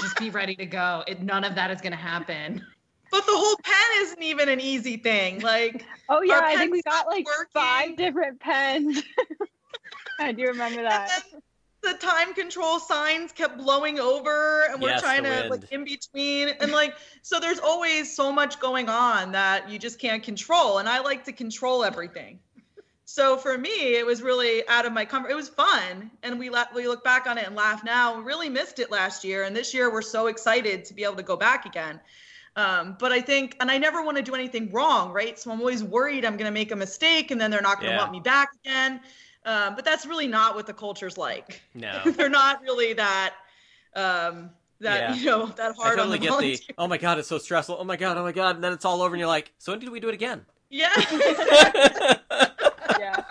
Just 0.00 0.18
be 0.18 0.30
ready 0.30 0.56
to 0.56 0.66
go. 0.66 1.04
It, 1.06 1.22
none 1.22 1.44
of 1.44 1.54
that 1.54 1.70
is 1.70 1.80
going 1.80 1.92
to 1.92 1.98
happen. 1.98 2.64
but 3.10 3.24
the 3.26 3.32
whole 3.32 3.56
pen 3.62 4.02
isn't 4.04 4.22
even 4.22 4.48
an 4.48 4.60
easy 4.60 4.96
thing. 4.96 5.40
Like 5.40 5.84
Oh 6.08 6.22
yeah, 6.22 6.40
I 6.42 6.56
think 6.56 6.72
we 6.72 6.82
got 6.82 7.06
like 7.06 7.26
working. 7.26 7.50
five 7.52 7.96
different 7.96 8.40
pens. 8.40 9.02
I 10.20 10.32
do 10.32 10.44
remember 10.46 10.82
that. 10.82 11.10
And 11.14 11.22
then 11.32 11.42
the 11.86 11.94
time 11.98 12.34
control 12.34 12.78
signs 12.80 13.32
kept 13.32 13.58
blowing 13.58 13.98
over 14.00 14.64
and 14.70 14.82
we're 14.82 14.92
Yes, 14.92 14.94
trying 14.94 15.24
to 15.24 15.44
like 15.48 15.62
in 15.70 15.84
between 15.84 16.48
and 16.60 16.72
like 16.72 16.94
so 17.22 17.40
there's 17.40 17.58
always 17.60 18.14
so 18.14 18.32
much 18.32 18.60
going 18.60 18.88
on 18.88 19.32
that 19.32 19.70
you 19.70 19.78
just 19.78 19.98
can't 20.00 20.22
control 20.22 20.78
and 20.78 20.88
I 20.88 21.00
like 21.00 21.24
to 21.24 21.32
control 21.32 21.84
everything. 21.84 22.40
So 23.04 23.36
for 23.36 23.56
me 23.58 23.96
it 23.96 24.06
was 24.06 24.22
really 24.22 24.66
out 24.68 24.86
of 24.86 24.92
my 24.92 25.04
comfort. 25.04 25.30
It 25.30 25.36
was 25.36 25.48
fun 25.48 26.10
and 26.22 26.38
we 26.38 26.50
let 26.50 26.74
we 26.74 26.88
look 26.88 27.04
back 27.04 27.26
on 27.26 27.38
it 27.38 27.46
and 27.46 27.56
laugh 27.56 27.84
now. 27.84 28.16
We 28.18 28.24
really 28.24 28.48
missed 28.48 28.78
it 28.80 28.90
last 28.90 29.24
year 29.24 29.44
and 29.44 29.54
this 29.56 29.72
year 29.74 29.92
we're 29.92 30.02
so 30.02 30.26
excited 30.28 30.84
to 30.86 30.94
be 30.94 31.04
able 31.04 31.16
to 31.16 31.22
go 31.22 31.36
back 31.36 31.66
again. 31.66 32.00
Um, 32.56 32.96
but 32.98 33.12
I 33.12 33.20
think, 33.20 33.56
and 33.60 33.70
I 33.70 33.76
never 33.78 34.02
want 34.02 34.16
to 34.16 34.22
do 34.22 34.34
anything 34.34 34.70
wrong, 34.72 35.12
right? 35.12 35.38
So 35.38 35.50
I'm 35.50 35.60
always 35.60 35.84
worried 35.84 36.24
I'm 36.24 36.38
going 36.38 36.46
to 36.48 36.54
make 36.54 36.72
a 36.72 36.76
mistake 36.76 37.30
and 37.30 37.38
then 37.40 37.50
they're 37.50 37.60
not 37.60 37.80
going 37.80 37.92
to 37.92 37.92
Yeah. 37.92 37.98
want 37.98 38.12
me 38.12 38.20
back 38.20 38.48
again. 38.64 39.00
Um, 39.46 39.74
but 39.76 39.84
that's 39.84 40.04
really 40.04 40.26
not 40.26 40.54
what 40.56 40.66
the 40.66 40.74
culture's 40.74 41.16
like. 41.16 41.62
no. 41.74 42.02
they're 42.16 42.28
not 42.28 42.60
really 42.62 42.92
that 42.94 43.34
um 43.94 44.50
that 44.80 45.00
Yeah. 45.00 45.14
you 45.14 45.24
know 45.26 45.46
that 45.46 45.70
I 45.70 45.72
hard 45.74 45.96
totally 45.96 46.18
on 46.28 46.40
the 46.40 46.50
get 46.58 46.66
the 46.68 46.74
oh 46.76 46.86
my 46.86 46.98
god 46.98 47.18
it's 47.18 47.28
so 47.28 47.38
stressful 47.38 47.78
oh 47.80 47.84
my 47.84 47.96
god 47.96 48.18
oh 48.18 48.22
my 48.22 48.32
god 48.32 48.56
and 48.56 48.64
then 48.64 48.72
it's 48.74 48.84
all 48.84 49.00
over 49.00 49.14
and 49.14 49.18
you're 49.20 49.26
like 49.28 49.52
so 49.56 49.72
when 49.72 49.78
did 49.80 49.88
we 49.90 50.00
do 50.00 50.08
it 50.08 50.14
again 50.14 50.44
yeah 50.68 50.92
Yeah. 52.98 53.22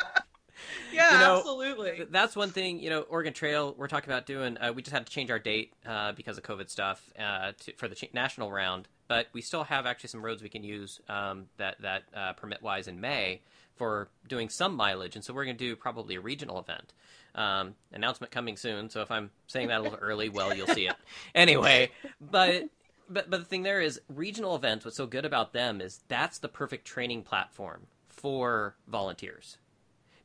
yeah 0.94 1.12
you 1.14 1.20
know, 1.20 1.38
absolutely. 1.38 2.06
That's 2.10 2.36
one 2.36 2.50
thing, 2.52 2.80
you 2.80 2.90
know, 2.90 3.02
Oregon 3.02 3.34
Trail, 3.34 3.76
we're 3.78 3.88
talking 3.88 4.10
about 4.10 4.26
doing. 4.26 4.58
Uh, 4.58 4.72
we 4.74 4.82
just 4.82 4.94
had 4.94 5.06
to 5.06 5.12
change 5.12 5.30
our 5.30 5.40
date 5.40 5.74
uh, 5.86 6.14
because 6.14 6.38
of 6.38 6.44
COVID 6.44 6.70
stuff 6.70 7.02
uh, 7.20 7.52
to, 7.60 7.74
for 7.74 7.88
the 7.88 7.96
ch- 7.96 8.10
national 8.14 8.52
round, 8.52 8.88
but 9.08 9.28
we 9.34 9.42
still 9.42 9.64
have 9.66 9.86
actually 9.86 10.10
some 10.10 10.24
roads 10.24 10.42
we 10.42 10.50
can 10.50 10.64
use 10.64 11.00
um, 11.10 11.48
that 11.58 11.82
that 11.82 12.04
uh, 12.16 12.34
permit 12.34 12.62
wise 12.62 12.88
in 12.88 13.02
May 13.02 13.42
for 13.76 14.10
doing 14.28 14.50
some 14.50 14.76
mileage, 14.76 15.16
and 15.16 15.24
so 15.24 15.34
we're 15.34 15.46
going 15.46 15.58
to 15.58 15.64
do 15.64 15.76
probably 15.76 16.16
a 16.16 16.22
regional 16.22 16.60
event. 16.60 16.94
Um, 17.34 17.76
announcement 17.92 18.32
coming 18.32 18.56
soon. 18.56 18.90
So 18.90 19.02
if 19.02 19.12
I'm 19.12 19.30
saying 19.48 19.68
that 19.68 19.82
a 19.82 19.84
little 19.84 20.00
early, 20.00 20.30
well, 20.30 20.56
you'll 20.56 20.68
see 20.68 20.88
it 20.88 20.96
anyway. 21.36 21.92
But 22.22 22.70
but 23.10 23.30
but 23.30 23.40
the 23.40 23.46
thing 23.46 23.64
there 23.64 23.82
is 23.82 24.00
regional 24.08 24.56
events. 24.56 24.86
What's 24.86 24.96
so 24.96 25.06
good 25.06 25.26
about 25.26 25.52
them 25.52 25.82
is 25.82 26.00
that's 26.08 26.38
the 26.38 26.48
perfect 26.48 26.88
training 26.88 27.24
platform 27.24 27.88
for 28.08 28.78
volunteers 28.88 29.58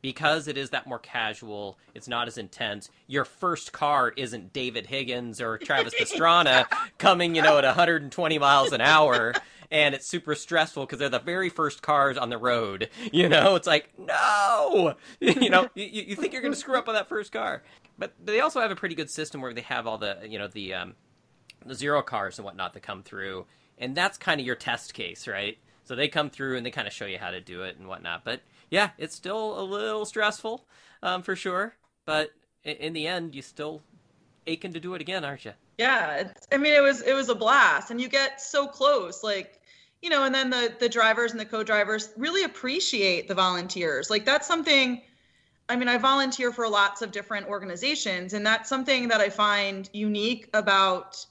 because 0.03 0.49
it 0.49 0.57
is 0.57 0.71
that 0.71 0.87
more 0.87 0.99
casual, 0.99 1.79
it's 1.95 2.09
not 2.09 2.29
as 2.29 2.39
intense. 2.39 2.91
Your 3.07 3.25
first 3.25 3.73
car 3.73 4.13
isn't 4.17 4.53
David 4.53 4.87
Higgins 4.87 5.41
or 5.41 5.59
Travis 5.59 5.95
Pastrana 6.01 6.67
coming, 6.99 7.35
you 7.35 7.43
know, 7.43 7.59
at 7.59 7.65
120 7.65 8.39
miles 8.39 8.73
an 8.73 8.81
hour, 8.81 9.35
and 9.71 9.95
it's 9.95 10.07
super 10.07 10.35
stressful 10.35 10.85
because 10.85 10.99
they're 10.99 11.09
the 11.09 11.19
very 11.19 11.49
first 11.49 11.83
cars 11.83 12.17
on 12.17 12.31
the 12.31 12.39
road. 12.39 12.89
You 13.13 13.29
know, 13.29 13.57
it's 13.57 13.67
like 13.67 13.91
no, 13.99 14.95
you 15.21 15.51
know, 15.51 15.69
you, 15.75 15.85
you 15.85 16.17
think 16.17 16.33
you're 16.33 16.43
going 16.43 16.55
to 16.55 16.59
screw 16.59 16.77
up 16.79 16.89
on 16.89 16.95
that 16.95 17.09
first 17.09 17.33
car, 17.33 17.63
but 17.99 18.15
they 18.25 18.41
also 18.41 18.61
have 18.61 18.71
a 18.71 18.77
pretty 18.77 18.95
good 18.95 19.11
system 19.11 19.41
where 19.41 19.53
they 19.53 19.63
have 19.63 19.87
all 19.87 19.99
the, 19.99 20.19
you 20.27 20.39
know, 20.39 20.47
the 20.47 20.75
um, 20.75 20.95
the 21.67 21.75
zero 21.75 22.03
cars 22.03 22.39
and 22.39 22.45
whatnot 22.45 22.73
that 22.75 22.83
come 22.83 23.03
through, 23.03 23.47
and 23.79 23.97
that's 23.97 24.17
kind 24.17 24.41
of 24.41 24.47
your 24.47 24.55
test 24.55 24.95
case, 24.95 25.27
right? 25.27 25.59
So 25.85 25.97
they 25.97 26.09
come 26.09 26.31
through 26.31 26.57
and 26.57 26.65
they 26.65 26.71
kind 26.71 26.87
of 26.87 26.95
show 26.95 27.07
you 27.07 27.19
how 27.19 27.31
to 27.31 27.41
do 27.41 27.63
it 27.63 27.77
and 27.79 27.89
whatnot, 27.89 28.25
but 28.25 28.43
yeah, 28.71 28.91
it's 28.97 29.17
still 29.17 29.61
a 29.61 29.65
little 29.65 30.07
stressful, 30.07 30.65
um, 31.03 31.23
for 31.23 31.35
sure. 31.35 31.75
But 32.07 32.31
in 32.65 32.93
the 32.93 33.07
end, 33.07 33.35
you 33.35 33.43
still 33.43 33.83
aching 34.47 34.73
to 34.73 34.81
do 34.81 34.95
it 34.95 35.01
again, 35.01 35.25
aren't 35.25 35.45
you? 35.45 35.53
Yeah, 35.79 36.31
I 36.53 36.57
mean, 36.57 36.75
it 36.75 36.83
was 36.83 37.01
it 37.03 37.15
was 37.15 37.29
a 37.29 37.35
blast, 37.35 37.91
and 37.91 38.01
you 38.01 38.09
get 38.09 38.41
so 38.41 38.67
close, 38.67 39.23
like 39.23 39.60
you 40.03 40.11
know, 40.11 40.25
and 40.25 40.35
then 40.35 40.51
the 40.51 40.73
the 40.79 40.89
drivers 40.89 41.33
and 41.33 41.41
the 41.41 41.45
co-drivers 41.45 42.11
really 42.17 42.45
appreciate 42.45 43.29
the 43.29 43.35
volunteers. 43.35 44.11
Like 44.11 44.25
that's 44.25 44.47
something. 44.47 45.03
I 45.69 45.77
mean, 45.77 45.89
I 45.89 45.99
volunteer 45.99 46.51
for 46.51 46.69
lots 46.69 47.01
of 47.01 47.13
different 47.13 47.47
organizations, 47.47 48.33
and 48.33 48.45
that's 48.45 48.69
something 48.69 49.09
that 49.09 49.21
I 49.21 49.29
find 49.29 49.89
unique 49.93 50.49
about 50.53 51.25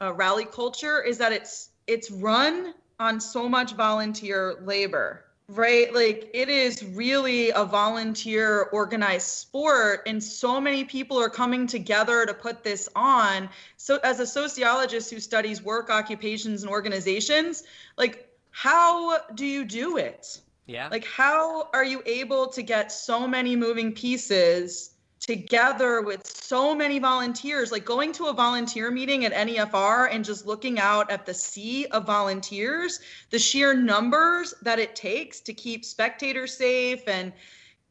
uh, 0.00 0.12
rally 0.12 0.44
culture 0.44 1.02
is 1.02 1.18
that 1.18 1.32
it's 1.32 1.70
it's 1.86 2.10
run 2.10 2.74
on 3.00 3.20
so 3.20 3.48
much 3.48 3.74
volunteer 3.74 4.56
labor 4.62 5.24
right? 5.48 5.92
Like 5.94 6.30
it 6.34 6.48
is 6.48 6.84
really 6.84 7.50
a 7.50 7.64
volunteer 7.64 8.64
organized 8.72 9.28
sport 9.28 10.02
and 10.06 10.22
so 10.22 10.60
many 10.60 10.84
people 10.84 11.18
are 11.18 11.30
coming 11.30 11.66
together 11.66 12.26
to 12.26 12.34
put 12.34 12.62
this 12.62 12.88
on. 12.94 13.48
So 13.76 13.98
as 14.04 14.20
a 14.20 14.26
sociologist 14.26 15.10
who 15.10 15.20
studies 15.20 15.62
work 15.62 15.90
occupations 15.90 16.62
and 16.62 16.70
organizations 16.70 17.62
like 17.96 18.28
how 18.50 19.18
do 19.34 19.46
you 19.46 19.64
do 19.64 19.96
it? 19.96 20.40
Yeah. 20.66 20.88
Like 20.88 21.06
how 21.06 21.70
are 21.72 21.84
you 21.84 22.02
able 22.04 22.48
to 22.48 22.62
get 22.62 22.92
so 22.92 23.26
many 23.26 23.56
moving 23.56 23.92
pieces 23.92 24.90
together 25.18 26.00
with 26.02 26.26
so 26.26 26.74
many 26.74 26.98
volunteers, 26.98 27.72
like 27.72 27.84
going 27.84 28.12
to 28.12 28.26
a 28.26 28.32
volunteer 28.32 28.90
meeting 28.90 29.24
at 29.24 29.32
NEFR 29.32 30.08
and 30.12 30.24
just 30.24 30.46
looking 30.46 30.78
out 30.78 31.10
at 31.10 31.26
the 31.26 31.34
sea 31.34 31.86
of 31.86 32.06
volunteers, 32.06 33.00
the 33.30 33.38
sheer 33.38 33.74
numbers 33.74 34.54
that 34.62 34.78
it 34.78 34.94
takes 34.94 35.40
to 35.40 35.52
keep 35.52 35.84
spectators 35.84 36.56
safe 36.56 37.06
and, 37.08 37.32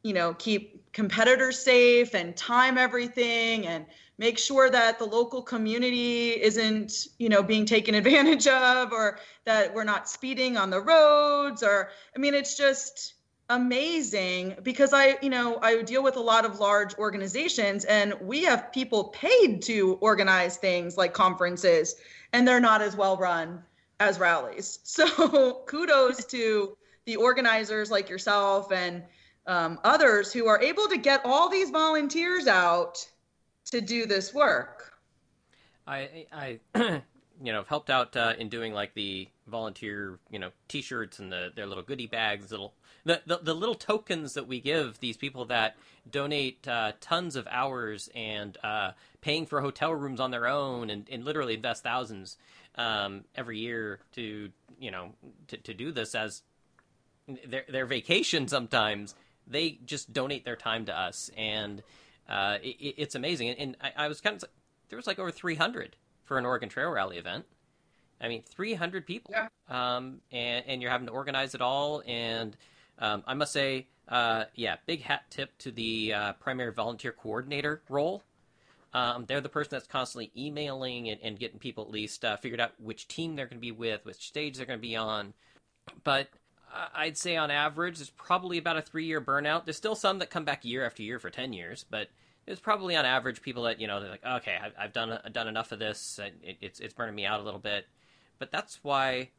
you 0.02 0.14
know, 0.14 0.34
keep 0.34 0.92
competitors 0.92 1.58
safe 1.58 2.14
and 2.14 2.36
time 2.36 2.78
everything 2.78 3.66
and 3.66 3.84
make 4.16 4.38
sure 4.38 4.68
that 4.70 4.98
the 4.98 5.04
local 5.04 5.42
community 5.42 6.30
isn't, 6.30 7.08
you 7.18 7.28
know, 7.28 7.42
being 7.42 7.66
taken 7.66 7.94
advantage 7.94 8.46
of 8.46 8.92
or 8.92 9.18
that 9.44 9.72
we're 9.74 9.84
not 9.84 10.08
speeding 10.08 10.56
on 10.56 10.70
the 10.70 10.80
roads 10.80 11.62
or, 11.62 11.90
I 12.16 12.18
mean, 12.18 12.34
it's 12.34 12.56
just, 12.56 13.14
amazing 13.50 14.56
because 14.62 14.92
I, 14.92 15.18
you 15.22 15.30
know, 15.30 15.58
I 15.62 15.82
deal 15.82 16.02
with 16.02 16.16
a 16.16 16.20
lot 16.20 16.44
of 16.44 16.60
large 16.60 16.94
organizations 16.96 17.84
and 17.84 18.14
we 18.20 18.44
have 18.44 18.72
people 18.72 19.04
paid 19.04 19.62
to 19.62 19.94
organize 20.00 20.56
things 20.56 20.96
like 20.96 21.12
conferences 21.12 21.96
and 22.32 22.46
they're 22.46 22.60
not 22.60 22.82
as 22.82 22.94
well 22.94 23.16
run 23.16 23.62
as 24.00 24.18
rallies. 24.18 24.80
So 24.84 25.62
kudos 25.66 26.24
to 26.26 26.76
the 27.06 27.16
organizers 27.16 27.90
like 27.90 28.08
yourself 28.08 28.70
and 28.70 29.02
um, 29.46 29.80
others 29.82 30.32
who 30.32 30.46
are 30.46 30.60
able 30.60 30.86
to 30.88 30.98
get 30.98 31.22
all 31.24 31.48
these 31.48 31.70
volunteers 31.70 32.46
out 32.46 33.06
to 33.70 33.80
do 33.80 34.04
this 34.04 34.34
work. 34.34 34.92
I, 35.86 36.26
I, 36.30 36.60
you 37.42 37.52
know, 37.52 37.58
have 37.58 37.68
helped 37.68 37.88
out 37.88 38.14
uh, 38.14 38.34
in 38.38 38.50
doing 38.50 38.74
like 38.74 38.92
the 38.92 39.26
volunteer, 39.48 40.18
you 40.30 40.38
know, 40.38 40.50
T-shirts 40.68 41.18
and 41.18 41.32
the 41.32 41.50
their 41.54 41.66
little 41.66 41.82
goodie 41.82 42.06
bags, 42.06 42.50
little 42.50 42.74
the, 43.04 43.22
the, 43.26 43.38
the 43.38 43.54
little 43.54 43.74
tokens 43.74 44.34
that 44.34 44.46
we 44.46 44.60
give 44.60 45.00
these 45.00 45.16
people 45.16 45.46
that 45.46 45.76
donate 46.10 46.66
uh, 46.68 46.92
tons 47.00 47.36
of 47.36 47.46
hours 47.50 48.10
and 48.14 48.56
uh, 48.62 48.92
paying 49.20 49.46
for 49.46 49.60
hotel 49.60 49.94
rooms 49.94 50.20
on 50.20 50.30
their 50.30 50.46
own 50.46 50.90
and, 50.90 51.08
and 51.10 51.24
literally 51.24 51.54
invest 51.54 51.82
thousands 51.82 52.36
um, 52.76 53.24
every 53.34 53.58
year 53.58 54.00
to 54.12 54.50
you 54.78 54.90
know 54.90 55.10
to, 55.48 55.56
to 55.56 55.74
do 55.74 55.92
this 55.92 56.14
as 56.14 56.42
their 57.46 57.64
their 57.68 57.86
vacation 57.86 58.48
sometimes 58.48 59.14
they 59.50 59.78
just 59.84 60.12
donate 60.12 60.44
their 60.44 60.56
time 60.56 60.84
to 60.86 60.98
us. 60.98 61.30
And 61.36 61.82
uh, 62.28 62.58
it, 62.62 62.94
it's 62.96 63.14
amazing. 63.14 63.50
And, 63.50 63.58
and 63.58 63.76
I, 63.80 64.04
I 64.04 64.08
was 64.08 64.20
kind 64.20 64.36
of 64.36 64.44
there 64.88 64.96
was 64.96 65.06
like 65.06 65.18
over 65.18 65.30
300 65.30 65.96
for 66.24 66.38
an 66.38 66.46
Oregon 66.46 66.68
Trail 66.68 66.90
Rally 66.90 67.18
event 67.18 67.46
I 68.20 68.28
mean, 68.28 68.42
300 68.42 69.06
people. 69.06 69.34
Yeah. 69.34 69.48
Um, 69.68 70.20
and, 70.32 70.64
and 70.66 70.82
you're 70.82 70.90
having 70.90 71.06
to 71.06 71.12
organize 71.12 71.54
it 71.54 71.60
all. 71.60 72.02
And 72.06 72.56
um, 72.98 73.22
I 73.26 73.34
must 73.34 73.52
say, 73.52 73.86
uh, 74.08 74.44
yeah, 74.54 74.76
big 74.86 75.02
hat 75.02 75.22
tip 75.30 75.56
to 75.58 75.70
the 75.70 76.14
uh, 76.14 76.32
primary 76.34 76.72
volunteer 76.72 77.12
coordinator 77.12 77.82
role. 77.88 78.22
Um, 78.94 79.26
they're 79.26 79.42
the 79.42 79.50
person 79.50 79.70
that's 79.72 79.86
constantly 79.86 80.32
emailing 80.36 81.10
and, 81.10 81.20
and 81.22 81.38
getting 81.38 81.58
people 81.58 81.84
at 81.84 81.90
least 81.90 82.24
uh, 82.24 82.36
figured 82.38 82.60
out 82.60 82.72
which 82.80 83.06
team 83.06 83.36
they're 83.36 83.46
going 83.46 83.58
to 83.58 83.60
be 83.60 83.72
with, 83.72 84.04
which 84.04 84.26
stage 84.26 84.56
they're 84.56 84.66
going 84.66 84.78
to 84.78 84.86
be 84.86 84.96
on. 84.96 85.34
But 86.04 86.28
I'd 86.94 87.18
say 87.18 87.36
on 87.36 87.50
average, 87.50 87.98
there's 87.98 88.10
probably 88.10 88.58
about 88.58 88.78
a 88.78 88.82
three 88.82 89.04
year 89.04 89.20
burnout. 89.20 89.64
There's 89.64 89.76
still 89.76 89.94
some 89.94 90.18
that 90.20 90.30
come 90.30 90.44
back 90.44 90.64
year 90.64 90.86
after 90.86 91.02
year 91.02 91.18
for 91.18 91.30
10 91.30 91.52
years, 91.52 91.84
but 91.88 92.08
it's 92.46 92.60
probably 92.60 92.96
on 92.96 93.04
average 93.04 93.42
people 93.42 93.64
that, 93.64 93.78
you 93.78 93.86
know, 93.86 94.00
they're 94.00 94.10
like, 94.10 94.24
okay, 94.24 94.56
I've, 94.60 94.72
I've 94.78 94.92
done, 94.94 95.18
I've 95.22 95.34
done 95.34 95.48
enough 95.48 95.70
of 95.72 95.78
this. 95.78 96.18
It, 96.42 96.56
it's, 96.62 96.80
it's 96.80 96.94
burning 96.94 97.14
me 97.14 97.26
out 97.26 97.40
a 97.40 97.42
little 97.42 97.60
bit 97.60 97.86
but 98.38 98.50
that's 98.50 98.80
why, 98.82 99.30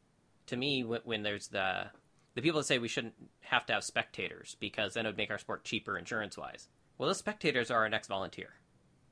to 0.46 0.56
me, 0.56 0.84
when, 0.84 1.00
when 1.04 1.22
there's 1.22 1.48
the 1.48 1.90
the 2.34 2.42
people 2.42 2.60
that 2.60 2.66
say 2.66 2.78
we 2.78 2.88
shouldn't 2.88 3.14
have 3.40 3.66
to 3.66 3.72
have 3.72 3.84
spectators 3.84 4.56
because 4.60 4.94
then 4.94 5.04
it 5.04 5.08
would 5.08 5.16
make 5.16 5.30
our 5.30 5.38
sport 5.38 5.64
cheaper 5.64 5.98
insurance 5.98 6.38
wise. 6.38 6.68
Well, 6.96 7.08
those 7.08 7.18
spectators 7.18 7.70
are 7.70 7.78
our 7.78 7.88
next 7.88 8.06
volunteer. 8.06 8.50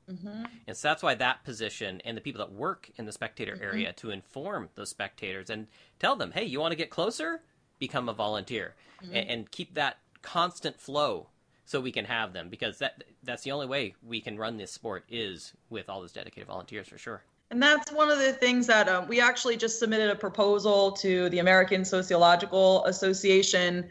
Mm-hmm. 0.09 0.45
And 0.67 0.77
so 0.77 0.87
that's 0.87 1.03
why 1.03 1.15
that 1.15 1.43
position 1.43 2.01
and 2.05 2.17
the 2.17 2.21
people 2.21 2.39
that 2.39 2.51
work 2.51 2.89
in 2.97 3.05
the 3.05 3.11
spectator 3.11 3.53
mm-hmm. 3.53 3.63
area 3.63 3.93
to 3.93 4.09
inform 4.09 4.69
those 4.75 4.89
spectators 4.89 5.49
and 5.49 5.67
tell 5.99 6.15
them, 6.15 6.31
hey, 6.31 6.45
you 6.45 6.59
want 6.59 6.71
to 6.71 6.77
get 6.77 6.89
closer? 6.89 7.41
Become 7.77 8.09
a 8.09 8.13
volunteer 8.13 8.75
mm-hmm. 9.03 9.15
and, 9.15 9.29
and, 9.29 9.51
keep 9.51 9.75
that 9.75 9.97
constant 10.21 10.79
flow 10.79 11.27
so 11.65 11.79
we 11.79 11.91
can 11.91 12.05
have 12.05 12.33
them 12.33 12.49
because 12.49 12.79
that 12.79 13.03
that's 13.23 13.43
the 13.43 13.51
only 13.51 13.67
way 13.67 13.95
we 14.05 14.19
can 14.19 14.37
run 14.37 14.57
this 14.57 14.71
sport 14.71 15.05
is 15.07 15.53
with 15.69 15.87
all 15.87 16.01
those 16.01 16.11
dedicated 16.11 16.47
volunteers 16.47 16.87
for 16.87 16.97
sure. 16.97 17.23
And 17.51 17.61
that's 17.61 17.91
one 17.91 18.11
of 18.11 18.19
the 18.19 18.33
things 18.33 18.67
that 18.67 18.87
um, 18.87 19.07
we 19.07 19.19
actually 19.19 19.57
just 19.57 19.79
submitted 19.79 20.11
a 20.11 20.15
proposal 20.15 20.91
to 20.93 21.29
the 21.29 21.39
American 21.39 21.83
Sociological 21.83 22.85
Association 22.85 23.89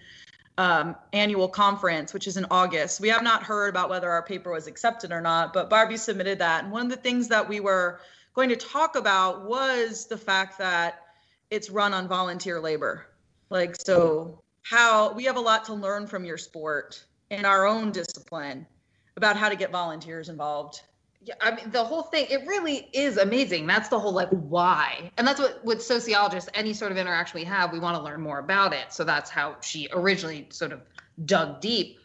um, 0.59 0.97
annual 1.13 1.49
conference, 1.49 2.13
which 2.13 2.27
is 2.27 2.37
in 2.37 2.47
August. 2.51 3.01
We 3.01 3.09
have 3.09 3.23
not 3.23 3.43
heard 3.43 3.69
about 3.69 3.91
whether 3.91 4.11
our 4.11 4.23
paper 4.23 4.53
was 4.53 4.67
accepted 4.67 5.13
or 5.13 5.21
not, 5.21 5.53
but 5.53 5.71
Barbie 5.71 5.97
submitted 5.97 6.39
that. 6.41 6.65
And 6.65 6.73
one 6.73 6.83
of 6.83 6.91
the 6.91 6.97
things 6.97 7.29
that 7.29 7.49
we 7.49 7.61
were 7.61 8.01
going 8.35 8.49
to 8.49 8.57
talk 8.57 8.97
about 8.97 9.45
was 9.45 10.07
the 10.07 10.17
fact 10.17 10.59
that 10.59 11.03
it's 11.51 11.71
run 11.71 11.95
on 11.95 12.07
volunteer 12.09 12.61
labor. 12.61 13.07
Like, 13.51 13.77
so 13.81 14.43
how 14.63 15.13
we 15.13 15.25
have 15.25 15.37
a 15.37 15.41
lot 15.41 15.65
to 15.67 15.75
learn 15.75 16.07
from 16.07 16.25
your 16.25 16.39
sport 16.39 17.05
in 17.31 17.45
our 17.45 17.67
own 17.67 17.91
discipline 17.91 18.67
about 19.17 19.37
how 19.37 19.49
to 19.49 19.57
get 19.57 19.71
volunteers 19.71 20.29
involved 20.29 20.83
yeah, 21.23 21.35
I 21.41 21.55
mean 21.55 21.71
the 21.71 21.85
whole 21.85 22.03
thing, 22.03 22.27
it 22.31 22.47
really 22.47 22.89
is 22.93 23.17
amazing. 23.17 23.67
That's 23.67 23.89
the 23.89 23.99
whole 23.99 24.13
like 24.13 24.31
why. 24.31 25.11
And 25.19 25.27
that's 25.27 25.41
what 25.41 25.65
with 25.65 25.83
sociologists, 25.83 26.49
any 26.55 26.73
sort 26.73 26.93
of 26.93 26.99
interaction 26.99 27.39
we 27.39 27.45
have, 27.45 27.73
we 27.73 27.79
want 27.79 27.97
to 27.97 28.03
learn 28.03 28.21
more 28.21 28.39
about 28.39 28.73
it. 28.73 28.93
So 28.93 29.05
that's 29.05 29.31
how 29.31 29.57
she 29.61 29.89
originally 29.93 30.47
sort 30.51 30.73
of 30.73 30.81
dug 31.25 31.61
deep. 31.61 31.99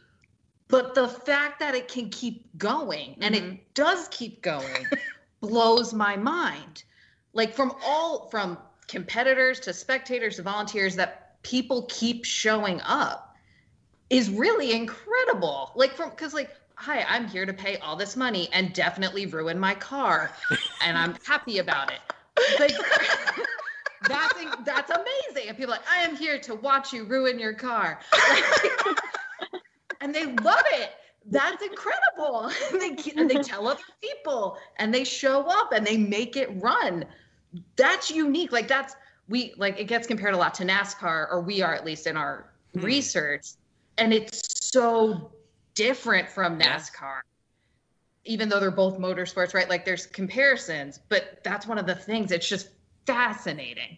But 0.67 0.95
the 0.95 1.07
fact 1.07 1.59
that 1.59 1.75
it 1.75 1.87
can 1.87 2.09
keep 2.09 2.45
going 2.57 3.17
and 3.21 3.35
mm-hmm. 3.35 3.51
it 3.51 3.73
does 3.75 4.07
keep 4.09 4.41
going 4.41 4.87
blows 5.41 5.93
my 5.93 6.15
mind. 6.15 6.83
Like 7.33 7.53
from 7.53 7.73
all 7.83 8.27
from 8.29 8.57
competitors 8.87 9.59
to 9.61 9.73
spectators 9.73 10.37
to 10.37 10.43
volunteers 10.43 10.95
that 10.95 11.41
people 11.43 11.85
keep 11.89 12.25
showing 12.25 12.81
up 12.81 13.35
is 14.09 14.29
really 14.29 14.73
incredible. 14.73 15.71
Like 15.75 15.93
from 15.93 16.09
because 16.09 16.33
like 16.33 16.51
hi, 16.75 17.05
I'm 17.07 17.27
here 17.27 17.45
to 17.45 17.53
pay 17.53 17.77
all 17.77 17.95
this 17.95 18.15
money 18.15 18.49
and 18.51 18.73
definitely 18.73 19.25
ruin 19.25 19.59
my 19.59 19.75
car, 19.75 20.31
and 20.83 20.97
I'm 20.97 21.15
happy 21.25 21.59
about 21.59 21.91
it. 21.91 21.99
Like, 22.59 22.73
that's 24.07 24.33
that's 24.65 24.91
amazing. 24.91 25.49
And 25.49 25.57
people 25.57 25.73
are 25.73 25.77
like, 25.77 25.89
I 25.89 26.01
am 26.03 26.15
here 26.15 26.39
to 26.39 26.55
watch 26.55 26.91
you 26.93 27.05
ruin 27.05 27.39
your 27.39 27.53
car, 27.53 27.99
and 30.01 30.13
they 30.13 30.25
love 30.25 30.63
it. 30.73 30.91
That's 31.25 31.63
incredible. 31.63 32.51
And 32.71 32.81
they 32.81 33.11
and 33.15 33.29
they 33.29 33.41
tell 33.41 33.67
other 33.67 33.81
people, 34.01 34.57
and 34.77 34.93
they 34.93 35.03
show 35.03 35.43
up, 35.47 35.71
and 35.71 35.85
they 35.85 35.97
make 35.97 36.35
it 36.35 36.49
run. 36.61 37.05
That's 37.75 38.11
unique. 38.11 38.51
Like 38.51 38.67
that's 38.67 38.95
we 39.29 39.53
like 39.57 39.79
it 39.79 39.85
gets 39.85 40.05
compared 40.07 40.33
a 40.33 40.37
lot 40.37 40.53
to 40.55 40.65
NASCAR, 40.65 41.31
or 41.31 41.41
we 41.41 41.61
are 41.61 41.73
at 41.73 41.85
least 41.85 42.07
in 42.07 42.17
our 42.17 42.51
hmm. 42.73 42.81
research, 42.81 43.51
and 43.97 44.13
it's 44.13 44.69
so 44.73 45.31
different 45.75 46.29
from 46.29 46.59
NASCAR. 46.59 47.21
Even 48.25 48.47
though 48.47 48.59
they're 48.59 48.71
both 48.71 48.97
motorsports, 48.97 49.53
right? 49.53 49.69
Like 49.69 49.85
there's 49.85 50.05
comparisons, 50.05 50.99
but 51.09 51.43
that's 51.43 51.67
one 51.67 51.77
of 51.77 51.85
the 51.85 51.95
things. 51.95 52.31
It's 52.31 52.47
just 52.47 52.69
fascinating. 53.05 53.97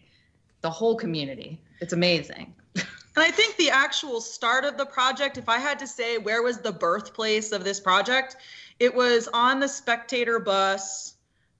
The 0.62 0.70
whole 0.70 0.96
community. 0.96 1.60
It's 1.80 1.92
amazing. 1.92 2.54
And 3.16 3.24
I 3.24 3.30
think 3.30 3.56
the 3.56 3.70
actual 3.70 4.20
start 4.20 4.66
of 4.66 4.76
the 4.76 4.84
project, 4.84 5.38
if 5.38 5.48
I 5.48 5.56
had 5.56 5.78
to 5.78 5.86
say 5.86 6.18
where 6.18 6.42
was 6.42 6.58
the 6.58 6.70
birthplace 6.70 7.50
of 7.50 7.64
this 7.64 7.80
project, 7.80 8.36
it 8.78 8.94
was 8.94 9.26
on 9.32 9.58
the 9.58 9.68
spectator 9.68 10.38
bus. 10.38 11.14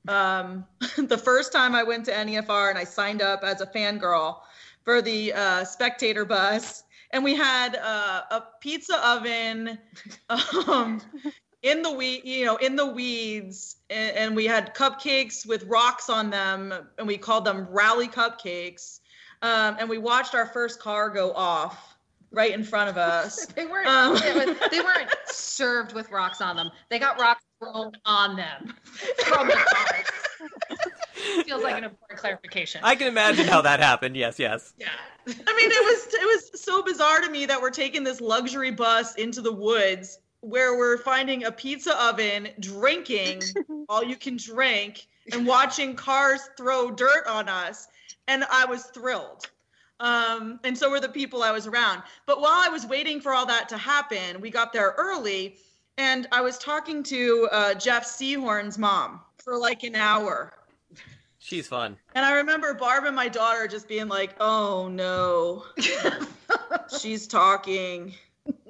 Um, 0.07 0.67
the 0.99 1.17
first 1.17 1.53
time 1.53 1.75
I 1.75 1.83
went 1.83 2.05
to 2.05 2.12
NEFR 2.12 2.69
and 2.69 2.79
I 2.79 2.85
signed 2.85 3.23
up 3.23 3.43
as 3.43 3.62
a 3.62 3.67
fangirl 3.67 4.41
for 4.85 5.01
the 5.01 5.33
uh, 5.33 5.64
spectator 5.64 6.27
bus, 6.27 6.85
and 7.17 7.25
we 7.25 7.35
had 7.35 7.77
uh, 7.77 8.23
a 8.31 8.43
pizza 8.61 8.95
oven 9.05 9.79
um, 10.69 11.01
in 11.62 11.83
the 11.83 11.91
we 11.91 12.21
you 12.23 12.45
know 12.45 12.57
in 12.57 12.77
the 12.77 12.87
weeds, 12.87 13.77
and, 13.91 14.17
and 14.17 14.37
we 14.37 14.45
had 14.45 14.75
cupcakes 14.75 15.47
with 15.47 15.64
rocks 15.64 16.11
on 16.11 16.31
them, 16.31 16.73
and 16.99 17.09
we 17.09 17.17
called 17.17 17.45
them 17.45 17.67
rally 17.71 18.07
cupcakes 18.07 19.01
um, 19.43 19.77
and 19.79 19.89
we 19.89 19.99
watched 19.99 20.35
our 20.35 20.47
first 20.47 20.81
car 20.81 21.11
go 21.11 21.33
off 21.33 21.97
right 22.31 22.53
in 22.53 22.64
front 22.64 22.89
of 22.91 22.97
us. 22.97 23.47
they 23.57 23.67
weren't. 23.67 23.87
Um, 23.89 24.17
it 24.17 24.35
was- 24.35 24.71
they 24.71 24.81
weren't 24.81 25.11
served 25.27 25.93
with 25.95 26.11
rocks 26.11 26.41
on 26.41 26.57
them. 26.57 26.71
They 26.89 26.99
got 26.99 27.19
rocks 27.21 27.43
thrown 27.59 27.93
on 28.05 28.37
them 28.37 28.75
from 29.25 29.49
the 29.49 29.55
cars. 29.75 30.79
Feels 31.47 31.62
like 31.62 31.79
an 31.79 31.85
important 31.85 32.19
clarification. 32.19 32.81
I 32.85 32.95
can 32.95 33.07
imagine 33.07 33.47
how 33.47 33.62
that 33.62 33.81
happened. 33.81 34.17
Yes, 34.17 34.39
yes. 34.39 34.75
yeah. 34.79 34.89
I 35.27 35.31
mean, 35.31 35.71
it 35.71 35.85
was 35.85 36.14
it 36.14 36.53
was 36.53 36.61
so 36.61 36.83
bizarre 36.83 37.21
to 37.21 37.31
me 37.31 37.47
that 37.47 37.61
we're 37.61 37.71
taking 37.71 38.05
this 38.05 38.21
luxury 38.21 38.71
bus 38.71 39.14
into 39.17 39.41
the 39.41 39.53
woods 39.53 40.19
where 40.41 40.77
we're 40.77 40.99
finding 40.99 41.45
a 41.45 41.53
pizza 41.53 42.01
oven, 42.03 42.49
drinking 42.61 43.43
all 43.89 44.05
you 44.05 44.17
can 44.17 44.37
drink, 44.37 45.07
and 45.33 45.47
watching 45.47 45.95
cars 45.95 46.49
throw 46.57 46.91
dirt 46.91 47.27
on 47.27 47.49
us. 47.49 47.89
And 48.29 48.45
I 48.51 48.64
was 48.64 48.85
thrilled. 48.87 49.51
Um, 49.99 50.61
and 50.62 50.77
so 50.77 50.91
were 50.91 51.01
the 51.01 51.09
people 51.09 51.43
I 51.43 51.51
was 51.51 51.67
around. 51.67 52.03
But 52.27 52.41
while 52.41 52.61
I 52.62 52.69
was 52.69 52.87
waiting 52.87 53.21
for 53.21 53.33
all 53.33 53.47
that 53.47 53.69
to 53.71 53.79
happen, 53.79 54.41
we 54.41 54.51
got 54.51 54.73
there 54.73 54.95
early, 54.99 55.57
and 55.97 56.27
I 56.33 56.43
was 56.43 56.59
talking 56.59 57.03
to 57.05 57.49
uh, 57.51 57.75
Jeff 57.75 58.05
Seehorn's 58.05 58.77
mom 58.77 59.21
for 59.43 59.57
like 59.57 59.85
an 59.85 59.95
hour. 59.95 60.53
She's 61.47 61.68
fun. 61.68 61.97
And 62.16 62.24
I 62.24 62.32
remember 62.32 62.74
Barb 62.74 63.05
and 63.05 63.14
my 63.14 63.28
daughter 63.28 63.68
just 63.68 63.86
being 63.86 64.09
like, 64.09 64.34
oh 64.40 64.88
no, 64.88 65.62
she's 67.01 67.28
talking 67.28 68.14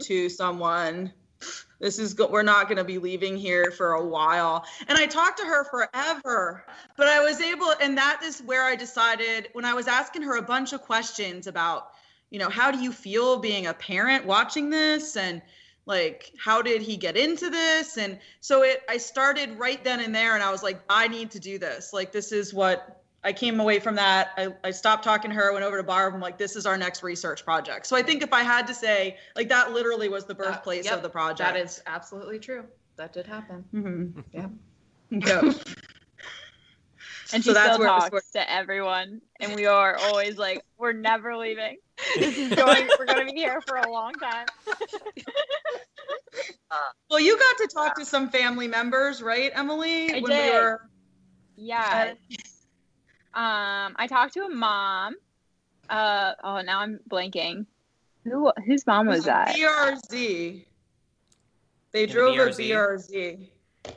to 0.01 0.29
someone. 0.29 1.11
This 1.81 1.99
is 1.99 2.12
go- 2.12 2.27
we're 2.27 2.43
not 2.43 2.66
going 2.66 2.77
to 2.77 2.85
be 2.85 2.99
leaving 2.99 3.35
here 3.35 3.70
for 3.70 3.93
a 3.93 4.07
while. 4.07 4.66
And 4.89 4.99
I 4.99 5.07
talked 5.07 5.39
to 5.39 5.47
her 5.47 5.64
forever, 5.64 6.66
but 6.99 7.09
I 7.09 7.20
was 7.20 7.41
able 7.41 7.72
and 7.81 7.97
that 7.97 8.20
is 8.22 8.43
where 8.43 8.64
I 8.64 8.77
decided 8.77 9.49
when 9.55 9.64
I 9.64 9.72
was 9.72 9.89
asking 9.89 10.20
her 10.24 10.37
a 10.37 10.43
bunch 10.43 10.74
of 10.74 10.83
questions 10.83 11.47
about, 11.47 11.93
you 12.29 12.39
know, 12.39 12.51
how 12.51 12.70
do 12.70 12.79
you 12.79 12.93
feel 12.93 13.39
being 13.39 13.68
a 13.68 13.72
parent 13.72 14.27
watching 14.27 14.68
this 14.68 15.16
and 15.16 15.41
like 15.87 16.32
how 16.39 16.61
did 16.61 16.82
he 16.82 16.97
get 16.97 17.16
into 17.16 17.49
this 17.49 17.97
and 17.97 18.18
so 18.41 18.62
it 18.62 18.82
i 18.89 18.97
started 18.97 19.59
right 19.59 19.82
then 19.84 20.01
and 20.01 20.14
there 20.14 20.34
and 20.34 20.43
i 20.43 20.51
was 20.51 20.62
like 20.62 20.80
i 20.91 21.09
need 21.09 21.30
to 21.30 21.41
do 21.41 21.59
this 21.59 21.93
like 21.93 22.12
this 22.12 22.32
is 22.32 22.53
what 22.53 23.03
i 23.24 23.32
came 23.32 23.61
away 23.61 23.78
from 23.78 23.95
that 23.95 24.30
i, 24.37 24.49
I 24.64 24.70
stopped 24.72 25.05
talking 25.05 25.30
to 25.30 25.37
her 25.37 25.53
went 25.53 25.64
over 25.64 25.76
to 25.76 25.82
barb 25.84 26.12
i'm 26.14 26.20
like 26.20 26.39
this 26.39 26.57
is 26.57 26.66
our 26.66 26.76
next 26.76 27.03
research 27.03 27.45
project 27.45 27.87
so 27.87 27.97
i 27.97 28.03
think 28.03 28.22
if 28.22 28.32
i 28.32 28.43
had 28.43 28.66
to 28.66 28.74
say 28.74 29.16
like 29.37 29.49
that 29.49 29.72
literally 29.72 30.09
was 30.09 30.24
the 30.24 30.34
birthplace 30.34 30.84
yep, 30.87 30.95
of 30.95 31.03
the 31.03 31.09
project 31.09 31.39
That 31.39 31.57
is 31.57 31.82
absolutely 31.87 32.39
true. 32.39 32.64
That 32.97 33.12
did 33.12 33.26
happen. 33.26 33.64
mm-hmm. 33.72 34.20
Yeah. 34.32 34.49
yeah. 35.11 35.53
And 37.33 37.45
So 37.45 37.51
she 37.51 37.55
that's 37.55 37.74
still 37.74 37.81
where 37.81 37.89
talks 37.89 38.31
to 38.33 38.53
everyone, 38.53 39.20
and 39.41 39.55
we 39.55 39.66
are 39.66 39.97
always 39.97 40.37
like, 40.39 40.62
"We're 40.79 40.93
never 40.93 41.37
leaving. 41.37 41.79
This 42.16 42.37
is 42.39 42.55
going. 42.55 42.87
We're 42.99 43.07
going 43.07 43.27
to 43.27 43.33
be 43.33 43.39
here 43.39 43.61
for 43.66 43.77
a 43.77 43.91
long 43.91 44.12
time." 44.14 44.47
well 47.11 47.20
you 47.20 47.39
got 47.39 47.57
to 47.59 47.68
talk 47.72 47.95
to 47.97 48.05
some 48.05 48.29
family 48.29 48.68
members 48.68 49.22
right 49.22 49.51
emily 49.55 50.12
I 50.12 50.20
when 50.20 50.31
did. 50.31 50.53
we 50.53 50.59
were 50.61 50.81
Yeah. 51.57 52.12
Um, 53.35 53.93
I 53.97 54.07
talked 54.07 54.33
to 54.35 54.45
a 54.45 54.49
mom. 54.49 55.14
Uh, 55.91 56.33
oh, 56.43 56.62
now 56.62 56.81
I'm 56.81 57.01
blanking. 57.07 57.66
Who 58.24 58.51
whose 58.66 58.87
mom 58.87 59.09
was 59.09 59.24
that? 59.24 59.55
brz 59.55 60.64
they 61.93 62.05
In 62.05 62.09
drove 62.09 62.39
a 62.39 62.51
BRZ? 62.51 62.70
brz 62.70 63.49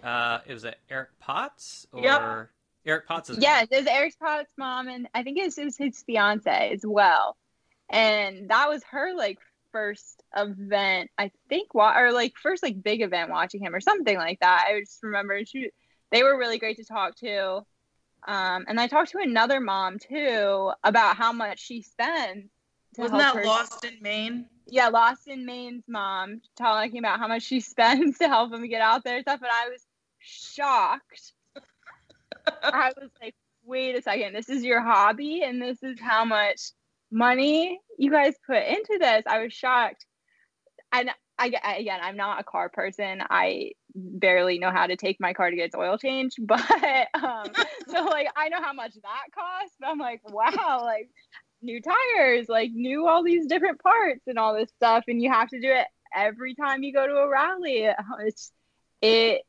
Uh, 0.03 0.39
it 0.45 0.53
was 0.53 0.65
it 0.65 0.77
Eric 0.89 1.11
Potts 1.21 1.87
or 1.93 2.03
Yep. 2.03 2.49
Eric 2.85 3.07
Potts 3.07 3.29
is 3.29 3.37
Yes, 3.39 3.67
it 3.71 3.77
was 3.77 3.87
Eric 3.87 4.17
Potts' 4.19 4.53
mom, 4.57 4.87
and 4.87 5.07
I 5.13 5.23
think 5.23 5.37
it 5.37 5.45
was, 5.45 5.57
it 5.57 5.65
was 5.65 5.77
his 5.77 6.01
fiance 6.03 6.71
as 6.73 6.81
well. 6.85 7.37
And 7.89 8.49
that 8.49 8.69
was 8.69 8.83
her 8.91 9.15
like 9.15 9.39
first 9.71 10.23
event, 10.35 11.09
I 11.17 11.31
think, 11.47 11.73
or 11.75 12.11
like 12.11 12.33
first 12.37 12.63
like 12.63 12.81
big 12.81 13.01
event 13.01 13.31
watching 13.31 13.61
him 13.61 13.75
or 13.75 13.81
something 13.81 14.17
like 14.17 14.39
that. 14.39 14.65
I 14.67 14.79
just 14.79 14.99
remember 15.03 15.43
she, 15.45 15.69
they 16.11 16.23
were 16.23 16.37
really 16.37 16.59
great 16.59 16.77
to 16.77 16.85
talk 16.85 17.15
to. 17.17 17.65
Um, 18.27 18.65
and 18.67 18.79
I 18.79 18.87
talked 18.87 19.11
to 19.11 19.19
another 19.19 19.59
mom 19.59 19.97
too 19.97 20.71
about 20.83 21.15
how 21.15 21.31
much 21.31 21.59
she 21.59 21.81
spends. 21.81 22.49
to 22.95 23.01
wasn't 23.01 23.19
that 23.19 23.35
her- 23.35 23.45
lost 23.45 23.85
in 23.85 23.97
maine 24.01 24.45
yeah, 24.71 24.87
Lost 24.87 25.27
in 25.27 25.45
Maine's 25.45 25.83
mom 25.87 26.41
talking 26.55 26.99
about 26.99 27.19
how 27.19 27.27
much 27.27 27.43
she 27.43 27.59
spends 27.59 28.17
to 28.19 28.27
help 28.27 28.53
him 28.53 28.67
get 28.67 28.81
out 28.81 29.03
there 29.03 29.15
and 29.15 29.23
stuff, 29.23 29.41
and 29.41 29.51
I 29.51 29.69
was 29.69 29.85
shocked. 30.19 31.33
I 32.63 32.91
was 32.99 33.09
like, 33.21 33.35
wait 33.63 33.95
a 33.95 34.01
second, 34.01 34.33
this 34.33 34.49
is 34.49 34.63
your 34.63 34.81
hobby, 34.81 35.43
and 35.43 35.61
this 35.61 35.81
is 35.83 35.99
how 35.99 36.25
much 36.25 36.71
money 37.11 37.79
you 37.97 38.11
guys 38.11 38.33
put 38.45 38.63
into 38.63 38.97
this. 38.99 39.23
I 39.27 39.43
was 39.43 39.53
shocked. 39.53 40.05
And 40.91 41.11
I, 41.37 41.47
again, 41.79 41.99
I'm 42.01 42.17
not 42.17 42.41
a 42.41 42.43
car 42.43 42.69
person. 42.69 43.23
I 43.29 43.71
barely 43.95 44.59
know 44.59 44.71
how 44.71 44.87
to 44.87 44.95
take 44.95 45.19
my 45.19 45.33
car 45.33 45.49
to 45.49 45.55
get 45.55 45.67
its 45.67 45.75
oil 45.75 45.97
changed, 45.97 46.37
but 46.45 46.61
um, 47.13 47.45
so 47.87 48.03
like 48.05 48.27
I 48.35 48.49
know 48.49 48.61
how 48.61 48.73
much 48.73 48.93
that 48.95 49.33
costs. 49.33 49.75
But 49.79 49.89
I'm 49.89 49.99
like, 49.99 50.21
wow, 50.29 50.81
like 50.83 51.09
new 51.61 51.81
tires, 51.81 52.49
like 52.49 52.71
new 52.71 53.07
all 53.07 53.23
these 53.23 53.45
different 53.47 53.81
parts 53.81 54.23
and 54.27 54.37
all 54.37 54.55
this 54.55 54.69
stuff, 54.71 55.05
and 55.07 55.21
you 55.21 55.31
have 55.31 55.49
to 55.49 55.61
do 55.61 55.71
it 55.71 55.87
every 56.15 56.55
time 56.55 56.83
you 56.83 56.93
go 56.93 57.07
to 57.07 57.15
a 57.15 57.29
rally. 57.29 57.87
It's 58.21 58.51
it 59.01 59.43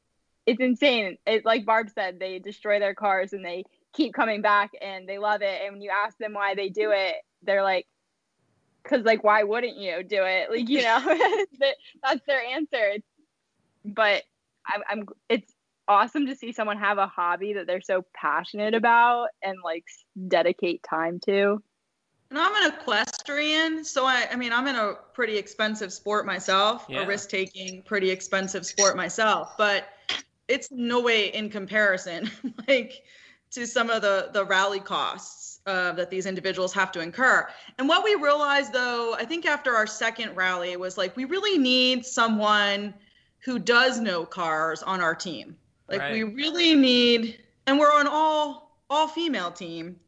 it's 0.51 0.61
insane. 0.61 1.17
It 1.27 1.45
like 1.45 1.65
Barb 1.65 1.91
said, 1.95 2.19
they 2.19 2.39
destroy 2.41 2.81
their 2.81 2.95
cars 2.95 3.33
and 3.33 3.45
they 3.45 3.65
keep 3.93 4.13
coming 4.15 4.43
back 4.43 4.73
and 4.81 5.09
they 5.09 5.19
love 5.19 5.43
it. 5.43 5.61
And 5.63 5.75
when 5.75 5.83
you 5.83 5.91
ask 5.91 6.19
them 6.19 6.33
why 6.33 6.55
they 6.55 6.69
do 6.69 6.91
it, 6.91 7.15
they're 7.43 7.63
like, 7.63 7.87
because 8.83 9.05
like 9.05 9.23
why 9.23 9.45
wouldn't 9.45 9.77
you 9.77 10.03
do 10.03 10.23
it? 10.25 10.51
Like 10.51 10.69
you 10.69 10.83
know, 10.83 10.99
that's 12.03 12.27
their 12.27 12.43
answer. 12.43 12.95
It's, 12.95 13.07
but 13.85 14.25
I'm, 14.67 14.83
I'm 14.89 15.07
it's 15.29 15.53
awesome 15.87 16.27
to 16.27 16.35
see 16.35 16.53
someone 16.53 16.79
have 16.79 16.99
a 16.99 17.07
hobby 17.07 17.53
that 17.55 17.67
they're 17.67 17.81
so 17.81 18.05
passionate 18.15 18.75
about 18.75 19.29
and 19.43 19.57
like 19.65 19.85
dedicate 20.29 20.83
time 20.83 21.21
to. 21.27 21.63
And 22.31 22.39
I'm 22.39 22.55
an 22.65 22.73
equestrian, 22.73 23.85
so 23.85 24.07
I, 24.07 24.29
I 24.31 24.37
mean, 24.37 24.53
I'm 24.53 24.69
in 24.69 24.77
a 24.77 24.95
pretty 25.15 25.37
expensive 25.37 25.93
sport 25.93 26.27
myself, 26.27 26.87
Yeah. 26.89 27.03
a 27.03 27.07
risk-taking, 27.07 27.83
pretty 27.83 28.09
expensive 28.11 28.65
sport 28.65 28.97
myself. 28.97 29.57
But 29.59 29.89
it's 30.51 30.71
no 30.71 31.01
way 31.01 31.29
in 31.29 31.49
comparison, 31.49 32.31
like 32.69 33.05
to 33.53 33.67
some 33.67 33.89
of 33.91 34.03
the 34.03 34.31
the 34.33 34.45
rally 34.45 34.81
costs 34.81 35.61
uh, 35.67 35.93
that 35.93 36.11
these 36.11 36.27
individuals 36.27 36.73
have 36.73 36.91
to 36.93 37.01
incur. 37.01 37.49
And 37.79 37.89
what 37.89 38.05
we 38.05 38.15
realized, 38.17 38.73
though, 38.73 39.15
I 39.15 39.25
think 39.25 39.47
after 39.47 39.75
our 39.75 39.87
second 39.87 40.35
rally 40.35 40.77
was 40.77 40.99
like 40.99 41.17
we 41.17 41.25
really 41.25 41.57
need 41.59 42.05
someone 42.05 42.95
who 43.39 43.59
does 43.59 44.01
know 44.01 44.25
cars 44.27 44.83
on 44.83 45.01
our 45.01 45.15
team. 45.15 45.57
Like 45.89 46.13
we 46.13 46.23
really 46.23 46.75
need, 46.75 47.43
and 47.67 47.79
we're 47.79 48.01
an 48.01 48.07
all 48.09 48.77
all 48.89 49.09
female 49.09 49.51
team. 49.51 49.99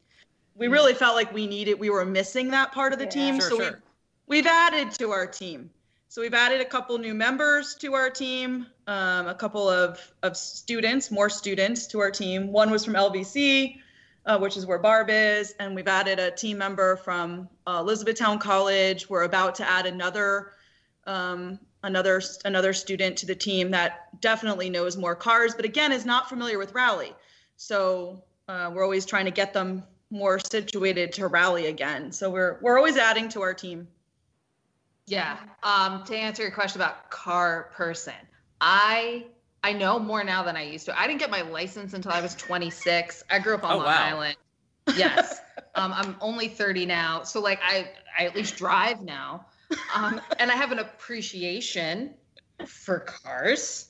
We 0.54 0.68
really 0.68 0.94
felt 0.94 1.16
like 1.16 1.32
we 1.32 1.46
needed, 1.46 1.80
we 1.80 1.88
were 1.88 2.04
missing 2.04 2.50
that 2.50 2.72
part 2.72 2.92
of 2.92 2.98
the 2.98 3.06
Yeah. 3.06 3.10
team. 3.10 3.40
Sure, 3.40 3.48
so 3.48 3.56
sure. 3.58 3.82
we, 4.26 4.36
we've 4.36 4.46
added 4.46 4.92
to 4.92 5.10
our 5.10 5.26
team. 5.26 5.70
So 6.12 6.20
we've 6.20 6.34
added 6.34 6.60
a 6.60 6.66
couple 6.66 6.98
new 6.98 7.14
members 7.14 7.74
to 7.76 7.94
our 7.94 8.10
team, 8.10 8.66
um, 8.86 9.28
a 9.28 9.34
couple 9.34 9.66
of, 9.66 9.98
of 10.22 10.36
students, 10.36 11.10
more 11.10 11.30
students 11.30 11.86
to 11.86 12.00
our 12.00 12.10
team. 12.10 12.52
One 12.52 12.70
was 12.70 12.84
from 12.84 12.92
LVC, 12.92 13.78
uh, 14.26 14.38
which 14.38 14.58
is 14.58 14.66
where 14.66 14.78
Barb 14.78 15.08
is, 15.08 15.54
and 15.58 15.74
we've 15.74 15.88
added 15.88 16.18
a 16.18 16.30
team 16.30 16.58
member 16.58 16.96
from 16.96 17.48
uh, 17.66 17.78
Elizabethtown 17.80 18.38
College. 18.38 19.08
We're 19.08 19.22
about 19.22 19.54
to 19.54 19.66
add 19.66 19.86
another 19.86 20.52
um, 21.06 21.58
another 21.82 22.20
another 22.44 22.74
student 22.74 23.16
to 23.16 23.26
the 23.26 23.34
team 23.34 23.70
that 23.70 24.20
definitely 24.20 24.68
knows 24.68 24.98
more 24.98 25.14
cars, 25.14 25.54
but 25.54 25.64
again 25.64 25.92
is 25.92 26.04
not 26.04 26.28
familiar 26.28 26.58
with 26.58 26.74
rally. 26.74 27.14
So 27.56 28.22
uh, 28.48 28.70
we're 28.70 28.84
always 28.84 29.06
trying 29.06 29.24
to 29.24 29.30
get 29.30 29.54
them 29.54 29.84
more 30.10 30.38
situated 30.38 31.14
to 31.14 31.28
rally 31.28 31.68
again. 31.68 32.12
So 32.12 32.28
we're 32.28 32.58
we're 32.60 32.76
always 32.76 32.98
adding 32.98 33.30
to 33.30 33.40
our 33.40 33.54
team. 33.54 33.88
Yeah. 35.06 35.38
Um, 35.62 36.04
to 36.04 36.16
answer 36.16 36.42
your 36.42 36.52
question 36.52 36.80
about 36.80 37.10
car 37.10 37.70
person, 37.74 38.14
I 38.60 39.26
I 39.64 39.72
know 39.72 39.98
more 39.98 40.24
now 40.24 40.42
than 40.42 40.56
I 40.56 40.62
used 40.62 40.86
to. 40.86 40.98
I 40.98 41.06
didn't 41.06 41.20
get 41.20 41.30
my 41.30 41.42
license 41.42 41.92
until 41.94 42.12
I 42.12 42.20
was 42.20 42.34
26. 42.34 43.22
I 43.30 43.38
grew 43.38 43.54
up 43.54 43.64
on 43.64 43.76
Oh, 43.76 43.78
Long 43.78 43.84
wow. 43.84 43.96
Island. 43.96 44.36
Yes. 44.92 45.40
um, 45.74 45.92
I'm 45.94 46.16
only 46.20 46.48
30 46.48 46.86
now, 46.86 47.22
so 47.24 47.40
like 47.40 47.60
I 47.62 47.90
I 48.18 48.26
at 48.26 48.34
least 48.36 48.56
drive 48.56 49.02
now, 49.02 49.46
um, 49.94 50.20
and 50.38 50.50
I 50.50 50.56
have 50.56 50.72
an 50.72 50.78
appreciation 50.80 52.14
for 52.64 53.00
cars. 53.00 53.88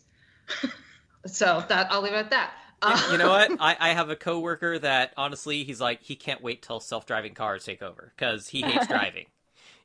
So 1.27 1.65
that 1.69 1.91
I'll 1.93 2.03
leave 2.03 2.13
it 2.13 2.17
at 2.17 2.31
that. 2.31 2.55
Uh, 2.83 2.99
you 3.07 3.17
know 3.19 3.29
what? 3.29 3.53
I, 3.59 3.77
I 3.79 3.89
have 3.91 4.11
a 4.11 4.17
coworker 4.17 4.79
that 4.79 5.13
honestly, 5.17 5.65
he's 5.65 5.81
like, 5.81 6.03
he 6.03 6.17
can't 6.17 6.43
wait 6.43 6.63
till 6.63 6.81
self-driving 6.81 7.35
cars 7.35 7.65
take 7.65 7.83
over 7.83 8.13
because 8.17 8.49
he 8.49 8.63
hates 8.65 8.87
driving. 8.89 9.27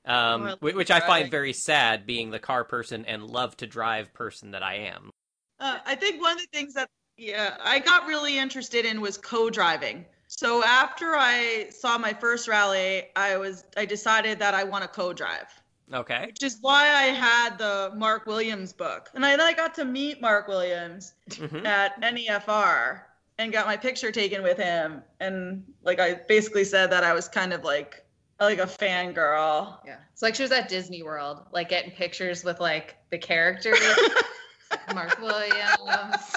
Um, 0.08 0.56
which 0.62 0.90
I 0.90 1.00
find 1.02 1.30
very 1.30 1.54
sad, 1.54 2.06
being 2.08 2.32
the 2.32 2.40
car 2.40 2.64
person 2.64 3.06
and 3.06 3.24
love 3.24 3.58
to 3.58 3.68
drive 3.68 4.14
person 4.14 4.52
that 4.52 4.64
I 4.64 4.76
am. 4.76 5.12
Uh, 5.60 5.80
I 5.86 5.96
think 5.96 6.22
one 6.22 6.34
of 6.34 6.40
the 6.40 6.48
things 6.58 6.74
that 6.76 6.90
yeah 7.18 7.58
I 7.62 7.80
got 7.80 8.08
really 8.08 8.38
interested 8.38 8.86
in 8.86 9.02
was 9.02 9.18
co-driving. 9.18 10.06
So 10.28 10.64
after 10.64 11.16
I 11.16 11.68
saw 11.72 11.98
my 11.98 12.14
first 12.14 12.48
rally, 12.48 13.04
I 13.16 13.38
was 13.38 13.66
I 13.76 13.86
decided 13.86 14.40
that 14.40 14.54
I 14.54 14.64
want 14.64 14.84
to 14.84 14.88
co-drive, 14.88 15.48
Okay. 15.94 16.28
which 16.28 16.44
is 16.44 16.58
why 16.62 16.84
I 16.84 17.06
had 17.06 17.58
the 17.58 17.92
Mark 17.96 18.26
Williams 18.28 18.72
book, 18.74 19.10
and 19.14 19.26
I 19.26 19.32
then 19.36 19.48
I 19.48 19.54
got 19.54 19.74
to 19.76 19.86
meet 19.86 20.22
Mark 20.22 20.48
Williams 20.48 21.14
Mhm. 21.30 21.66
at 21.66 22.00
NEFR 22.02 23.02
and 23.40 23.52
got 23.52 23.66
my 23.66 23.78
picture 23.78 24.12
taken 24.12 24.44
with 24.44 24.58
him, 24.58 25.04
and 25.20 25.64
like 25.84 26.00
I 26.00 26.16
basically 26.16 26.64
said 26.66 26.92
that 26.92 27.04
I 27.04 27.14
was 27.14 27.28
kind 27.28 27.52
of 27.54 27.64
like 27.64 28.06
like 28.40 28.60
a 28.60 28.66
fangirl. 28.66 29.78
Yeah. 29.86 29.98
It's 30.14 30.22
like 30.22 30.36
she 30.36 30.44
was 30.44 30.52
at 30.52 30.70
Disney 30.70 31.04
World, 31.04 31.42
like 31.52 31.70
getting 31.70 31.92
pictures 31.92 32.44
with 32.44 32.60
like 32.60 32.96
the 33.10 33.18
characters. 33.18 33.80
Mark 34.94 35.20
Williams. 35.22 36.36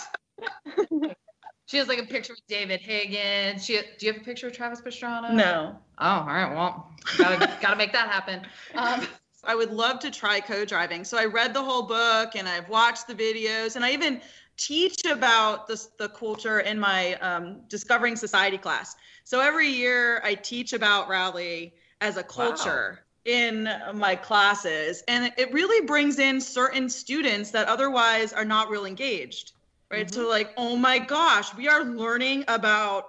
she 1.66 1.76
has 1.76 1.88
like 1.88 1.98
a 1.98 2.06
picture 2.06 2.32
with 2.32 2.46
David 2.48 2.80
Higgins. 2.80 3.64
She 3.64 3.80
do 3.98 4.06
you 4.06 4.12
have 4.12 4.22
a 4.22 4.24
picture 4.24 4.46
of 4.48 4.52
Travis 4.52 4.80
Pastrana? 4.80 5.32
No. 5.32 5.76
Oh, 5.98 6.06
all 6.06 6.26
right. 6.26 6.54
Well, 6.54 6.88
gotta 7.18 7.56
gotta 7.60 7.76
make 7.76 7.92
that 7.92 8.08
happen. 8.08 8.42
Um, 8.74 9.06
I 9.44 9.54
would 9.54 9.72
love 9.72 10.00
to 10.00 10.10
try 10.10 10.40
co-driving. 10.40 11.02
So 11.04 11.16
I 11.16 11.24
read 11.24 11.54
the 11.54 11.62
whole 11.62 11.82
book 11.82 12.36
and 12.36 12.46
I've 12.46 12.68
watched 12.68 13.06
the 13.06 13.14
videos 13.14 13.76
and 13.76 13.84
I 13.84 13.92
even 13.92 14.20
teach 14.58 15.06
about 15.06 15.66
the, 15.66 15.82
the 15.98 16.10
culture 16.10 16.60
in 16.60 16.78
my 16.78 17.14
um, 17.14 17.62
Discovering 17.68 18.16
Society 18.16 18.58
class. 18.58 18.96
So 19.24 19.40
every 19.40 19.68
year 19.68 20.20
I 20.24 20.34
teach 20.34 20.74
about 20.74 21.08
rally 21.08 21.72
as 22.00 22.16
a 22.16 22.22
culture 22.22 23.00
in 23.24 23.68
my 23.94 24.16
classes 24.16 25.02
and 25.06 25.32
it 25.36 25.52
really 25.52 25.86
brings 25.86 26.18
in 26.18 26.40
certain 26.40 26.88
students 26.88 27.50
that 27.50 27.68
otherwise 27.68 28.32
are 28.32 28.44
not 28.44 28.70
real 28.70 28.86
engaged. 28.86 29.52
Right? 29.90 30.12
So 30.12 30.20
mm-hmm. 30.20 30.30
like, 30.30 30.54
oh 30.56 30.76
my 30.76 30.98
gosh, 30.98 31.54
we 31.54 31.68
are 31.68 31.84
learning 31.84 32.44
about 32.48 33.08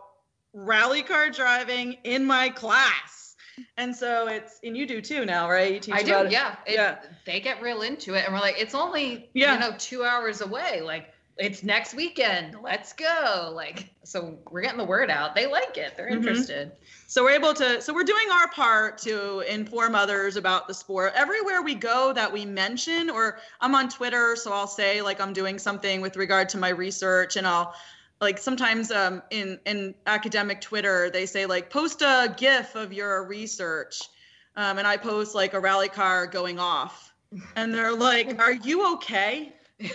rally 0.53 1.03
car 1.03 1.29
driving 1.29 1.97
in 2.03 2.25
my 2.25 2.49
class. 2.49 3.35
And 3.77 3.95
so 3.95 4.27
it's 4.27 4.59
and 4.63 4.75
you 4.75 4.87
do 4.87 5.01
too 5.01 5.25
now, 5.25 5.49
right? 5.49 5.73
You 5.73 5.79
teach 5.79 5.93
I 5.93 6.01
do, 6.01 6.11
about 6.11 6.25
it. 6.27 6.31
yeah. 6.31 6.55
It, 6.65 6.73
Yeah. 6.73 6.97
They 7.25 7.39
get 7.39 7.61
real 7.61 7.83
into 7.83 8.15
it, 8.15 8.25
and 8.25 8.33
we're 8.33 8.39
like, 8.39 8.55
it's 8.57 8.73
only 8.73 9.29
Yeah. 9.33 9.53
you 9.53 9.59
know 9.59 9.75
two 9.77 10.03
hours 10.03 10.41
away. 10.41 10.81
Like 10.81 11.10
it's 11.41 11.63
next 11.63 11.95
weekend. 11.95 12.55
Let's 12.61 12.93
go. 12.93 13.51
Like 13.53 13.89
so, 14.03 14.37
we're 14.51 14.61
getting 14.61 14.77
the 14.77 14.85
word 14.85 15.09
out. 15.09 15.33
They 15.33 15.47
like 15.47 15.75
it. 15.75 15.97
They're 15.97 16.09
Mhm. 16.09 16.17
interested. 16.17 16.71
So 17.07 17.23
we're 17.23 17.31
able 17.31 17.53
to, 17.55 17.81
so 17.81 17.93
we're 17.93 18.03
doing 18.03 18.29
our 18.31 18.47
part 18.49 18.99
to 18.99 19.39
inform 19.41 19.95
others 19.95 20.37
about 20.37 20.67
the 20.67 20.73
sport. 20.73 21.13
Everywhere 21.15 21.63
we 21.63 21.73
go 21.73 22.13
that 22.13 22.31
we 22.31 22.45
mention, 22.45 23.09
or 23.09 23.39
I'm 23.59 23.73
on 23.73 23.89
Twitter, 23.89 24.35
so 24.35 24.53
I'll 24.53 24.67
say 24.67 25.01
like 25.01 25.19
I'm 25.19 25.33
doing 25.33 25.57
something 25.57 25.99
with 25.99 26.15
regard 26.15 26.47
to 26.49 26.57
my 26.57 26.69
research, 26.69 27.35
and 27.35 27.47
I'll 27.47 27.73
like 28.21 28.37
sometimes 28.37 28.91
um, 28.91 29.23
in 29.31 29.59
in 29.65 29.95
academic 30.05 30.61
Twitter 30.61 31.09
they 31.09 31.25
say 31.25 31.47
like 31.47 31.71
post 31.71 32.03
a 32.03 32.33
GIF 32.37 32.75
of 32.75 32.93
your 32.93 33.25
research, 33.25 33.99
um, 34.55 34.77
and 34.77 34.85
I 34.87 34.95
post 34.97 35.33
like 35.33 35.55
a 35.55 35.59
rally 35.59 35.89
car 35.89 36.27
going 36.27 36.59
off, 36.59 37.11
and 37.55 37.73
they're 37.73 37.95
like, 37.95 38.39
"Are 38.39 38.53
you 38.53 38.93
okay?" 38.93 39.53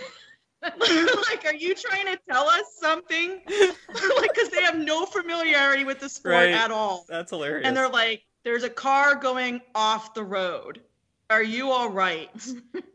like, 1.29 1.45
are 1.45 1.55
you 1.55 1.75
trying 1.75 2.05
to 2.07 2.19
tell 2.29 2.47
us 2.47 2.63
something? 2.79 3.41
like, 3.47 4.33
because 4.33 4.49
they 4.49 4.61
have 4.61 4.77
no 4.77 5.05
familiarity 5.05 5.83
with 5.83 5.99
the 5.99 6.09
sport 6.09 6.33
Right. 6.35 6.53
at 6.53 6.71
all. 6.71 7.05
That's 7.07 7.31
hilarious. 7.31 7.67
And 7.67 7.75
they're 7.75 7.89
like, 7.89 8.23
there's 8.43 8.63
a 8.63 8.69
car 8.69 9.15
going 9.15 9.61
off 9.75 10.13
the 10.13 10.23
road. 10.23 10.81
Are 11.29 11.43
you 11.43 11.71
all 11.71 11.89
right? 11.89 12.29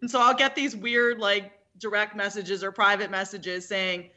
and 0.01 0.11
so 0.11 0.21
I'll 0.21 0.35
get 0.35 0.55
these 0.55 0.75
weird, 0.75 1.19
like, 1.19 1.53
direct 1.79 2.17
messages 2.17 2.63
or 2.65 2.73
private 2.73 3.11
messages 3.11 3.67
saying, 3.67 4.11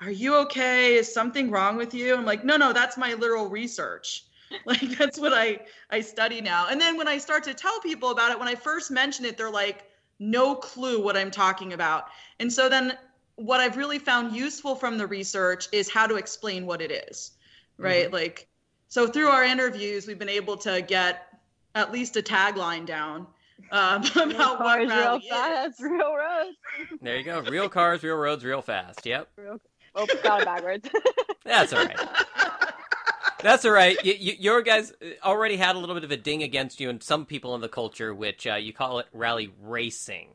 Are 0.00 0.10
you 0.10 0.34
okay? 0.38 0.94
Is 0.96 1.12
something 1.12 1.50
wrong 1.50 1.76
with 1.76 1.94
you? 1.94 2.14
I'm 2.16 2.24
like, 2.24 2.44
No, 2.44 2.56
no, 2.56 2.72
that's 2.72 2.96
my 2.96 3.14
literal 3.14 3.48
research. 3.48 4.24
Like, 4.66 4.80
that's 4.98 5.16
what 5.20 5.32
I, 5.32 5.60
I 5.90 6.00
study 6.00 6.40
now. 6.40 6.66
And 6.68 6.80
then 6.80 6.96
when 6.96 7.06
I 7.06 7.18
start 7.18 7.44
to 7.44 7.54
tell 7.54 7.78
people 7.82 8.10
about 8.10 8.32
it, 8.32 8.38
when 8.38 8.48
I 8.48 8.56
first 8.56 8.90
mention 8.90 9.24
it, 9.24 9.36
they're 9.38 9.48
like, 9.48 9.84
No 10.20 10.54
clue 10.54 11.02
what 11.02 11.16
I'm 11.16 11.30
talking 11.30 11.72
about. 11.72 12.06
And 12.38 12.52
so 12.52 12.68
then 12.68 12.96
what 13.36 13.58
I've 13.60 13.76
really 13.76 13.98
found 13.98 14.36
useful 14.36 14.76
from 14.76 14.98
the 14.98 15.06
research 15.06 15.68
is 15.72 15.90
how 15.90 16.06
to 16.06 16.16
explain 16.16 16.66
what 16.66 16.80
it 16.82 16.92
is, 17.08 17.32
right? 17.78 18.12
Like, 18.12 18.46
so 18.88 19.06
through 19.06 19.28
our 19.28 19.42
interviews, 19.44 20.06
we've 20.06 20.18
been 20.18 20.28
able 20.28 20.56
to 20.58 20.82
get 20.82 21.26
at 21.74 21.90
least 21.90 22.16
a 22.16 22.22
tagline 22.22 22.84
down 22.84 23.26
um, 23.72 24.02
about 24.16 24.60
what 24.60 24.76
Cars 24.76 24.88
real 24.88 24.88
rally 24.88 25.20
is. 25.24 25.30
fast, 25.30 25.80
real 25.80 26.14
roads. 26.14 26.56
there 27.00 27.16
you 27.16 27.24
go. 27.24 27.40
Real 27.40 27.68
cars, 27.68 28.02
real 28.02 28.16
roads, 28.16 28.44
real 28.44 28.62
fast. 28.62 29.06
Yep. 29.06 29.28
Oh, 29.94 30.06
got 30.22 30.42
it 30.42 30.44
backwards. 30.44 30.88
That's 31.44 31.72
all 31.72 31.84
right. 31.84 31.98
That's 33.42 33.64
all 33.64 33.70
right. 33.72 33.96
You, 34.04 34.14
you, 34.18 34.32
your 34.38 34.62
guys 34.62 34.92
already 35.24 35.56
had 35.56 35.76
a 35.76 35.78
little 35.78 35.94
bit 35.94 36.04
of 36.04 36.10
a 36.10 36.16
ding 36.16 36.42
against 36.42 36.80
you, 36.80 36.90
and 36.90 37.02
some 37.02 37.26
people 37.26 37.54
in 37.54 37.60
the 37.60 37.68
culture, 37.68 38.14
which 38.14 38.46
uh, 38.46 38.54
you 38.54 38.72
call 38.72 38.98
it 38.98 39.06
rally 39.12 39.52
racing, 39.62 40.28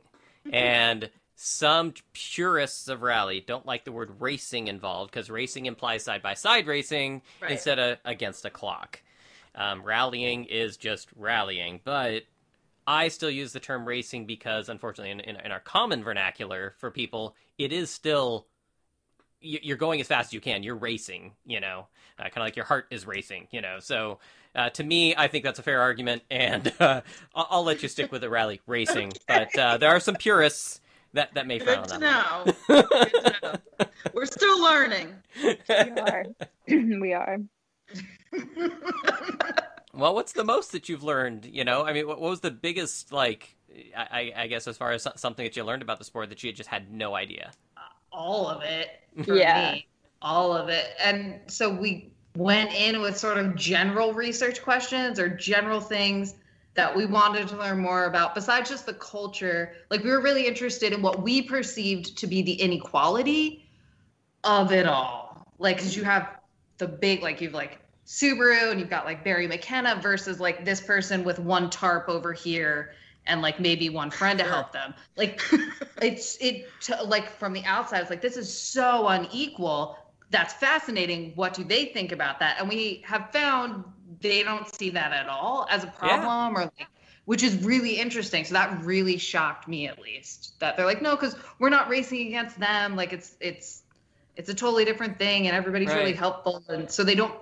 and 0.51 1.10
some 1.36 1.93
purists 2.14 2.88
of 2.88 3.01
rally 3.01 3.43
don't 3.45 3.66
like 3.66 3.84
the 3.84 3.91
word 3.91 4.10
racing 4.20 4.68
involved 4.68 5.12
because 5.12 5.30
racing 5.30 5.66
implies 5.66 6.03
side 6.03 6.22
by 6.22 6.34
side 6.34 6.66
racing 6.68 7.22
Right. 7.41 7.51
instead 7.51 7.78
of 7.80 7.97
against 8.06 8.45
a 8.45 8.49
clock. 8.49 9.01
Um, 9.53 9.84
rallying 9.84 10.45
is 10.45 10.78
just 10.78 11.10
rallying, 11.16 11.80
but 11.84 12.24
I 12.88 13.08
still 13.08 13.30
use 13.30 13.53
the 13.53 13.60
term 13.60 13.88
racing 13.88 14.26
because, 14.26 14.70
unfortunately, 14.70 15.12
in, 15.12 15.20
in, 15.22 15.36
in 15.38 15.51
our 15.51 15.60
common 15.60 16.03
vernacular 16.03 16.76
for 16.78 16.91
people, 16.91 17.36
it 17.58 17.74
is 17.74 17.89
still 17.89 18.47
you're 19.46 19.78
going 19.78 20.02
as 20.02 20.08
fast 20.08 20.30
as 20.30 20.34
you 20.34 20.41
can. 20.41 20.64
You're 20.64 20.76
racing, 20.76 21.34
you 21.46 21.60
know, 21.60 21.88
uh, 22.20 22.24
kind 22.24 22.38
of 22.38 22.43
like 22.43 22.56
your 22.56 22.66
heart 22.66 22.88
is 22.91 23.06
racing, 23.06 23.48
you 23.52 23.62
know. 23.62 23.80
So 23.80 24.20
uh, 24.56 24.70
to 24.72 24.84
me, 24.84 25.16
I 25.16 25.28
think 25.28 25.43
that's 25.43 25.60
a 25.60 25.64
fair 25.64 25.82
argument, 25.82 26.24
and 26.32 26.72
uh, 26.80 27.02
I'll, 27.34 27.48
I'll 27.50 27.64
let 27.64 27.84
you 27.84 27.89
stick 27.89 28.12
with 28.12 28.22
the 28.22 28.30
rally 28.30 28.62
racing. 28.68 29.14
But 29.28 29.58
uh, 29.58 29.78
there 29.78 29.89
are 29.89 30.00
some 30.00 30.16
purists 30.16 30.82
that 31.14 31.34
that 31.34 31.48
may 31.48 31.60
frown 31.60 31.84
Good 31.84 31.91
on 31.91 32.00
to 32.00 32.06
that. 32.06 32.46
know. 32.68 32.82
Good 32.84 33.24
to 33.24 33.39
know. 33.41 33.88
We're 34.14 34.26
still 34.26 34.62
learning. 34.64 35.14
we 35.43 35.56
are. 35.70 36.26
we 36.68 37.14
are. 37.14 37.38
well, 39.93 40.16
what's 40.16 40.34
the 40.34 40.43
most 40.43 40.72
that 40.72 40.89
you've 40.89 41.04
learned? 41.04 41.46
You 41.46 41.64
know, 41.64 41.84
I 41.86 41.93
mean, 41.93 42.08
what, 42.08 42.20
what 42.20 42.30
was 42.30 42.41
the 42.41 42.52
biggest 42.52 43.12
like? 43.12 43.56
I, 43.96 44.32
I 44.36 44.43
I 44.43 44.48
guess 44.48 44.68
as 44.68 44.78
far 44.78 44.91
as 44.91 45.08
something 45.16 45.46
that 45.46 45.56
you 45.56 45.64
learned 45.64 45.82
about 45.82 46.00
the 46.00 46.06
sport 46.06 46.30
that 46.30 46.43
you 46.43 46.52
just 46.54 46.70
had 46.70 46.91
no 46.91 47.16
idea. 47.16 47.52
All 48.16 48.47
of 48.47 48.63
it 48.63 48.89
for 49.24 49.36
Yeah. 49.36 49.74
me 49.74 49.88
all 50.22 50.53
of 50.53 50.70
it. 50.70 50.95
And 51.03 51.39
so 51.47 51.70
we 51.70 52.09
went 52.36 52.74
in 52.74 53.01
with 53.01 53.18
sort 53.18 53.38
of 53.38 53.55
general 53.55 54.13
research 54.13 54.63
questions 54.63 55.20
or 55.20 55.30
general 55.30 55.80
things 55.80 56.36
that 56.74 56.93
we 56.93 57.05
wanted 57.05 57.47
to 57.47 57.57
learn 57.57 57.80
more 57.80 58.05
about 58.05 58.36
besides 58.36 58.70
just 58.70 58.86
the 58.86 58.93
culture. 58.93 59.74
Like 59.89 60.03
we 60.03 60.09
were 60.09 60.22
really 60.22 60.45
interested 60.47 60.91
in 60.91 61.01
what 61.01 61.22
we 61.22 61.41
perceived 61.41 62.18
to 62.18 62.28
be 62.28 62.41
the 62.41 62.53
inequality 62.53 63.70
of 64.43 64.72
it 64.72 64.86
all. 64.86 65.47
Like 65.59 65.78
because 65.78 65.95
you 65.95 66.03
have 66.03 66.39
the 66.78 66.88
big 66.88 67.22
like 67.22 67.39
you've 67.39 67.53
like 67.53 67.80
subaru 68.05 68.72
and 68.72 68.80
you've 68.80 68.89
got 68.89 69.05
like 69.05 69.24
barry 69.24 69.47
mckenna 69.47 69.99
versus 70.01 70.39
like 70.39 70.66
this 70.66 70.82
person 70.82 71.24
with 71.24 71.39
one 71.39 71.70
tarp 71.70 72.07
over 72.09 72.34
here 72.34 72.91
and 73.28 73.41
like 73.41 73.59
maybe 73.59 73.89
one 73.89 74.11
friend 74.11 74.39
to 74.39 74.45
help 74.45 74.71
them. 74.71 74.93
Like 75.15 75.41
it's 76.01 76.38
it 76.39 76.67
to, 76.82 77.03
like 77.03 77.30
from 77.30 77.53
the 77.53 77.63
outside, 77.65 78.01
it's 78.01 78.09
like 78.09 78.21
this 78.21 78.38
is 78.38 78.55
so 78.55 79.07
unequal. 79.07 79.97
That's 80.32 80.53
fascinating. 80.53 81.34
What 81.36 81.53
do 81.53 81.63
they 81.63 81.86
think 81.86 82.11
about 82.11 82.39
that? 82.39 82.57
And 82.59 82.67
we 82.67 83.03
have 83.05 83.32
found 83.32 83.84
they 84.21 84.43
don't 84.43 84.73
see 84.73 84.89
that 84.91 85.11
at 85.11 85.28
all 85.28 85.67
as 85.69 85.84
a 85.84 85.88
problem 85.88 86.53
yeah. 86.53 86.61
or 86.61 86.63
like 86.78 86.88
which 87.26 87.41
is 87.41 87.63
really 87.63 87.99
interesting. 87.99 88.45
So 88.45 88.53
that 88.53 88.84
really 88.84 89.17
shocked 89.17 89.67
me 89.67 89.88
at 89.88 89.99
least 89.99 90.59
that 90.59 90.78
they're 90.78 90.86
like, 90.86 91.01
no, 91.01 91.15
because 91.15 91.36
we're 91.57 91.69
not 91.69 91.89
racing 91.89 92.28
against 92.28 92.59
them. 92.59 92.95
Like 92.95 93.13
it's 93.13 93.36
it's 93.39 93.82
it's 94.36 94.49
a 94.49 94.53
totally 94.53 94.86
different 94.86 95.17
thing 95.17 95.47
and 95.47 95.55
everybody's 95.55 95.89
right. 95.89 95.97
really 95.97 96.13
helpful. 96.13 96.63
And 96.69 96.89
so 96.89 97.03
they 97.03 97.15
don't 97.15 97.34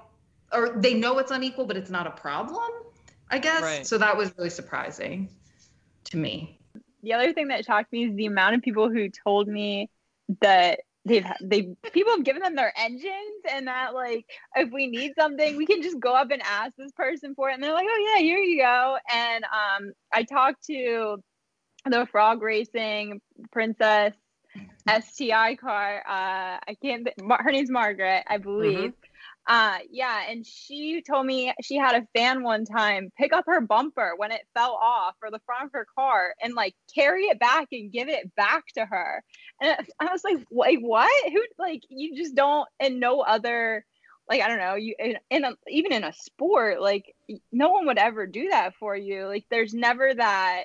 or 0.53 0.69
they 0.77 0.93
know 0.93 1.17
it's 1.17 1.31
unequal, 1.31 1.65
but 1.65 1.75
it's 1.75 1.89
not 1.89 2.07
a 2.07 2.11
problem, 2.11 2.71
I 3.29 3.39
guess. 3.39 3.61
Right. 3.61 3.85
So 3.85 3.97
that 3.97 4.15
was 4.15 4.31
really 4.37 4.49
surprising 4.49 5.29
to 6.05 6.17
me. 6.17 6.59
The 7.01 7.13
other 7.13 7.33
thing 7.33 7.49
that 7.49 7.65
shocked 7.65 7.91
me 7.91 8.05
is 8.05 8.15
the 8.15 8.25
amount 8.25 8.55
of 8.55 8.61
people 8.61 8.89
who 8.89 9.09
told 9.09 9.47
me 9.47 9.89
that 10.41 10.79
they've 11.05 11.25
they 11.41 11.63
people 11.91 12.13
have 12.13 12.23
given 12.23 12.41
them 12.41 12.55
their 12.55 12.73
engines 12.77 13.43
and 13.51 13.67
that 13.67 13.93
like 13.93 14.25
if 14.55 14.71
we 14.71 14.87
need 14.87 15.11
something 15.17 15.57
we 15.57 15.65
can 15.65 15.81
just 15.81 15.99
go 15.99 16.13
up 16.13 16.31
and 16.31 16.41
ask 16.43 16.75
this 16.77 16.91
person 16.93 17.35
for 17.35 17.49
it 17.49 17.53
and 17.55 17.63
they're 17.63 17.73
like 17.73 17.87
oh 17.89 18.13
yeah 18.15 18.21
here 18.21 18.37
you 18.37 18.61
go 18.61 18.97
and 19.13 19.43
um 19.43 19.91
i 20.13 20.23
talked 20.23 20.63
to 20.65 21.17
the 21.85 22.07
frog 22.11 22.41
racing 22.41 23.19
princess 23.51 24.13
sti 25.01 25.55
car 25.55 25.97
uh 26.07 26.57
i 26.67 26.75
can't 26.81 27.09
her 27.39 27.51
name's 27.51 27.71
margaret 27.71 28.23
i 28.27 28.37
believe 28.37 28.91
mm-hmm. 28.91 29.12
Uh, 29.45 29.79
yeah, 29.91 30.21
and 30.29 30.45
she 30.45 31.01
told 31.01 31.25
me 31.25 31.53
she 31.61 31.75
had 31.75 31.95
a 32.01 32.07
fan 32.17 32.43
one 32.43 32.63
time 32.63 33.11
pick 33.17 33.33
up 33.33 33.43
her 33.45 33.59
bumper 33.59 34.13
when 34.15 34.31
it 34.31 34.47
fell 34.53 34.79
off 34.81 35.15
or 35.21 35.31
the 35.31 35.41
front 35.45 35.65
of 35.65 35.71
her 35.73 35.85
car 35.97 36.33
and 36.41 36.53
like 36.53 36.73
carry 36.93 37.23
it 37.23 37.39
back 37.39 37.67
and 37.73 37.91
give 37.91 38.07
it 38.07 38.33
back 38.35 38.63
to 38.73 38.85
her. 38.85 39.21
And 39.61 39.75
I 39.99 40.11
was 40.11 40.23
like, 40.23 40.37
wait, 40.49 40.81
what? 40.81 41.31
Who 41.31 41.41
like 41.59 41.81
you 41.89 42.15
just 42.15 42.35
don't 42.35 42.67
and 42.79 42.99
no 43.01 43.19
other 43.21 43.85
like 44.29 44.41
I 44.41 44.47
don't 44.47 44.59
know 44.59 44.75
you 44.75 44.95
in, 44.97 45.17
in 45.29 45.43
a, 45.43 45.53
even 45.67 45.91
in 45.91 46.05
a 46.05 46.13
sport 46.13 46.81
like 46.81 47.13
no 47.51 47.69
one 47.71 47.85
would 47.87 47.97
ever 47.97 48.25
do 48.25 48.49
that 48.49 48.75
for 48.79 48.95
you. 48.95 49.27
Like 49.27 49.45
there's 49.49 49.73
never 49.73 50.13
that 50.13 50.63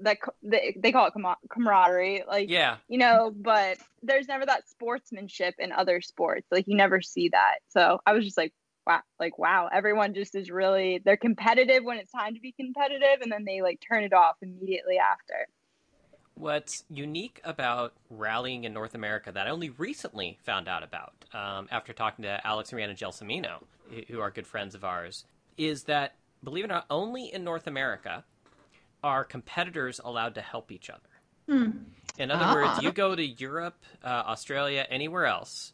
that 0.00 0.18
they, 0.42 0.76
they 0.78 0.92
call 0.92 1.06
it 1.06 1.14
camaraderie 1.48 2.22
like 2.28 2.48
yeah. 2.48 2.76
you 2.88 2.98
know 2.98 3.32
but 3.34 3.78
there's 4.02 4.28
never 4.28 4.46
that 4.46 4.68
sportsmanship 4.68 5.54
in 5.58 5.72
other 5.72 6.00
sports. 6.00 6.46
Like 6.50 6.66
you 6.68 6.76
never 6.76 7.00
see 7.00 7.28
that. 7.30 7.58
So 7.68 8.00
i 8.06 8.12
was 8.12 8.24
just 8.24 8.36
like 8.36 8.52
wow 8.86 9.00
like 9.18 9.38
wow 9.38 9.68
everyone 9.72 10.14
just 10.14 10.34
is 10.34 10.50
really 10.50 11.00
they're 11.04 11.16
competitive 11.16 11.84
when 11.84 11.98
it's 11.98 12.12
time 12.12 12.34
to 12.34 12.40
be 12.40 12.52
competitive 12.52 13.20
and 13.20 13.30
then 13.30 13.44
they 13.44 13.62
like 13.62 13.80
turn 13.86 14.04
it 14.04 14.12
off 14.12 14.36
immediately 14.42 14.98
after. 14.98 15.46
What's 16.34 16.84
unique 16.88 17.40
about 17.44 17.92
rallying 18.08 18.64
in 18.64 18.72
north 18.72 18.94
america 18.94 19.30
that 19.30 19.46
i 19.46 19.50
only 19.50 19.68
recently 19.68 20.38
found 20.42 20.68
out 20.68 20.82
about 20.82 21.12
um, 21.34 21.68
after 21.70 21.92
talking 21.92 22.22
to 22.22 22.46
alex 22.46 22.72
and 22.72 22.80
Rhianna 22.80 22.96
gelsomino 22.96 23.62
who 24.08 24.20
are 24.20 24.30
good 24.30 24.46
friends 24.46 24.74
of 24.74 24.82
ours 24.82 25.26
is 25.58 25.82
that 25.84 26.14
believe 26.42 26.64
it 26.64 26.68
or 26.68 26.74
not 26.74 26.86
only 26.88 27.30
in 27.30 27.44
north 27.44 27.66
america 27.66 28.24
are 29.02 29.24
competitors 29.24 30.00
allowed 30.04 30.34
to 30.34 30.40
help 30.40 30.72
each 30.72 30.90
other? 30.90 31.00
Hmm. 31.48 31.70
In 32.18 32.30
other 32.30 32.44
ah. 32.44 32.54
words, 32.54 32.82
you 32.82 32.92
go 32.92 33.14
to 33.14 33.24
Europe, 33.24 33.82
uh, 34.04 34.08
Australia, 34.26 34.86
anywhere 34.88 35.26
else, 35.26 35.72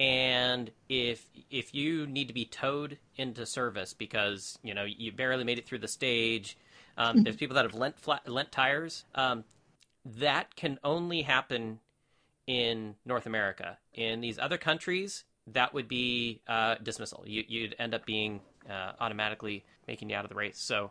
and 0.00 0.70
if 0.88 1.28
if 1.50 1.74
you 1.74 2.06
need 2.06 2.28
to 2.28 2.34
be 2.34 2.44
towed 2.44 2.98
into 3.16 3.44
service 3.44 3.94
because 3.94 4.58
you 4.62 4.74
know 4.74 4.84
you 4.84 5.12
barely 5.12 5.44
made 5.44 5.58
it 5.58 5.66
through 5.66 5.80
the 5.80 5.88
stage, 5.88 6.56
um, 6.96 7.24
there's 7.24 7.36
people 7.36 7.56
that 7.56 7.64
have 7.64 7.74
lent 7.74 7.98
flat, 7.98 8.28
lent 8.28 8.52
tires. 8.52 9.04
Um, 9.14 9.44
that 10.04 10.54
can 10.56 10.78
only 10.84 11.22
happen 11.22 11.80
in 12.46 12.94
North 13.04 13.26
America. 13.26 13.76
In 13.92 14.20
these 14.20 14.38
other 14.38 14.56
countries, 14.56 15.24
that 15.48 15.74
would 15.74 15.88
be 15.88 16.40
uh, 16.48 16.76
dismissal. 16.82 17.24
You, 17.26 17.62
would 17.62 17.76
end 17.78 17.94
up 17.94 18.06
being 18.06 18.40
uh, 18.70 18.92
automatically 19.00 19.64
making 19.86 20.10
you 20.10 20.16
out 20.16 20.24
of 20.24 20.30
the 20.30 20.36
race. 20.36 20.58
So. 20.58 20.90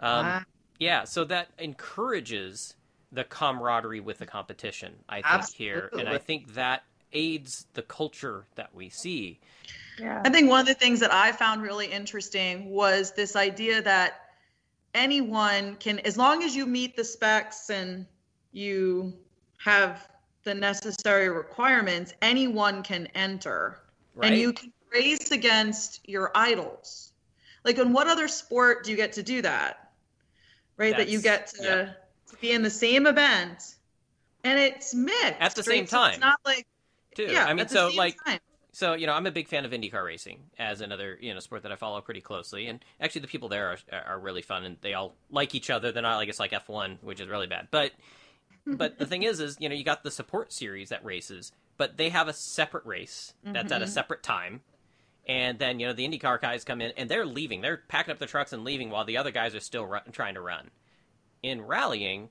Um, 0.00 0.26
ah. 0.26 0.44
Yeah, 0.78 1.04
so 1.04 1.24
that 1.24 1.48
encourages 1.58 2.74
the 3.10 3.24
camaraderie 3.24 4.00
with 4.00 4.18
the 4.18 4.26
competition, 4.26 4.94
I 5.08 5.16
think, 5.16 5.26
Absolutely. 5.26 5.64
here. 5.64 5.90
And 5.98 6.08
I 6.08 6.18
think 6.18 6.54
that 6.54 6.84
aids 7.12 7.66
the 7.74 7.82
culture 7.82 8.44
that 8.54 8.74
we 8.74 8.88
see. 8.88 9.40
Yeah. 9.98 10.22
I 10.24 10.30
think 10.30 10.48
one 10.48 10.60
of 10.60 10.66
the 10.66 10.74
things 10.74 11.00
that 11.00 11.12
I 11.12 11.32
found 11.32 11.62
really 11.62 11.86
interesting 11.86 12.70
was 12.70 13.12
this 13.12 13.34
idea 13.34 13.82
that 13.82 14.20
anyone 14.94 15.76
can, 15.76 15.98
as 16.00 16.16
long 16.16 16.42
as 16.42 16.54
you 16.54 16.66
meet 16.66 16.96
the 16.96 17.04
specs 17.04 17.70
and 17.70 18.06
you 18.52 19.14
have 19.56 20.08
the 20.44 20.54
necessary 20.54 21.28
requirements, 21.28 22.14
anyone 22.22 22.82
can 22.82 23.06
enter. 23.14 23.80
Right. 24.14 24.32
And 24.32 24.40
you 24.40 24.52
can 24.52 24.72
race 24.92 25.30
against 25.30 26.08
your 26.08 26.30
idols. 26.34 27.12
Like, 27.64 27.78
in 27.78 27.92
what 27.92 28.06
other 28.06 28.28
sport 28.28 28.84
do 28.84 28.90
you 28.90 28.96
get 28.96 29.12
to 29.14 29.22
do 29.22 29.42
that? 29.42 29.87
Right? 30.78 30.96
That's, 30.96 31.04
that 31.04 31.08
you 31.10 31.20
get 31.20 31.48
to, 31.48 31.62
yeah. 31.62 31.74
to, 32.30 32.36
be 32.40 32.52
in 32.52 32.62
the 32.62 32.70
same 32.70 33.06
event, 33.06 33.74
and 34.44 34.58
it's 34.58 34.94
mixed 34.94 35.34
at 35.40 35.54
the 35.54 35.62
same 35.62 35.86
time. 35.86 36.12
So 36.12 36.14
it's 36.14 36.20
not 36.20 36.38
like, 36.46 36.66
too. 37.14 37.24
Yeah, 37.24 37.44
I 37.44 37.54
mean, 37.54 37.68
so 37.68 37.90
like. 37.94 38.16
Time. 38.24 38.38
So 38.72 38.94
you 38.94 39.08
know, 39.08 39.12
I'm 39.12 39.26
a 39.26 39.32
big 39.32 39.48
fan 39.48 39.64
of 39.64 39.72
IndyCar 39.72 40.04
racing 40.04 40.38
as 40.56 40.80
another 40.80 41.18
you 41.20 41.34
know 41.34 41.40
sport 41.40 41.64
that 41.64 41.72
I 41.72 41.76
follow 41.76 42.00
pretty 42.00 42.20
closely, 42.20 42.68
and 42.68 42.84
actually 43.00 43.22
the 43.22 43.28
people 43.28 43.48
there 43.48 43.76
are 43.92 44.02
are 44.06 44.18
really 44.20 44.42
fun 44.42 44.64
and 44.64 44.76
they 44.82 44.94
all 44.94 45.14
like 45.30 45.54
each 45.56 45.68
other. 45.68 45.90
They're 45.90 46.02
not 46.02 46.16
like 46.16 46.28
it's 46.28 46.38
like 46.38 46.52
F1, 46.52 47.02
which 47.02 47.18
is 47.18 47.26
really 47.26 47.48
bad. 47.48 47.68
But 47.72 47.90
but 48.66 48.98
the 48.98 49.06
thing 49.06 49.24
is, 49.24 49.40
is 49.40 49.56
you 49.58 49.68
know 49.68 49.74
you 49.74 49.82
got 49.82 50.04
the 50.04 50.12
support 50.12 50.52
series 50.52 50.90
that 50.90 51.04
races, 51.04 51.50
but 51.76 51.96
they 51.96 52.10
have 52.10 52.28
a 52.28 52.32
separate 52.32 52.84
race 52.84 53.34
that's 53.42 53.66
mm-hmm. 53.66 53.72
at 53.72 53.82
a 53.82 53.84
mm-hmm. 53.84 53.92
separate 53.92 54.22
time, 54.22 54.60
and 55.28 55.58
then 55.58 55.78
you 55.78 55.86
know 55.86 55.92
the 55.92 56.08
IndyCar 56.08 56.40
guys 56.40 56.64
come 56.64 56.80
in 56.80 56.92
and 56.96 57.08
they're 57.08 57.26
leaving. 57.26 57.60
They're 57.60 57.82
packing 57.88 58.12
up 58.12 58.18
their 58.18 58.28
trucks 58.28 58.52
and 58.52 58.64
leaving 58.64 58.90
while 58.90 59.04
the 59.04 59.18
other 59.18 59.30
guys 59.30 59.54
are 59.54 59.60
still 59.60 59.86
run, 59.86 60.02
trying 60.12 60.34
to 60.34 60.40
run. 60.40 60.70
In 61.42 61.62
rallying, 61.62 62.30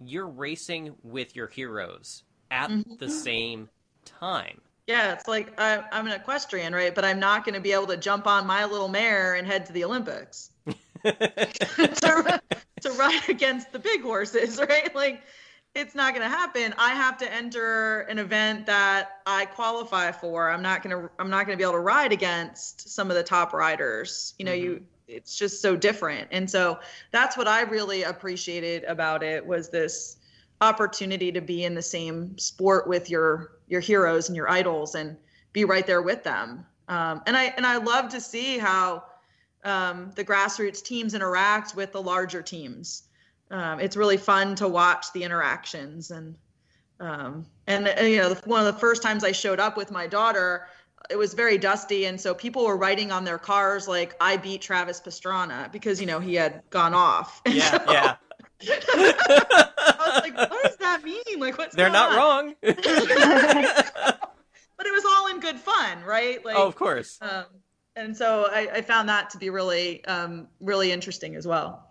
you're 0.00 0.26
racing 0.26 0.94
with 1.02 1.36
your 1.36 1.48
heroes 1.48 2.22
at 2.50 2.70
mm-hmm. 2.70 2.94
the 2.98 3.10
same 3.10 3.68
time. 4.04 4.60
Yeah, 4.86 5.12
it's 5.12 5.28
like 5.28 5.60
I, 5.60 5.84
I'm 5.92 6.06
an 6.06 6.12
equestrian, 6.12 6.74
right? 6.74 6.94
But 6.94 7.04
I'm 7.04 7.20
not 7.20 7.44
going 7.44 7.54
to 7.54 7.60
be 7.60 7.72
able 7.72 7.88
to 7.88 7.98
jump 7.98 8.26
on 8.26 8.46
my 8.46 8.64
little 8.64 8.88
mare 8.88 9.34
and 9.34 9.46
head 9.46 9.66
to 9.66 9.72
the 9.72 9.84
Olympics 9.84 10.50
to, 11.04 12.40
to 12.80 12.90
ride 12.92 13.28
against 13.28 13.70
the 13.72 13.78
big 13.78 14.02
horses, 14.02 14.58
right? 14.68 14.94
Like 14.94 15.22
it's 15.78 15.94
not 15.94 16.12
going 16.12 16.28
to 16.28 16.36
happen. 16.36 16.74
I 16.76 16.90
have 16.90 17.16
to 17.18 17.32
enter 17.32 18.00
an 18.02 18.18
event 18.18 18.66
that 18.66 19.20
I 19.26 19.44
qualify 19.44 20.10
for. 20.10 20.50
I'm 20.50 20.62
not 20.62 20.82
going 20.82 20.96
to 20.96 21.10
I'm 21.18 21.30
not 21.30 21.46
going 21.46 21.56
to 21.56 21.62
be 21.62 21.62
able 21.62 21.74
to 21.74 21.80
ride 21.80 22.12
against 22.12 22.88
some 22.88 23.10
of 23.10 23.16
the 23.16 23.22
top 23.22 23.52
riders. 23.52 24.34
You 24.38 24.44
know, 24.44 24.52
mm-hmm. 24.52 24.64
you 24.64 24.86
it's 25.06 25.38
just 25.38 25.62
so 25.62 25.76
different. 25.76 26.28
And 26.32 26.50
so 26.50 26.80
that's 27.12 27.36
what 27.36 27.48
I 27.48 27.62
really 27.62 28.02
appreciated 28.02 28.84
about 28.84 29.22
it 29.22 29.46
was 29.46 29.70
this 29.70 30.16
opportunity 30.60 31.32
to 31.32 31.40
be 31.40 31.64
in 31.64 31.74
the 31.74 31.82
same 31.82 32.36
sport 32.38 32.88
with 32.88 33.08
your 33.08 33.52
your 33.68 33.80
heroes 33.80 34.28
and 34.28 34.36
your 34.36 34.50
idols 34.50 34.96
and 34.96 35.16
be 35.52 35.64
right 35.64 35.86
there 35.86 36.02
with 36.02 36.24
them. 36.24 36.66
Um, 36.88 37.22
and 37.26 37.36
I 37.36 37.54
and 37.56 37.64
I 37.64 37.76
love 37.76 38.08
to 38.10 38.20
see 38.20 38.58
how 38.58 39.04
um, 39.64 40.10
the 40.16 40.24
grassroots 40.24 40.82
teams 40.82 41.14
interact 41.14 41.76
with 41.76 41.92
the 41.92 42.02
larger 42.02 42.42
teams 42.42 43.04
um, 43.50 43.80
it's 43.80 43.96
really 43.96 44.16
fun 44.16 44.54
to 44.56 44.68
watch 44.68 45.12
the 45.12 45.22
interactions 45.22 46.10
and 46.10 46.34
um, 47.00 47.46
and, 47.66 47.86
and, 47.86 48.08
you 48.08 48.16
know 48.16 48.34
one 48.44 48.66
of 48.66 48.74
the 48.74 48.80
first 48.80 49.02
times 49.02 49.22
I 49.22 49.30
showed 49.30 49.60
up 49.60 49.76
with 49.76 49.92
my 49.92 50.08
daughter, 50.08 50.66
it 51.08 51.16
was 51.16 51.32
very 51.32 51.56
dusty, 51.56 52.06
and 52.06 52.20
so 52.20 52.34
people 52.34 52.66
were 52.66 52.76
writing 52.76 53.12
on 53.12 53.24
their 53.24 53.38
cars 53.38 53.86
like 53.86 54.16
"I 54.20 54.36
beat 54.36 54.62
Travis 54.62 55.00
Pastrana" 55.00 55.70
because 55.70 56.00
you 56.00 56.08
know 56.08 56.18
he 56.18 56.34
had 56.34 56.62
gone 56.70 56.94
off. 56.94 57.40
Yeah, 57.48 57.70
so, 57.70 57.92
yeah. 57.92 58.16
I 58.60 59.94
was 59.98 60.22
like, 60.22 60.36
what 60.36 60.62
does 60.64 60.76
that 60.78 61.04
mean? 61.04 61.38
Like, 61.38 61.56
what's 61.58 61.76
they're 61.76 61.90
not 61.90 62.10
on? 62.10 62.16
wrong. 62.16 62.54
but 62.60 62.76
it 64.86 64.92
was 64.92 65.04
all 65.04 65.28
in 65.28 65.38
good 65.38 65.58
fun, 65.58 66.02
right? 66.04 66.44
Like, 66.44 66.56
oh, 66.56 66.66
of 66.66 66.74
course. 66.74 67.18
Um, 67.20 67.44
and 67.94 68.16
so 68.16 68.48
I, 68.50 68.68
I, 68.74 68.82
found 68.82 69.08
that 69.08 69.30
to 69.30 69.38
be 69.38 69.50
really, 69.50 70.04
um, 70.06 70.48
really 70.60 70.90
interesting 70.92 71.36
as 71.36 71.46
well. 71.46 71.87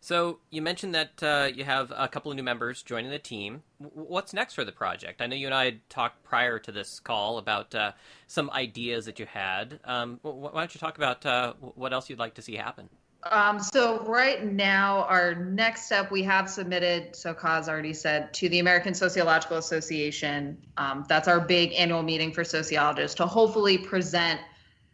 So 0.00 0.38
you 0.48 0.62
mentioned 0.62 0.94
that 0.94 1.22
uh, 1.22 1.48
you 1.54 1.64
have 1.64 1.92
a 1.94 2.08
couple 2.08 2.32
of 2.32 2.36
new 2.36 2.42
members 2.42 2.82
joining 2.82 3.10
the 3.10 3.18
team. 3.18 3.62
what's 3.78 4.32
next 4.32 4.54
for 4.54 4.64
the 4.64 4.72
project? 4.72 5.20
I 5.20 5.26
know 5.26 5.36
you 5.36 5.46
and 5.46 5.54
I 5.54 5.66
had 5.66 5.88
talked 5.90 6.24
prior 6.24 6.58
to 6.58 6.72
this 6.72 7.00
call 7.00 7.36
about 7.36 7.74
uh, 7.74 7.92
some 8.26 8.50
ideas 8.50 9.04
that 9.04 9.18
you 9.18 9.26
had. 9.26 9.78
Um, 9.84 10.18
why 10.22 10.50
don't 10.52 10.74
you 10.74 10.80
talk 10.80 10.96
about 10.96 11.26
uh, 11.26 11.52
what 11.60 11.92
else 11.92 12.08
you'd 12.08 12.18
like 12.18 12.34
to 12.34 12.42
see 12.42 12.56
happen? 12.56 12.88
Um, 13.24 13.60
so 13.60 14.02
right 14.06 14.42
now, 14.42 15.04
our 15.04 15.34
next 15.34 15.84
step 15.84 16.10
we 16.10 16.22
have 16.22 16.48
submitted, 16.48 17.14
so 17.14 17.34
Kaz 17.34 17.68
already 17.68 17.92
said, 17.92 18.32
to 18.34 18.48
the 18.48 18.60
American 18.60 18.94
Sociological 18.94 19.58
Association. 19.58 20.56
Um, 20.78 21.04
that's 21.06 21.28
our 21.28 21.40
big 21.40 21.74
annual 21.74 22.02
meeting 22.02 22.32
for 22.32 22.44
sociologists 22.44 23.16
to 23.16 23.26
hopefully 23.26 23.76
present 23.76 24.40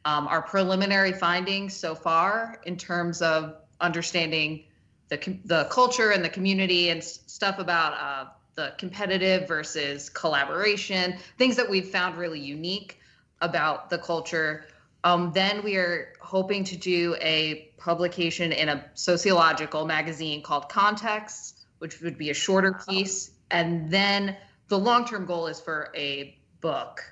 um, 0.04 0.26
our 0.26 0.42
preliminary 0.42 1.12
findings 1.12 1.76
so 1.76 1.94
far 1.94 2.60
in 2.64 2.76
terms 2.76 3.22
of 3.22 3.54
understanding 3.80 4.64
the 5.08 5.38
the 5.44 5.64
culture 5.70 6.10
and 6.10 6.24
the 6.24 6.28
community 6.28 6.90
and 6.90 7.02
stuff 7.02 7.58
about 7.58 7.92
uh, 7.94 8.30
the 8.54 8.72
competitive 8.78 9.46
versus 9.46 10.08
collaboration, 10.10 11.16
things 11.38 11.56
that 11.56 11.68
we've 11.68 11.88
found 11.88 12.16
really 12.16 12.40
unique 12.40 12.98
about 13.40 13.90
the 13.90 13.98
culture. 13.98 14.64
Um, 15.04 15.30
then 15.32 15.62
we 15.62 15.76
are 15.76 16.14
hoping 16.20 16.64
to 16.64 16.76
do 16.76 17.16
a 17.20 17.70
publication 17.76 18.50
in 18.50 18.68
a 18.68 18.84
sociological 18.94 19.86
magazine 19.86 20.42
called 20.42 20.68
Context, 20.68 21.66
which 21.78 22.00
would 22.00 22.18
be 22.18 22.30
a 22.30 22.34
shorter 22.34 22.80
piece. 22.88 23.30
And 23.50 23.90
then 23.90 24.36
the 24.68 24.78
long 24.78 25.06
term 25.06 25.26
goal 25.26 25.46
is 25.46 25.60
for 25.60 25.92
a 25.94 26.36
book. 26.60 27.04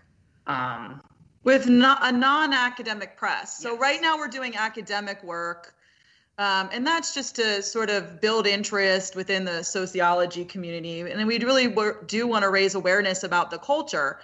Um, 0.46 1.00
with 1.44 1.68
no, 1.68 1.94
a 2.00 2.10
non-academic 2.10 3.16
press. 3.16 3.58
So 3.58 3.72
Yes. 3.72 3.80
right 3.80 4.02
now 4.02 4.16
we're 4.16 4.28
doing 4.28 4.56
academic 4.56 5.22
work, 5.22 5.73
um, 6.38 6.68
and 6.72 6.86
that's 6.86 7.14
just 7.14 7.36
to 7.36 7.62
sort 7.62 7.90
of 7.90 8.20
build 8.20 8.46
interest 8.46 9.14
within 9.14 9.44
the 9.44 9.62
sociology 9.62 10.44
community. 10.44 11.00
And 11.00 11.18
then 11.18 11.26
we 11.26 11.38
really 11.38 11.74
do 12.06 12.26
want 12.26 12.42
to 12.42 12.50
raise 12.50 12.74
awareness 12.74 13.22
about 13.22 13.50
the 13.50 13.58
culture. 13.58 14.18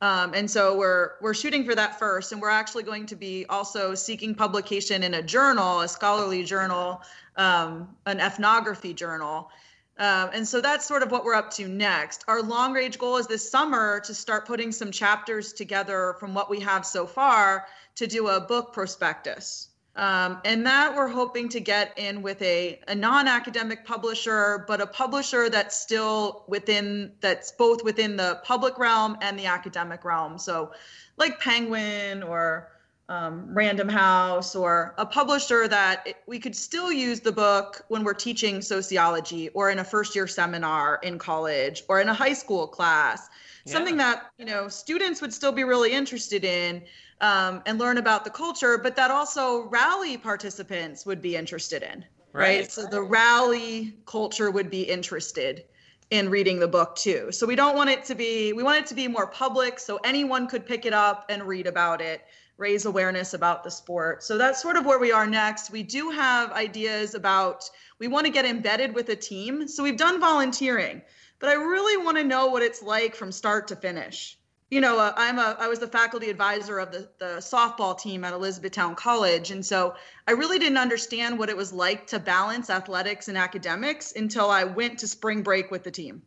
Um, 0.00 0.34
and 0.34 0.48
so 0.48 0.76
we're 0.76 1.12
we're 1.20 1.34
shooting 1.34 1.64
for 1.64 1.74
that 1.74 1.98
first, 1.98 2.30
and 2.30 2.40
we're 2.40 2.50
actually 2.50 2.82
going 2.82 3.06
to 3.06 3.16
be 3.16 3.46
also 3.48 3.94
seeking 3.94 4.34
publication 4.34 5.02
in 5.02 5.14
a 5.14 5.22
journal, 5.22 5.80
a 5.80 5.88
scholarly 5.88 6.44
journal, 6.44 7.02
um, 7.36 7.88
an 8.04 8.20
ethnography 8.20 8.92
journal. 8.92 9.50
Um, 9.98 10.30
and 10.34 10.46
so 10.46 10.60
that's 10.60 10.84
sort 10.84 11.02
of 11.02 11.10
what 11.10 11.24
we're 11.24 11.34
up 11.34 11.50
to 11.52 11.66
next. 11.66 12.24
Our 12.28 12.42
long 12.42 12.74
range 12.74 12.98
goal 12.98 13.16
is 13.16 13.26
this 13.26 13.50
summer 13.50 14.00
to 14.00 14.12
start 14.12 14.46
putting 14.46 14.70
some 14.70 14.90
chapters 14.90 15.54
together 15.54 16.14
from 16.20 16.34
what 16.34 16.50
we 16.50 16.60
have 16.60 16.84
so 16.84 17.06
far 17.06 17.66
to 17.94 18.06
do 18.06 18.28
a 18.28 18.38
book 18.38 18.74
prospectus. 18.74 19.68
Um, 19.96 20.42
and 20.44 20.66
that 20.66 20.94
we're 20.94 21.08
hoping 21.08 21.48
to 21.48 21.60
get 21.60 21.98
in 21.98 22.20
with 22.20 22.40
a, 22.42 22.80
a 22.86 22.94
non-academic 22.94 23.86
publisher, 23.86 24.66
but 24.68 24.82
a 24.82 24.86
publisher 24.86 25.48
that's 25.48 25.74
still 25.74 26.44
within 26.48 27.12
that's 27.20 27.50
both 27.52 27.82
within 27.82 28.14
the 28.14 28.40
public 28.44 28.78
realm 28.78 29.16
and 29.22 29.38
the 29.38 29.46
academic 29.46 30.04
realm. 30.04 30.38
So, 30.38 30.72
like 31.16 31.40
Penguin 31.40 32.22
or 32.22 32.68
um, 33.08 33.48
Random 33.54 33.88
House 33.88 34.54
or 34.54 34.94
a 34.98 35.06
publisher 35.06 35.66
that 35.68 36.06
it, 36.06 36.16
we 36.26 36.40
could 36.40 36.54
still 36.54 36.92
use 36.92 37.20
the 37.20 37.32
book 37.32 37.82
when 37.88 38.04
we're 38.04 38.12
teaching 38.12 38.60
sociology 38.60 39.48
or 39.50 39.70
in 39.70 39.78
a 39.78 39.84
first 39.84 40.14
year 40.14 40.26
seminar 40.26 41.00
in 41.04 41.18
college 41.18 41.84
or 41.88 42.02
in 42.02 42.08
a 42.10 42.14
high 42.14 42.34
school 42.34 42.66
class. 42.66 43.28
Something 43.64 43.96
that 43.96 44.30
you 44.38 44.44
know 44.44 44.68
students 44.68 45.20
would 45.20 45.32
still 45.32 45.50
be 45.50 45.64
really 45.64 45.92
interested 45.92 46.44
in 46.44 46.82
um, 47.20 47.62
and 47.66 47.78
learn 47.78 47.98
about 47.98 48.24
the 48.24 48.30
culture, 48.30 48.78
but 48.78 48.96
that 48.96 49.10
also 49.10 49.68
rally 49.68 50.16
participants 50.16 51.06
would 51.06 51.22
be 51.22 51.36
interested 51.36 51.82
in. 51.82 52.04
Right. 52.32 52.60
Right. 52.60 52.70
So 52.70 52.84
the 52.86 53.02
rally 53.02 53.94
culture 54.04 54.50
would 54.50 54.70
be 54.70 54.82
interested 54.82 55.64
in 56.10 56.28
reading 56.28 56.60
the 56.60 56.68
book 56.68 56.94
too. 56.94 57.32
So 57.32 57.46
we 57.46 57.56
don't 57.56 57.76
want 57.76 57.90
it 57.90 58.04
to 58.04 58.14
be, 58.14 58.52
we 58.52 58.62
want 58.62 58.78
it 58.78 58.86
to 58.86 58.94
be 58.94 59.08
more 59.08 59.26
public 59.26 59.78
so 59.78 59.98
anyone 60.04 60.46
could 60.46 60.66
pick 60.66 60.84
it 60.84 60.92
up 60.92 61.24
and 61.30 61.42
read 61.42 61.66
about 61.66 62.00
it, 62.00 62.22
raise 62.58 62.84
awareness 62.84 63.34
about 63.34 63.64
the 63.64 63.70
sport. 63.70 64.22
So 64.22 64.38
that's 64.38 64.62
sort 64.62 64.76
of 64.76 64.86
where 64.86 64.98
we 64.98 65.12
are 65.12 65.26
next. 65.26 65.70
We 65.70 65.82
do 65.82 66.10
have 66.10 66.52
ideas 66.52 67.14
about, 67.14 67.68
we 67.98 68.06
want 68.06 68.26
to 68.26 68.32
get 68.32 68.44
embedded 68.44 68.94
with 68.94 69.08
a 69.08 69.16
team. 69.16 69.66
So 69.66 69.82
we've 69.82 69.96
done 69.96 70.20
volunteering, 70.20 71.02
but 71.38 71.48
I 71.48 71.54
really 71.54 71.96
want 72.04 72.18
to 72.18 72.24
know 72.24 72.46
what 72.48 72.62
it's 72.62 72.82
like 72.82 73.14
from 73.14 73.32
start 73.32 73.66
to 73.68 73.76
finish 73.76 74.38
you 74.70 74.80
know, 74.80 74.98
uh, 74.98 75.12
I'm 75.16 75.38
a 75.38 75.56
I 75.60 75.68
was 75.68 75.78
the 75.78 75.86
faculty 75.86 76.28
advisor 76.28 76.78
of 76.78 76.90
the 76.90 77.08
the 77.18 77.36
softball 77.36 77.98
team 77.98 78.24
at 78.24 78.32
Elizabethtown 78.32 78.96
College, 78.96 79.50
and 79.52 79.64
so 79.64 79.94
I 80.26 80.32
really 80.32 80.58
didn't 80.58 80.78
understand 80.78 81.38
what 81.38 81.48
it 81.48 81.56
was 81.56 81.72
like 81.72 82.08
to 82.08 82.18
balance 82.18 82.68
athletics 82.68 83.28
and 83.28 83.38
academics 83.38 84.12
until 84.16 84.50
I 84.50 84.64
went 84.64 84.98
to 85.00 85.08
spring 85.08 85.42
break 85.42 85.70
with 85.70 85.84
the 85.84 85.90
team, 85.92 86.22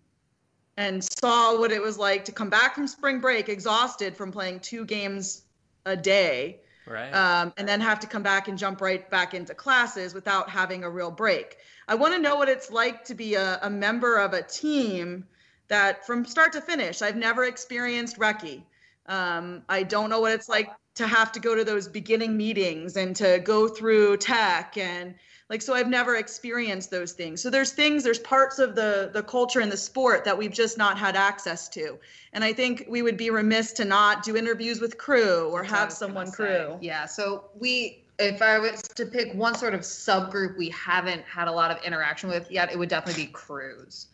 and 0.78 1.04
saw 1.04 1.60
what 1.60 1.72
it 1.72 1.82
was 1.82 1.98
like 1.98 2.26
to 2.26 2.32
come 2.32 2.50
back 2.50 2.76
from 2.76 2.88
spring 2.88 3.20
break 3.20 3.50
exhausted 3.50 4.16
from 4.16 4.32
playing 4.32 4.62
two 4.62 4.86
games 4.86 5.44
a 5.86 5.98
day, 5.98 6.62
Right. 6.86 7.14
um, 7.14 7.54
and 7.58 7.68
then 7.68 7.82
have 7.82 8.00
to 8.00 8.08
come 8.08 8.24
back 8.24 8.48
and 8.48 8.58
jump 8.58 8.80
right 8.80 9.10
back 9.10 9.34
into 9.34 9.54
classes 9.54 10.14
without 10.14 10.50
having 10.50 10.86
a 10.86 10.90
real 10.90 11.12
break. 11.12 11.58
I 11.90 11.96
want 11.96 12.14
to 12.14 12.22
know 12.22 12.36
what 12.36 12.48
it's 12.48 12.72
like 12.72 13.04
to 13.06 13.16
be 13.16 13.36
a, 13.36 13.60
a 13.62 13.70
member 13.70 14.18
of 14.18 14.34
a 14.34 14.44
team 14.44 15.26
that 15.70 16.06
from 16.06 16.26
start 16.26 16.54
to 16.54 16.62
finish, 16.62 17.02
I've 17.02 17.16
never 17.16 17.46
experienced 17.46 18.20
recce. 18.20 18.62
Um, 19.08 19.64
I 19.70 19.84
don't 19.84 20.10
know 20.10 20.22
what 20.22 20.34
it's 20.34 20.50
like 20.50 20.70
to 20.96 21.08
have 21.08 21.32
to 21.32 21.40
go 21.40 21.56
to 21.56 21.64
those 21.64 21.88
beginning 21.88 22.36
meetings 22.36 22.98
and 22.98 23.16
to 23.16 23.40
go 23.44 23.68
through 23.68 24.18
tech 24.18 24.78
and 24.78 25.16
like 25.50 25.64
so 25.64 25.74
I've 25.74 25.88
never 25.88 26.18
experienced 26.18 26.92
those 26.92 27.14
things. 27.14 27.42
So 27.42 27.50
there's 27.50 27.72
things, 27.72 28.04
there's 28.04 28.20
parts 28.20 28.60
of 28.60 28.76
the 28.76 29.10
the 29.12 29.24
culture 29.24 29.62
and 29.62 29.72
the 29.72 29.78
sport 29.78 30.24
that 30.26 30.38
we've 30.38 30.54
just 30.54 30.78
not 30.78 30.98
had 30.98 31.16
access 31.16 31.68
to. 31.70 31.98
And 32.34 32.44
I 32.44 32.54
think 32.54 32.86
we 32.88 33.02
would 33.02 33.18
be 33.18 33.32
remiss 33.32 33.74
to 33.74 33.86
not 33.86 34.24
do 34.24 34.38
interviews 34.38 34.80
with 34.80 34.98
crew 34.98 35.50
or 35.50 35.62
That's 35.62 35.74
have 35.74 35.92
someone 35.92 36.32
crew. 36.32 36.78
Yeah. 36.82 37.06
So 37.06 37.46
we, 37.58 38.04
if 38.20 38.42
I 38.44 38.60
was 38.60 38.82
to 38.82 39.06
pick 39.06 39.34
one 39.34 39.56
sort 39.56 39.74
of 39.74 39.82
subgroup 39.82 40.56
we 40.58 40.70
haven't 40.70 41.24
had 41.24 41.48
a 41.48 41.52
lot 41.52 41.72
of 41.72 41.82
interaction 41.84 42.30
with 42.30 42.52
yet, 42.52 42.72
it 42.72 42.78
would 42.78 42.90
definitely 42.90 43.26
be 43.26 43.32
crews, 43.32 44.08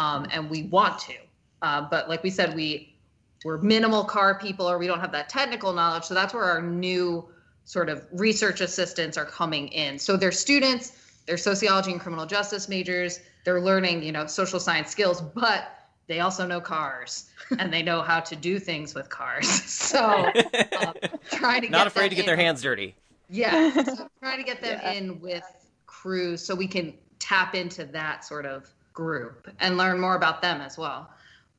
um, 0.00 0.26
and 0.32 0.50
we 0.50 0.64
want 0.64 0.98
to. 1.00 1.14
Uh, 1.62 1.82
but 1.90 2.08
like 2.08 2.22
we 2.24 2.30
said, 2.30 2.54
we 2.56 2.96
we're 3.44 3.58
minimal 3.58 4.04
car 4.04 4.38
people, 4.38 4.66
or 4.70 4.78
we 4.78 4.86
don't 4.86 5.00
have 5.00 5.12
that 5.12 5.28
technical 5.28 5.72
knowledge. 5.72 6.04
So 6.04 6.14
that's 6.14 6.34
where 6.34 6.44
our 6.44 6.62
new 6.62 7.28
sort 7.64 7.88
of 7.88 8.06
research 8.12 8.60
assistants 8.60 9.16
are 9.16 9.24
coming 9.24 9.68
in. 9.68 9.98
So 9.98 10.16
they're 10.16 10.32
students, 10.32 10.92
they're 11.26 11.38
sociology 11.38 11.92
and 11.92 12.00
criminal 12.00 12.26
justice 12.26 12.68
majors. 12.68 13.20
They're 13.44 13.60
learning, 13.60 14.02
you 14.02 14.12
know, 14.12 14.26
social 14.26 14.60
science 14.60 14.90
skills, 14.90 15.22
but 15.22 15.72
they 16.08 16.20
also 16.20 16.46
know 16.46 16.60
cars 16.60 17.30
and 17.58 17.72
they 17.72 17.82
know 17.82 18.02
how 18.02 18.20
to 18.20 18.36
do 18.36 18.58
things 18.58 18.94
with 18.94 19.08
cars. 19.10 19.48
So 19.66 20.32
um, 20.76 20.94
trying 21.30 21.62
to 21.62 21.68
Not 21.68 21.78
get 21.78 21.86
afraid 21.86 22.04
them 22.04 22.10
to 22.10 22.16
get 22.16 22.26
their 22.26 22.36
hands 22.36 22.62
dirty. 22.62 22.96
yeah, 23.28 23.60
so 23.84 24.08
trying 24.22 24.38
to 24.38 24.44
get 24.44 24.60
them 24.62 24.80
Yeah. 24.82 24.92
in 24.92 25.20
with 25.20 25.44
crews 25.86 26.44
so 26.44 26.54
we 26.54 26.66
can 26.68 26.94
tap 27.18 27.54
into 27.54 27.84
that 27.86 28.24
sort 28.24 28.46
of 28.46 28.72
group 29.00 29.48
and 29.60 29.78
learn 29.78 29.98
more 29.98 30.14
about 30.14 30.42
them 30.42 30.60
as 30.60 30.76
well. 30.76 31.08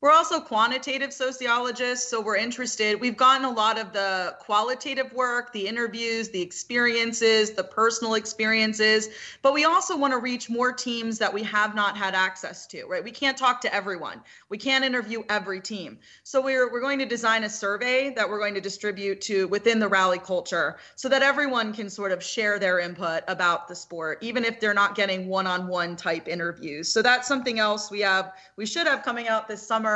We're 0.02 0.10
also 0.10 0.40
quantitative 0.40 1.12
sociologists, 1.12 2.10
so 2.10 2.20
we're 2.20 2.34
interested. 2.34 3.00
We've 3.00 3.16
gotten 3.16 3.44
a 3.44 3.50
lot 3.52 3.78
of 3.78 3.92
the 3.92 4.34
qualitative 4.40 5.12
work, 5.12 5.52
the 5.52 5.68
interviews, 5.68 6.28
the 6.28 6.42
experiences, 6.42 7.52
the 7.52 7.62
personal 7.62 8.14
experiences, 8.14 9.10
but 9.42 9.54
we 9.54 9.64
also 9.64 9.96
want 9.96 10.12
to 10.12 10.18
reach 10.18 10.50
more 10.50 10.72
teams 10.72 11.18
that 11.18 11.32
we 11.32 11.44
have 11.44 11.76
not 11.76 11.96
had 11.96 12.16
access 12.16 12.66
to, 12.66 12.84
right? 12.86 13.04
We 13.04 13.12
can't 13.12 13.38
talk 13.38 13.60
to 13.60 13.72
everyone. 13.72 14.20
We 14.48 14.58
can't 14.58 14.84
interview 14.84 15.22
every 15.28 15.60
team. 15.60 16.00
So 16.24 16.42
we're 16.42 16.72
we're 16.72 16.80
going 16.80 16.98
to 16.98 17.06
design 17.06 17.44
a 17.44 17.48
survey 17.48 18.12
that 18.16 18.28
we're 18.28 18.40
going 18.40 18.54
to 18.54 18.60
distribute 18.60 19.20
to 19.20 19.46
within 19.46 19.78
the 19.78 19.86
rally 19.86 20.18
culture 20.18 20.78
so 20.96 21.08
that 21.10 21.22
everyone 21.22 21.72
can 21.72 21.88
sort 21.88 22.10
of 22.10 22.24
share 22.24 22.58
their 22.58 22.80
input 22.80 23.22
about 23.28 23.68
the 23.68 23.76
sport, 23.76 24.18
even 24.20 24.44
if 24.44 24.58
they're 24.58 24.74
not 24.74 24.96
getting 24.96 25.28
one-on-one 25.28 25.94
type 25.94 26.26
interviews. 26.26 26.92
So 26.92 27.02
that's 27.02 27.28
something 27.28 27.60
else 27.60 27.88
we 27.88 28.00
have 28.00 28.32
we 28.56 28.66
should 28.66 28.88
have 28.88 29.04
coming 29.04 29.28
out 29.28 29.46
this 29.46 29.64
summer 29.64 29.91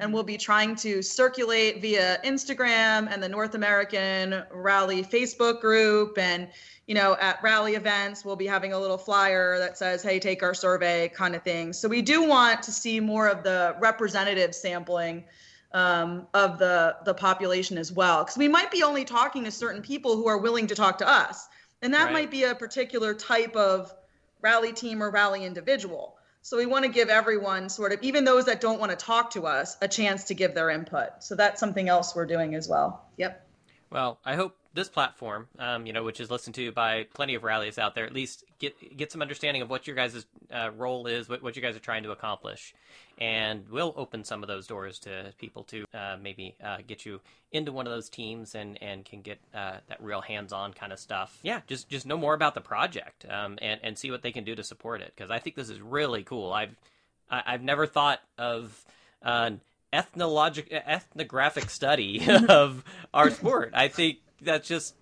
and 0.00 0.12
we'll 0.12 0.22
be 0.22 0.36
trying 0.36 0.74
to 0.76 1.02
circulate 1.02 1.80
via 1.82 2.18
Instagram 2.24 3.08
and 3.10 3.22
the 3.22 3.28
North 3.28 3.54
American 3.54 4.42
Rally 4.50 5.02
Facebook 5.02 5.60
group 5.60 6.18
and 6.18 6.48
you 6.86 6.94
know 6.94 7.16
at 7.20 7.42
rally 7.42 7.74
events 7.74 8.24
we'll 8.24 8.36
be 8.36 8.46
having 8.46 8.72
a 8.72 8.78
little 8.78 8.98
flyer 8.98 9.58
that 9.58 9.76
says 9.76 10.02
hey 10.02 10.18
take 10.18 10.42
our 10.42 10.54
survey 10.54 11.08
kind 11.14 11.34
of 11.34 11.42
thing. 11.42 11.72
So 11.72 11.88
we 11.88 12.02
do 12.02 12.18
want 12.26 12.62
to 12.64 12.72
see 12.72 13.00
more 13.00 13.28
of 13.28 13.42
the 13.42 13.76
representative 13.80 14.54
sampling 14.54 15.24
um, 15.72 16.26
of 16.32 16.58
the 16.58 16.96
the 17.04 17.14
population 17.14 17.76
as 17.78 17.90
well 17.92 18.22
because 18.24 18.38
we 18.38 18.48
might 18.48 18.70
be 18.70 18.82
only 18.82 19.04
talking 19.04 19.44
to 19.44 19.50
certain 19.50 19.82
people 19.82 20.16
who 20.16 20.26
are 20.28 20.38
willing 20.38 20.66
to 20.68 20.74
talk 20.74 20.98
to 20.98 21.08
us 21.08 21.48
and 21.82 21.92
that 21.92 22.04
Right. 22.04 22.12
might 22.12 22.30
be 22.30 22.44
a 22.44 22.54
particular 22.54 23.14
type 23.14 23.54
of 23.56 23.92
rally 24.40 24.72
team 24.72 25.02
or 25.02 25.10
rally 25.10 25.44
individual. 25.44 26.15
So 26.46 26.56
we 26.56 26.64
want 26.64 26.84
to 26.84 26.88
give 26.88 27.08
everyone 27.08 27.68
sort 27.68 27.90
of, 27.90 28.00
even 28.04 28.24
those 28.24 28.44
that 28.44 28.60
don't 28.60 28.78
want 28.78 28.90
to 28.90 28.96
talk 28.96 29.32
to 29.32 29.48
us, 29.48 29.76
a 29.82 29.88
chance 29.88 30.22
to 30.26 30.34
give 30.34 30.54
their 30.54 30.70
input. 30.70 31.08
So 31.18 31.34
that's 31.34 31.58
something 31.58 31.88
else 31.88 32.14
we're 32.14 32.24
doing 32.24 32.54
as 32.54 32.68
well. 32.68 33.04
Yep. 33.16 33.44
Well, 33.90 34.20
I 34.24 34.36
hope 34.36 34.56
this 34.76 34.88
platform, 34.88 35.48
um, 35.58 35.86
you 35.86 35.92
know, 35.92 36.04
which 36.04 36.20
is 36.20 36.30
listened 36.30 36.54
to 36.54 36.70
by 36.70 37.06
plenty 37.14 37.34
of 37.34 37.42
rallies 37.42 37.78
out 37.78 37.94
there, 37.94 38.04
at 38.04 38.12
least 38.12 38.44
get 38.58 38.96
get 38.96 39.10
some 39.10 39.22
understanding 39.22 39.62
of 39.62 39.70
what 39.70 39.86
your 39.86 39.96
guys' 39.96 40.26
uh, 40.54 40.70
role 40.76 41.06
is, 41.06 41.28
what, 41.28 41.42
what 41.42 41.56
you 41.56 41.62
guys 41.62 41.74
are 41.74 41.80
trying 41.80 42.04
to 42.04 42.12
accomplish, 42.12 42.74
and 43.18 43.64
we'll 43.70 43.94
open 43.96 44.22
some 44.22 44.42
of 44.42 44.48
those 44.48 44.66
doors 44.66 44.98
to 45.00 45.32
people 45.38 45.64
to 45.64 45.84
uh, 45.94 46.16
maybe 46.22 46.54
uh, 46.62 46.78
get 46.86 47.04
you 47.04 47.20
into 47.50 47.72
one 47.72 47.86
of 47.86 47.92
those 47.92 48.08
teams 48.08 48.54
and 48.54 48.80
and 48.82 49.04
can 49.04 49.22
get 49.22 49.40
uh, 49.54 49.78
that 49.88 50.00
real 50.00 50.20
hands-on 50.20 50.72
kind 50.72 50.92
of 50.92 50.98
stuff. 51.00 51.38
Yeah, 51.42 51.62
just 51.66 51.88
just 51.88 52.06
know 52.06 52.18
more 52.18 52.34
about 52.34 52.54
the 52.54 52.60
project 52.60 53.26
um, 53.28 53.58
and 53.60 53.80
and 53.82 53.98
see 53.98 54.10
what 54.10 54.22
they 54.22 54.30
can 54.30 54.44
do 54.44 54.54
to 54.54 54.62
support 54.62 55.00
it 55.00 55.12
because 55.16 55.30
I 55.30 55.38
think 55.38 55.56
this 55.56 55.70
is 55.70 55.80
really 55.80 56.22
cool. 56.22 56.52
I've 56.52 56.76
I've 57.30 57.62
never 57.62 57.86
thought 57.86 58.20
of. 58.38 58.84
Uh, 59.22 59.52
ethnologic 59.92 60.70
ethnographic 60.70 61.70
study 61.70 62.20
of 62.48 62.84
our 63.14 63.30
sport. 63.30 63.70
I 63.72 63.88
think 63.88 64.18
that's 64.40 64.68
just 64.68 64.94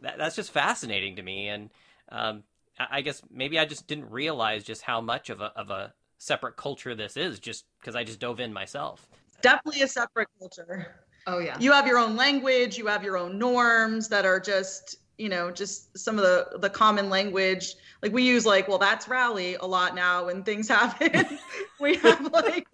that, 0.00 0.18
that's 0.18 0.36
just 0.36 0.50
fascinating 0.50 1.16
to 1.16 1.22
me, 1.22 1.48
and 1.48 1.70
um, 2.10 2.42
I 2.78 3.00
guess 3.00 3.22
maybe 3.30 3.58
I 3.58 3.64
just 3.64 3.86
didn't 3.86 4.10
realize 4.10 4.64
just 4.64 4.82
how 4.82 5.00
much 5.00 5.30
of 5.30 5.40
a 5.40 5.52
of 5.56 5.70
a 5.70 5.94
separate 6.18 6.56
culture 6.56 6.94
this 6.94 7.16
is, 7.16 7.38
just 7.38 7.64
because 7.80 7.94
I 7.96 8.04
just 8.04 8.20
dove 8.20 8.40
in 8.40 8.52
myself. 8.52 9.08
Definitely 9.42 9.82
a 9.82 9.88
separate 9.88 10.28
culture. 10.38 10.94
Oh 11.26 11.38
yeah. 11.38 11.58
You 11.60 11.72
have 11.72 11.86
your 11.86 11.98
own 11.98 12.16
language. 12.16 12.78
You 12.78 12.86
have 12.86 13.04
your 13.04 13.16
own 13.16 13.38
norms 13.38 14.08
that 14.08 14.24
are 14.24 14.40
just 14.40 14.96
you 15.18 15.28
know 15.28 15.50
just 15.50 15.98
some 15.98 16.16
of 16.16 16.24
the 16.24 16.58
the 16.60 16.70
common 16.70 17.10
language 17.10 17.74
like 18.02 18.12
we 18.12 18.22
use 18.22 18.46
like 18.46 18.68
well 18.68 18.78
that's 18.78 19.08
rally 19.08 19.56
a 19.56 19.66
lot 19.66 19.94
now 19.96 20.26
when 20.26 20.44
things 20.44 20.68
happen 20.68 21.10
we 21.80 21.96
have 21.96 22.32
like 22.32 22.66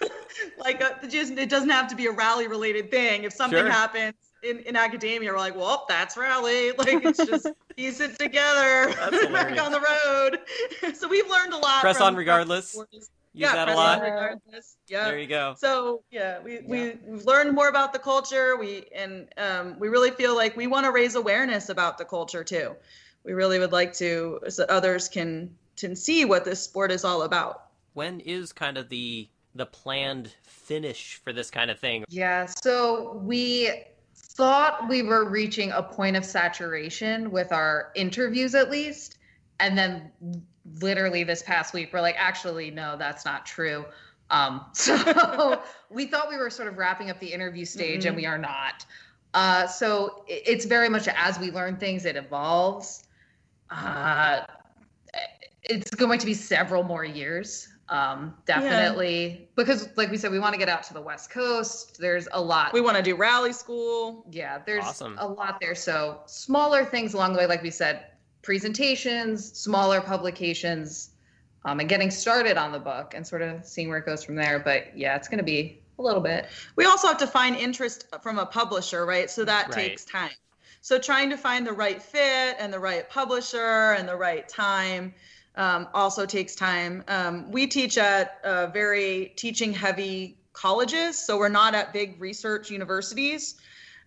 like 0.58 0.82
a, 0.82 1.08
just 1.08 1.32
it 1.32 1.48
doesn't 1.48 1.70
have 1.70 1.88
to 1.88 1.96
be 1.96 2.06
a 2.06 2.12
rally 2.12 2.46
related 2.46 2.90
thing 2.90 3.24
if 3.24 3.32
something 3.32 3.58
Sure. 3.58 3.70
happens 3.70 4.14
in, 4.42 4.58
in 4.60 4.76
academia 4.76 5.30
we're 5.30 5.38
like 5.38 5.56
well 5.56 5.84
that's 5.88 6.16
rally 6.16 6.72
like 6.78 7.04
it's 7.04 7.24
just 7.24 7.46
piece 7.76 8.00
it 8.00 8.18
together 8.18 8.92
That's 8.94 9.22
hilarious. 9.26 9.32
back 9.56 9.60
on 9.60 9.72
the 9.72 9.80
road 9.80 10.94
so 10.94 11.08
we've 11.08 11.28
learned 11.28 11.52
a 11.52 11.58
lot 11.58 11.80
Press 11.80 11.98
from- 11.98 12.06
on 12.08 12.16
regardless. 12.16 12.72
from- 12.74 12.86
Use 13.34 13.42
yeah, 13.50 13.54
that 13.54 13.68
a 13.68 13.74
lot. 13.74 14.00
regardless. 14.00 14.76
yeah 14.88 15.04
There 15.04 15.18
you 15.18 15.26
go. 15.28 15.54
so 15.58 16.02
yeah, 16.10 16.40
we, 16.40 16.60
we 16.66 16.96
we've 17.06 17.24
learned 17.24 17.54
more 17.54 17.68
about 17.68 17.92
the 17.92 17.98
culture. 18.00 18.56
We 18.56 18.86
and 18.92 19.28
um, 19.36 19.76
we 19.78 19.88
really 19.88 20.10
feel 20.10 20.34
like 20.34 20.56
we 20.56 20.66
want 20.66 20.86
to 20.86 20.90
raise 20.92 21.14
awareness 21.14 21.68
about 21.68 21.98
the 21.98 22.04
culture 22.04 22.42
too. 22.42 22.74
We 23.24 23.34
really 23.34 23.60
would 23.60 23.70
like 23.70 23.92
to 23.94 24.40
so 24.48 24.64
others 24.68 25.08
can 25.08 25.54
can 25.76 25.94
see 25.94 26.24
what 26.24 26.44
this 26.44 26.60
sport 26.62 26.90
is 26.90 27.04
all 27.04 27.22
about. 27.22 27.66
When 27.92 28.18
is 28.20 28.50
kind 28.52 28.76
of 28.76 28.88
the 28.88 29.28
the 29.54 29.66
planned 29.66 30.34
finish 30.42 31.20
for 31.22 31.32
this 31.32 31.48
kind 31.50 31.70
of 31.70 31.78
thing? 31.78 32.04
Yeah, 32.08 32.46
so 32.46 33.20
we 33.22 33.70
thought 34.38 34.88
we 34.88 35.02
were 35.02 35.28
reaching 35.28 35.72
a 35.72 35.82
point 35.82 36.16
of 36.16 36.24
saturation 36.24 37.32
with 37.32 37.50
our 37.50 37.90
interviews 37.96 38.54
at 38.54 38.70
least. 38.70 39.18
And 39.58 39.76
then 39.76 40.12
literally 40.80 41.24
this 41.24 41.42
past 41.42 41.74
week, 41.74 41.92
we're 41.92 42.00
like, 42.00 42.14
actually, 42.16 42.70
no, 42.70 42.96
that's 42.96 43.24
not 43.24 43.44
true. 43.44 43.84
Um, 44.30 44.64
so 44.74 45.60
we 45.90 46.06
thought 46.06 46.28
we 46.28 46.36
were 46.36 46.50
sort 46.50 46.68
of 46.68 46.78
wrapping 46.78 47.10
up 47.10 47.18
the 47.18 47.26
interview 47.26 47.64
stage 47.64 48.04
and 48.04 48.14
we 48.14 48.26
are 48.26 48.38
not. 48.38 48.86
Uh, 49.34 49.66
so 49.66 50.22
it's 50.28 50.66
very 50.66 50.88
much 50.88 51.08
as 51.08 51.36
we 51.40 51.50
learn 51.50 51.76
things, 51.76 52.04
it 52.04 52.14
evolves. 52.14 53.08
Uh, 53.70 54.42
it's 55.64 55.90
going 55.90 56.20
to 56.20 56.26
be 56.26 56.34
several 56.34 56.84
more 56.84 57.04
years. 57.04 57.68
Um, 57.90 58.34
definitely 58.44 59.48
because 59.56 59.88
like 59.96 60.10
we 60.10 60.18
said, 60.18 60.30
we 60.30 60.38
want 60.38 60.52
to 60.52 60.58
get 60.58 60.68
out 60.68 60.82
to 60.84 60.94
the 60.94 61.00
West 61.00 61.30
Coast. 61.30 61.98
There's 61.98 62.28
a 62.32 62.40
lot. 62.40 62.72
We 62.74 62.82
want 62.82 62.96
to 62.98 63.02
do 63.02 63.16
rally 63.16 63.52
school. 63.52 64.26
yeah, 64.30 64.58
there's 64.66 64.84
Awesome. 64.84 65.16
a 65.18 65.26
lot 65.26 65.58
there. 65.60 65.74
So 65.74 66.20
smaller 66.26 66.84
things 66.84 67.14
along 67.14 67.32
the 67.32 67.38
way, 67.38 67.46
like 67.46 67.62
we 67.62 67.70
said, 67.70 68.04
presentations, 68.42 69.52
smaller 69.58 70.00
publications, 70.02 71.10
um, 71.64 71.80
and 71.80 71.88
getting 71.88 72.10
started 72.10 72.56
on 72.58 72.72
the 72.72 72.78
book 72.78 73.14
and 73.14 73.26
sort 73.26 73.42
of 73.42 73.64
seeing 73.64 73.88
where 73.88 73.98
it 73.98 74.06
goes 74.06 74.22
from 74.22 74.34
there. 74.36 74.58
But 74.58 74.96
yeah, 74.96 75.16
it's 75.16 75.28
going 75.28 75.38
to 75.38 75.44
be 75.44 75.82
a 75.98 76.02
little 76.02 76.20
bit. 76.20 76.46
We 76.76 76.84
also 76.84 77.08
have 77.08 77.18
to 77.18 77.26
find 77.26 77.56
interest 77.56 78.06
from 78.22 78.38
a 78.38 78.46
publisher, 78.46 79.06
right? 79.06 79.30
So 79.30 79.44
that 79.46 79.68
Right. 79.68 79.74
takes 79.90 80.04
time. 80.04 80.30
So 80.80 80.98
trying 80.98 81.30
to 81.30 81.36
find 81.36 81.66
the 81.66 81.72
right 81.72 82.00
fit 82.00 82.56
and 82.58 82.72
the 82.72 82.78
right 82.78 83.08
publisher 83.10 83.92
and 83.94 84.08
the 84.08 84.16
right 84.16 84.48
time 84.48 85.14
um, 85.58 85.88
also 85.92 86.24
takes 86.24 86.54
time. 86.54 87.04
Um, 87.08 87.50
we 87.50 87.66
teach 87.66 87.98
at 87.98 88.38
uh, 88.44 88.68
very 88.68 89.32
teaching 89.36 89.74
heavy 89.74 90.38
colleges, 90.52 91.18
so 91.18 91.36
we're 91.36 91.48
not 91.48 91.74
at 91.74 91.92
big 91.92 92.20
research 92.20 92.70
universities. 92.70 93.56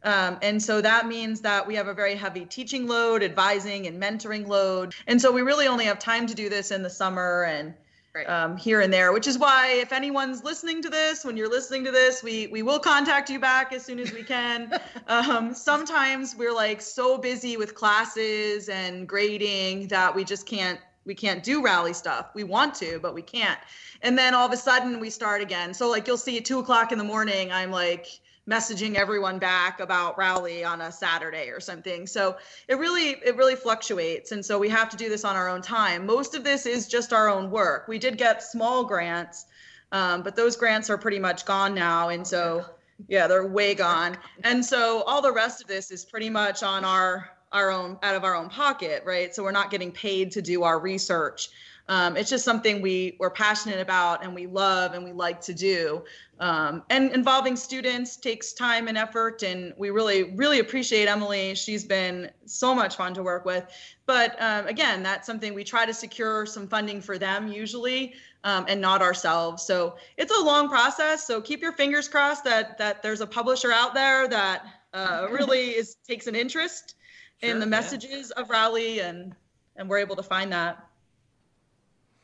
Um, 0.03 0.39
and 0.41 0.61
so 0.61 0.81
that 0.81 1.05
means 1.05 1.41
that 1.41 1.67
we 1.67 1.75
have 1.75 1.87
a 1.87 1.93
very 1.93 2.15
heavy 2.15 2.45
teaching 2.45 2.87
load, 2.87 3.21
advising 3.21 3.85
and 3.85 4.01
mentoring 4.01 4.47
load. 4.47 4.95
And 5.05 5.21
so 5.21 5.31
we 5.31 5.43
really 5.43 5.67
only 5.67 5.85
have 5.85 5.99
time 5.99 6.25
to 6.25 6.33
do 6.33 6.49
this 6.49 6.71
in 6.71 6.81
the 6.81 6.89
summer 6.89 7.43
and 7.43 7.75
Right. 8.13 8.27
um, 8.27 8.57
here 8.57 8.81
and 8.81 8.91
there, 8.91 9.13
which 9.13 9.25
is 9.25 9.37
why 9.37 9.67
if 9.75 9.93
anyone's 9.93 10.43
listening 10.43 10.81
to 10.81 10.89
this, 10.89 11.23
when 11.23 11.37
you're 11.37 11.49
listening 11.49 11.85
to 11.85 11.91
this, 11.91 12.21
we 12.21 12.47
we 12.47 12.61
will 12.61 12.79
contact 12.79 13.29
you 13.29 13.39
back 13.39 13.71
as 13.71 13.85
soon 13.85 13.99
as 13.99 14.11
we 14.11 14.21
can. 14.21 14.77
um, 15.07 15.53
sometimes 15.53 16.35
we're 16.35 16.53
like 16.53 16.81
so 16.81 17.17
busy 17.17 17.55
with 17.55 17.73
classes 17.73 18.67
and 18.67 19.07
grading 19.07 19.87
that 19.87 20.13
we 20.13 20.25
just 20.25 20.45
can't 20.45 20.77
we 21.05 21.15
can't 21.15 21.43
do 21.43 21.63
rally 21.63 21.93
stuff. 21.93 22.29
We 22.33 22.43
want 22.43 22.75
to, 22.75 22.99
but 22.99 23.13
we 23.13 23.21
can't. 23.21 23.59
And 24.01 24.17
then 24.17 24.33
all 24.33 24.45
of 24.45 24.53
a 24.53 24.57
sudden 24.57 24.99
we 24.99 25.09
start 25.09 25.41
again. 25.41 25.73
So 25.73 25.89
like 25.89 26.07
you'll 26.07 26.17
see 26.17 26.37
at 26.37 26.45
two 26.45 26.59
o'clock 26.59 26.91
in 26.91 26.97
the 26.97 27.03
morning, 27.03 27.51
I'm 27.51 27.71
like 27.71 28.07
messaging 28.49 28.95
everyone 28.95 29.39
back 29.39 29.79
about 29.79 30.17
rally 30.17 30.63
on 30.63 30.81
a 30.81 30.91
Saturday 30.91 31.49
or 31.49 31.59
something. 31.59 32.07
So 32.07 32.37
it 32.67 32.75
really 32.75 33.09
it 33.23 33.35
really 33.35 33.55
fluctuates 33.55 34.31
and 34.31 34.43
so 34.43 34.57
we 34.59 34.69
have 34.69 34.89
to 34.89 34.97
do 34.97 35.09
this 35.09 35.23
on 35.23 35.35
our 35.35 35.47
own 35.47 35.61
time. 35.61 36.05
Most 36.05 36.35
of 36.35 36.43
this 36.43 36.65
is 36.65 36.87
just 36.87 37.13
our 37.13 37.29
own 37.29 37.51
work. 37.51 37.87
We 37.87 37.99
did 37.99 38.17
get 38.17 38.43
small 38.43 38.83
grants, 38.83 39.45
um, 39.91 40.23
but 40.23 40.35
those 40.35 40.55
grants 40.55 40.89
are 40.89 40.97
pretty 40.97 41.19
much 41.19 41.45
gone 41.45 41.73
now 41.73 42.09
and 42.09 42.25
so 42.25 42.65
yeah, 43.07 43.27
they're 43.27 43.45
way 43.45 43.73
gone. 43.73 44.17
And 44.43 44.63
so 44.63 45.01
all 45.03 45.21
the 45.21 45.31
rest 45.31 45.61
of 45.61 45.67
this 45.67 45.91
is 45.91 46.05
pretty 46.05 46.29
much 46.29 46.63
on 46.63 46.85
our 46.85 47.29
our 47.51 47.71
own 47.71 47.97
out 48.03 48.15
of 48.15 48.23
our 48.23 48.35
own 48.35 48.49
pocket, 48.49 49.03
right? 49.05 49.33
So 49.35 49.43
we're 49.43 49.51
not 49.51 49.71
getting 49.71 49.91
paid 49.91 50.31
to 50.31 50.41
do 50.41 50.63
our 50.63 50.79
research. 50.79 51.49
Um, 51.89 52.15
it's 52.15 52.29
just 52.29 52.45
something 52.45 52.81
we 52.81 53.17
we're 53.19 53.29
passionate 53.31 53.81
about 53.81 54.23
and 54.23 54.33
we 54.33 54.47
love 54.47 54.93
and 54.93 55.03
we 55.03 55.11
like 55.11 55.41
to 55.41 55.53
do. 55.53 56.03
Um, 56.39 56.83
and 56.89 57.11
involving 57.11 57.55
students 57.55 58.15
takes 58.15 58.53
time 58.53 58.87
and 58.87 58.97
effort, 58.97 59.43
and 59.43 59.73
we 59.77 59.89
really 59.89 60.31
really 60.35 60.59
appreciate 60.59 61.07
Emily. 61.07 61.53
She's 61.55 61.83
been 61.83 62.31
so 62.45 62.73
much 62.73 62.95
fun 62.95 63.13
to 63.15 63.23
work 63.23 63.45
with. 63.45 63.65
But 64.05 64.41
um, 64.41 64.67
again, 64.67 65.03
that's 65.03 65.27
something 65.27 65.53
we 65.53 65.63
try 65.63 65.85
to 65.85 65.93
secure 65.93 66.45
some 66.45 66.67
funding 66.67 67.01
for 67.01 67.17
them 67.17 67.47
usually, 67.47 68.13
um, 68.43 68.65
and 68.69 68.79
not 68.79 69.01
ourselves. 69.01 69.63
So 69.63 69.97
it's 70.17 70.35
a 70.35 70.41
long 70.43 70.69
process. 70.69 71.27
So 71.27 71.41
keep 71.41 71.61
your 71.61 71.73
fingers 71.73 72.07
crossed 72.07 72.45
that 72.45 72.77
that 72.77 73.03
there's 73.03 73.21
a 73.21 73.27
publisher 73.27 73.71
out 73.71 73.93
there 73.93 74.27
that 74.29 74.65
uh, 74.93 75.27
really 75.29 75.71
is 75.71 75.95
takes 76.07 76.27
an 76.27 76.35
interest 76.35 76.95
Sure, 77.41 77.51
in 77.51 77.59
the 77.59 77.65
yeah. 77.65 77.69
messages 77.69 78.31
of 78.31 78.49
Rally, 78.49 78.99
and 78.99 79.35
and 79.75 79.89
we're 79.89 79.97
able 79.97 80.15
to 80.15 80.23
find 80.23 80.51
that. 80.51 80.87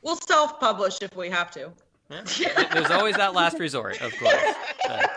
We'll 0.01 0.15
self-publish 0.15 1.01
if 1.01 1.15
we 1.15 1.29
have 1.29 1.51
to. 1.51 1.71
Yeah. 2.09 2.23
There's 2.73 2.91
always 2.91 3.15
that 3.17 3.33
last 3.33 3.59
resort, 3.59 4.01
of 4.01 4.17
course, 4.17 4.55
but, 4.87 5.09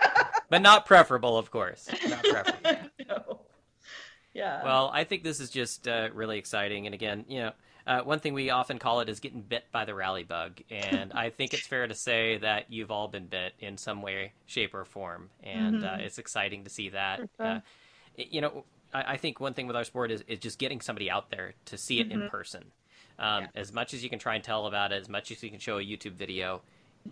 but 0.49 0.63
not 0.63 0.87
preferable, 0.87 1.39
of 1.39 1.51
course. 1.51 1.89
Not 2.09 2.25
preferable. 2.25 2.89
No. 3.09 3.41
Yeah. 4.33 4.63
Well, 4.63 4.91
I 4.95 5.03
think 5.03 5.25
this 5.25 5.41
is 5.41 5.51
just 5.51 5.89
uh, 5.89 6.11
really 6.15 6.39
exciting. 6.39 6.87
And 6.87 6.95
again, 6.95 7.25
you 7.29 7.41
know, 7.41 7.53
uh, 7.87 8.01
one 8.03 8.21
thing 8.21 8.35
we 8.35 8.51
often 8.51 8.79
call 8.79 9.01
it 9.01 9.09
is 9.09 9.19
getting 9.19 9.43
bit 9.43 9.65
by 9.73 9.85
the 9.85 9.95
rally 9.95 10.23
bug. 10.23 10.61
And 10.71 11.13
I 11.13 11.31
think 11.31 11.55
it's 11.55 11.67
fair 11.67 11.89
to 11.89 11.95
say 11.95 12.39
that 12.39 12.73
you've 12.73 12.93
all 12.93 13.09
been 13.09 13.27
bit 13.27 13.55
in 13.59 13.77
some 13.77 14.01
way, 14.01 14.33
shape, 14.47 14.75
or 14.75 14.85
form. 14.85 15.31
And 15.43 15.85
uh, 15.85 15.97
it's 15.99 16.19
exciting 16.19 16.63
to 16.65 16.71
see 16.71 16.91
that. 16.91 17.29
Uh, 17.41 17.61
you 18.17 18.41
know, 18.41 18.65
I, 18.93 19.13
I 19.13 19.17
think 19.17 19.41
one 19.41 19.55
thing 19.55 19.67
with 19.67 19.77
our 19.77 19.85
sport 19.85 20.11
is, 20.11 20.23
is 20.29 20.39
just 20.39 20.59
getting 20.59 20.81
somebody 20.81 21.11
out 21.11 21.31
there 21.31 21.55
to 21.67 21.79
see 21.79 22.01
it 22.01 22.11
in 22.11 22.29
person. 22.29 22.65
Um, 23.19 23.49
As 23.55 23.73
much 23.73 23.93
as 23.95 24.03
you 24.03 24.09
can 24.09 24.19
try 24.19 24.35
and 24.35 24.43
tell 24.43 24.67
about 24.67 24.93
it, 24.93 25.01
as 25.01 25.09
much 25.09 25.31
as 25.31 25.43
you 25.43 25.51
can 25.51 25.59
show 25.59 25.79
a 25.79 25.83
YouTube 25.85 26.13
video, 26.13 26.63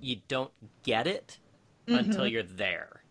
you 0.01 0.17
don't 0.29 0.51
get 0.83 1.07
it 1.07 1.39
until 1.87 2.27
you're 2.27 2.43
there. 2.43 3.03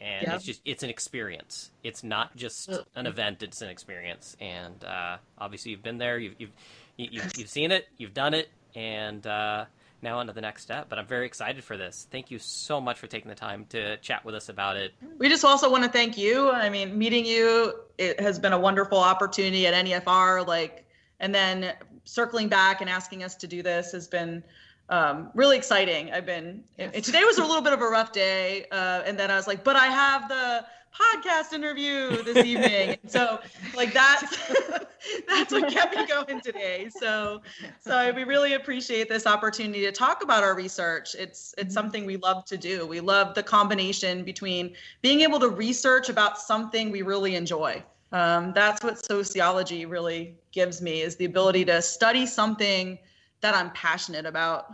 And 0.00 0.26
Yeah. 0.26 0.34
it's 0.36 0.44
just 0.44 0.60
it's 0.64 0.82
an 0.82 0.90
experience. 0.90 1.70
It's 1.82 2.04
not 2.04 2.36
just 2.36 2.68
an 2.94 3.06
event 3.06 3.42
it's 3.42 3.62
an 3.62 3.68
experience. 3.70 4.36
And 4.40 4.84
uh, 4.84 5.16
obviously 5.38 5.70
you've 5.72 5.82
been 5.82 5.98
there 5.98 6.18
you've 6.18 6.34
you've 6.38 6.50
you- 6.96 7.08
you've, 7.12 7.32
you've 7.38 7.48
seen 7.48 7.72
it 7.72 7.88
you've 7.96 8.14
done 8.14 8.34
it 8.34 8.48
and 8.74 9.26
uh, 9.26 9.64
now 10.02 10.18
on 10.18 10.26
to 10.26 10.32
the 10.32 10.40
next 10.40 10.62
step 10.62 10.86
but 10.88 10.98
i'm 10.98 11.06
very 11.06 11.26
excited 11.26 11.64
for 11.64 11.76
this 11.76 12.06
thank 12.10 12.30
you 12.30 12.38
so 12.38 12.80
much 12.80 12.98
for 12.98 13.06
taking 13.06 13.28
the 13.28 13.34
time 13.34 13.64
to 13.68 13.96
chat 13.98 14.24
with 14.24 14.34
us 14.34 14.48
about 14.48 14.76
it 14.76 14.92
we 15.18 15.28
just 15.28 15.44
also 15.44 15.70
want 15.70 15.84
to 15.84 15.90
thank 15.90 16.18
you. 16.18 16.50
I 16.50 16.68
mean, 16.68 16.96
meeting 16.96 17.24
you 17.24 17.74
it 17.98 18.20
has 18.20 18.38
been 18.38 18.52
a 18.52 18.58
wonderful 18.58 18.98
opportunity 18.98 19.66
at 19.66 19.74
NEFR. 19.74 20.46
Like, 20.46 20.86
and 21.20 21.34
then 21.34 21.72
circling 22.04 22.48
back 22.48 22.80
and 22.80 22.90
asking 22.90 23.22
us 23.22 23.34
to 23.36 23.46
do 23.46 23.62
this 23.62 23.92
has 23.92 24.06
been 24.06 24.42
um, 24.88 25.30
really 25.34 25.56
exciting. 25.56 26.12
I've 26.12 26.26
been 26.26 26.62
and 26.78 26.92
today 27.02 27.24
was 27.24 27.38
a 27.38 27.44
little 27.44 27.62
bit 27.62 27.72
of 27.72 27.80
a 27.80 27.88
rough 27.88 28.12
day, 28.12 28.66
uh, 28.70 29.02
and 29.06 29.18
then 29.18 29.30
I 29.30 29.36
was 29.36 29.46
like, 29.46 29.64
but 29.64 29.76
I 29.76 29.86
have 29.86 30.28
the 30.28 30.64
podcast 30.96 31.52
interview 31.52 32.22
this 32.22 32.44
evening. 32.44 32.96
And 33.02 33.10
so 33.10 33.40
like 33.74 33.92
that's 33.92 34.36
that's 35.28 35.52
what 35.52 35.72
kept 35.72 35.96
me 35.96 36.06
going 36.06 36.40
today. 36.40 36.88
So 36.88 37.42
so 37.80 38.12
we 38.12 38.24
really 38.24 38.54
appreciate 38.54 39.08
this 39.08 39.26
opportunity 39.26 39.82
to 39.82 39.92
talk 39.92 40.22
about 40.22 40.42
our 40.42 40.54
research. 40.54 41.14
It's 41.14 41.54
it's 41.58 41.74
something 41.74 42.06
we 42.06 42.16
love 42.16 42.44
to 42.46 42.56
do. 42.56 42.86
We 42.86 43.00
love 43.00 43.34
the 43.34 43.42
combination 43.42 44.24
between 44.24 44.74
being 45.02 45.20
able 45.20 45.40
to 45.40 45.48
research 45.48 46.08
about 46.08 46.38
something 46.38 46.90
we 46.90 47.02
really 47.02 47.34
enjoy. 47.34 47.82
Um, 48.12 48.52
that's 48.54 48.82
what 48.84 49.04
sociology 49.04 49.84
really 49.84 50.36
gives 50.52 50.80
me 50.80 51.02
is 51.02 51.16
the 51.16 51.24
ability 51.24 51.64
to 51.66 51.82
study 51.82 52.24
something 52.24 52.98
that 53.40 53.54
I'm 53.54 53.70
passionate 53.72 54.26
about. 54.26 54.72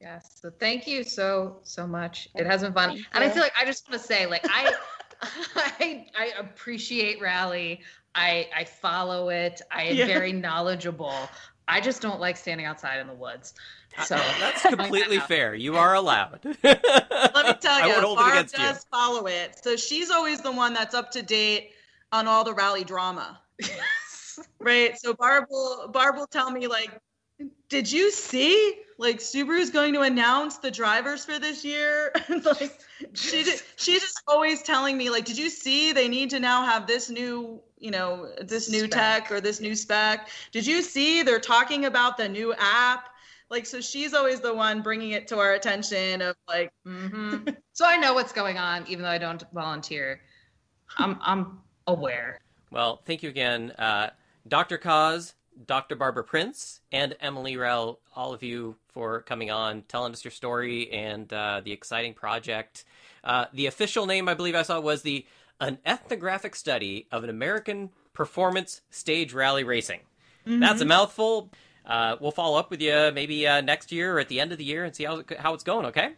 Yes. 0.00 0.38
So 0.40 0.50
thank 0.58 0.86
you 0.86 1.04
so 1.04 1.58
so 1.62 1.86
much. 1.86 2.28
It 2.34 2.46
has 2.46 2.62
been 2.62 2.72
fun, 2.72 2.98
and 3.12 3.24
I 3.24 3.28
feel 3.28 3.42
like 3.42 3.52
I 3.58 3.64
just 3.66 3.88
want 3.88 4.00
to 4.00 4.06
say, 4.06 4.26
like 4.26 4.46
I, 4.48 4.72
I, 5.56 6.06
I 6.18 6.32
appreciate 6.38 7.20
Rally. 7.20 7.80
I 8.14 8.48
I 8.56 8.64
follow 8.64 9.28
it. 9.28 9.60
I 9.70 9.84
am 9.84 9.96
Yeah. 9.96 10.06
very 10.06 10.32
knowledgeable. 10.32 11.28
I 11.68 11.80
just 11.80 12.02
don't 12.02 12.20
like 12.20 12.36
standing 12.36 12.66
outside 12.66 12.98
in 12.98 13.06
the 13.06 13.14
woods. 13.14 13.54
So 14.04 14.16
That's 14.16 14.62
completely 14.62 15.18
fair. 15.20 15.54
You 15.54 15.76
are 15.76 15.94
allowed. 15.94 16.40
Let 16.62 17.46
me 17.46 17.54
tell 17.60 17.86
you, 17.86 18.14
Barb 18.14 18.34
against 18.34 18.56
you. 18.56 18.64
does 18.64 18.84
follow 18.90 19.26
it. 19.26 19.58
So 19.62 19.76
she's 19.76 20.10
always 20.10 20.40
the 20.40 20.52
one 20.52 20.72
that's 20.74 20.94
up 20.94 21.10
to 21.12 21.22
date 21.22 21.72
on 22.12 22.26
all 22.26 22.44
the 22.44 22.54
rally 22.54 22.84
drama. 22.84 23.40
right? 24.60 24.98
So 24.98 25.14
Barb 25.14 25.44
will 25.50 25.88
Barb 25.88 26.16
will 26.16 26.26
tell 26.26 26.50
me 26.50 26.66
like, 26.66 26.90
did 27.68 27.90
you 27.90 28.10
see 28.10 28.74
like 28.98 29.18
Subaru's 29.18 29.70
going 29.70 29.94
to 29.94 30.02
announce 30.02 30.58
the 30.58 30.70
drivers 30.70 31.24
for 31.24 31.38
this 31.38 31.64
year? 31.64 32.12
Like 32.44 32.80
she 33.14 33.42
just, 33.42 33.64
she's 33.76 34.02
just 34.02 34.22
always 34.28 34.62
telling 34.62 34.96
me 34.98 35.08
like, 35.08 35.24
did 35.24 35.38
you 35.38 35.48
see 35.48 35.92
they 35.92 36.06
need 36.08 36.30
to 36.30 36.40
now 36.40 36.64
have 36.64 36.86
this 36.86 37.08
new 37.08 37.60
you 37.78 37.90
know 37.90 38.30
this 38.42 38.70
new 38.70 38.86
Spec. 38.86 38.90
tech 38.90 39.32
or 39.32 39.40
this 39.40 39.60
new 39.60 39.74
spec? 39.74 40.28
Did 40.52 40.66
you 40.66 40.82
see 40.82 41.22
they're 41.22 41.40
talking 41.40 41.86
about 41.86 42.16
the 42.16 42.28
new 42.28 42.54
app? 42.58 43.08
Like 43.48 43.66
so 43.66 43.80
she's 43.80 44.14
always 44.14 44.40
the 44.40 44.54
one 44.54 44.82
bringing 44.82 45.10
it 45.12 45.26
to 45.28 45.38
our 45.38 45.54
attention 45.54 46.22
of 46.22 46.36
like 46.46 46.72
Mhm. 46.86 47.56
so 47.72 47.86
I 47.86 47.96
know 47.96 48.14
what's 48.14 48.32
going 48.32 48.58
on, 48.58 48.86
even 48.86 49.02
though 49.02 49.10
I 49.10 49.18
don't 49.18 49.42
volunteer. 49.52 50.20
I'm 50.98 51.18
I'm 51.22 51.60
aware. 51.86 52.38
Well, 52.70 53.00
thank 53.04 53.22
you 53.22 53.28
again, 53.28 53.72
uh, 53.72 54.10
Dr. 54.46 54.78
Cause, 54.78 55.34
Dr. 55.66 55.96
Barbara 55.96 56.24
Prince, 56.24 56.80
and 56.92 57.16
Emily 57.20 57.56
Rell, 57.56 58.00
all 58.14 58.32
of 58.32 58.42
you 58.42 58.76
for 58.88 59.22
coming 59.22 59.50
on, 59.50 59.82
telling 59.82 60.12
us 60.12 60.24
your 60.24 60.30
story 60.30 60.90
and 60.90 61.32
uh, 61.32 61.60
the 61.64 61.72
exciting 61.72 62.14
project. 62.14 62.84
Uh, 63.22 63.46
the 63.52 63.66
official 63.66 64.06
name, 64.06 64.28
I 64.28 64.34
believe 64.34 64.54
I 64.54 64.62
saw, 64.62 64.80
was 64.80 65.02
the 65.02 65.26
An 65.60 65.78
Ethnographic 65.84 66.54
Study 66.54 67.06
of 67.12 67.24
an 67.24 67.30
American 67.30 67.90
Performance 68.14 68.80
Stage 68.90 69.32
Rally 69.32 69.64
Racing. 69.64 70.00
That's 70.46 70.80
a 70.80 70.84
mouthful. 70.84 71.50
Uh, 71.84 72.16
we'll 72.20 72.30
follow 72.30 72.58
up 72.58 72.70
with 72.70 72.80
you 72.80 73.10
maybe 73.14 73.46
uh, 73.46 73.60
next 73.60 73.92
year 73.92 74.16
or 74.16 74.20
at 74.20 74.28
the 74.28 74.40
end 74.40 74.52
of 74.52 74.58
the 74.58 74.64
year 74.64 74.84
and 74.84 74.94
see 74.94 75.04
how, 75.04 75.22
how 75.38 75.54
it's 75.54 75.64
going, 75.64 75.86
okay? 75.86 76.12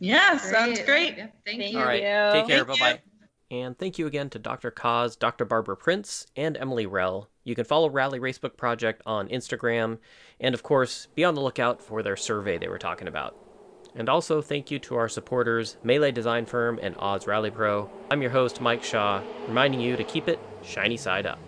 Yeah, 0.00 0.38
sounds 0.38 0.80
great. 0.82 1.16
Yeah, 1.16 1.26
thank 1.44 1.60
Thank 1.60 1.72
you. 1.72 1.78
All 1.78 1.84
right. 1.84 2.00
Take 2.32 2.46
care. 2.46 2.64
Bye 2.64 2.74
Thank 2.74 2.96
bye. 2.96 3.02
And 3.50 3.78
thank 3.78 3.98
you 3.98 4.06
again 4.06 4.28
to 4.30 4.38
Dr. 4.38 4.70
Cause, 4.70 5.16
Dr. 5.16 5.46
Barbara 5.46 5.76
Prince, 5.76 6.26
and 6.36 6.56
Emily 6.56 6.84
Rell. 6.84 7.30
You 7.44 7.54
can 7.54 7.64
follow 7.64 7.88
Rally 7.88 8.20
Racebook 8.20 8.58
Project 8.58 9.00
on 9.06 9.28
Instagram, 9.28 9.98
and 10.38 10.54
of 10.54 10.62
course, 10.62 11.08
be 11.14 11.24
on 11.24 11.34
the 11.34 11.40
lookout 11.40 11.80
for 11.80 12.02
their 12.02 12.16
survey 12.16 12.58
they 12.58 12.68
were 12.68 12.78
talking 12.78 13.08
about. 13.08 13.34
And 13.94 14.10
also, 14.10 14.42
thank 14.42 14.70
you 14.70 14.78
to 14.80 14.96
our 14.96 15.08
supporters, 15.08 15.78
Melee 15.82 16.12
Design 16.12 16.44
Firm 16.44 16.78
and 16.82 16.94
Oz 16.98 17.26
Rally 17.26 17.50
Pro. 17.50 17.90
I'm 18.10 18.20
your 18.20 18.32
host, 18.32 18.60
Mike 18.60 18.84
Shaw, 18.84 19.22
reminding 19.46 19.80
you 19.80 19.96
to 19.96 20.04
keep 20.04 20.28
it 20.28 20.38
shiny 20.62 20.98
side 20.98 21.24
up. 21.26 21.38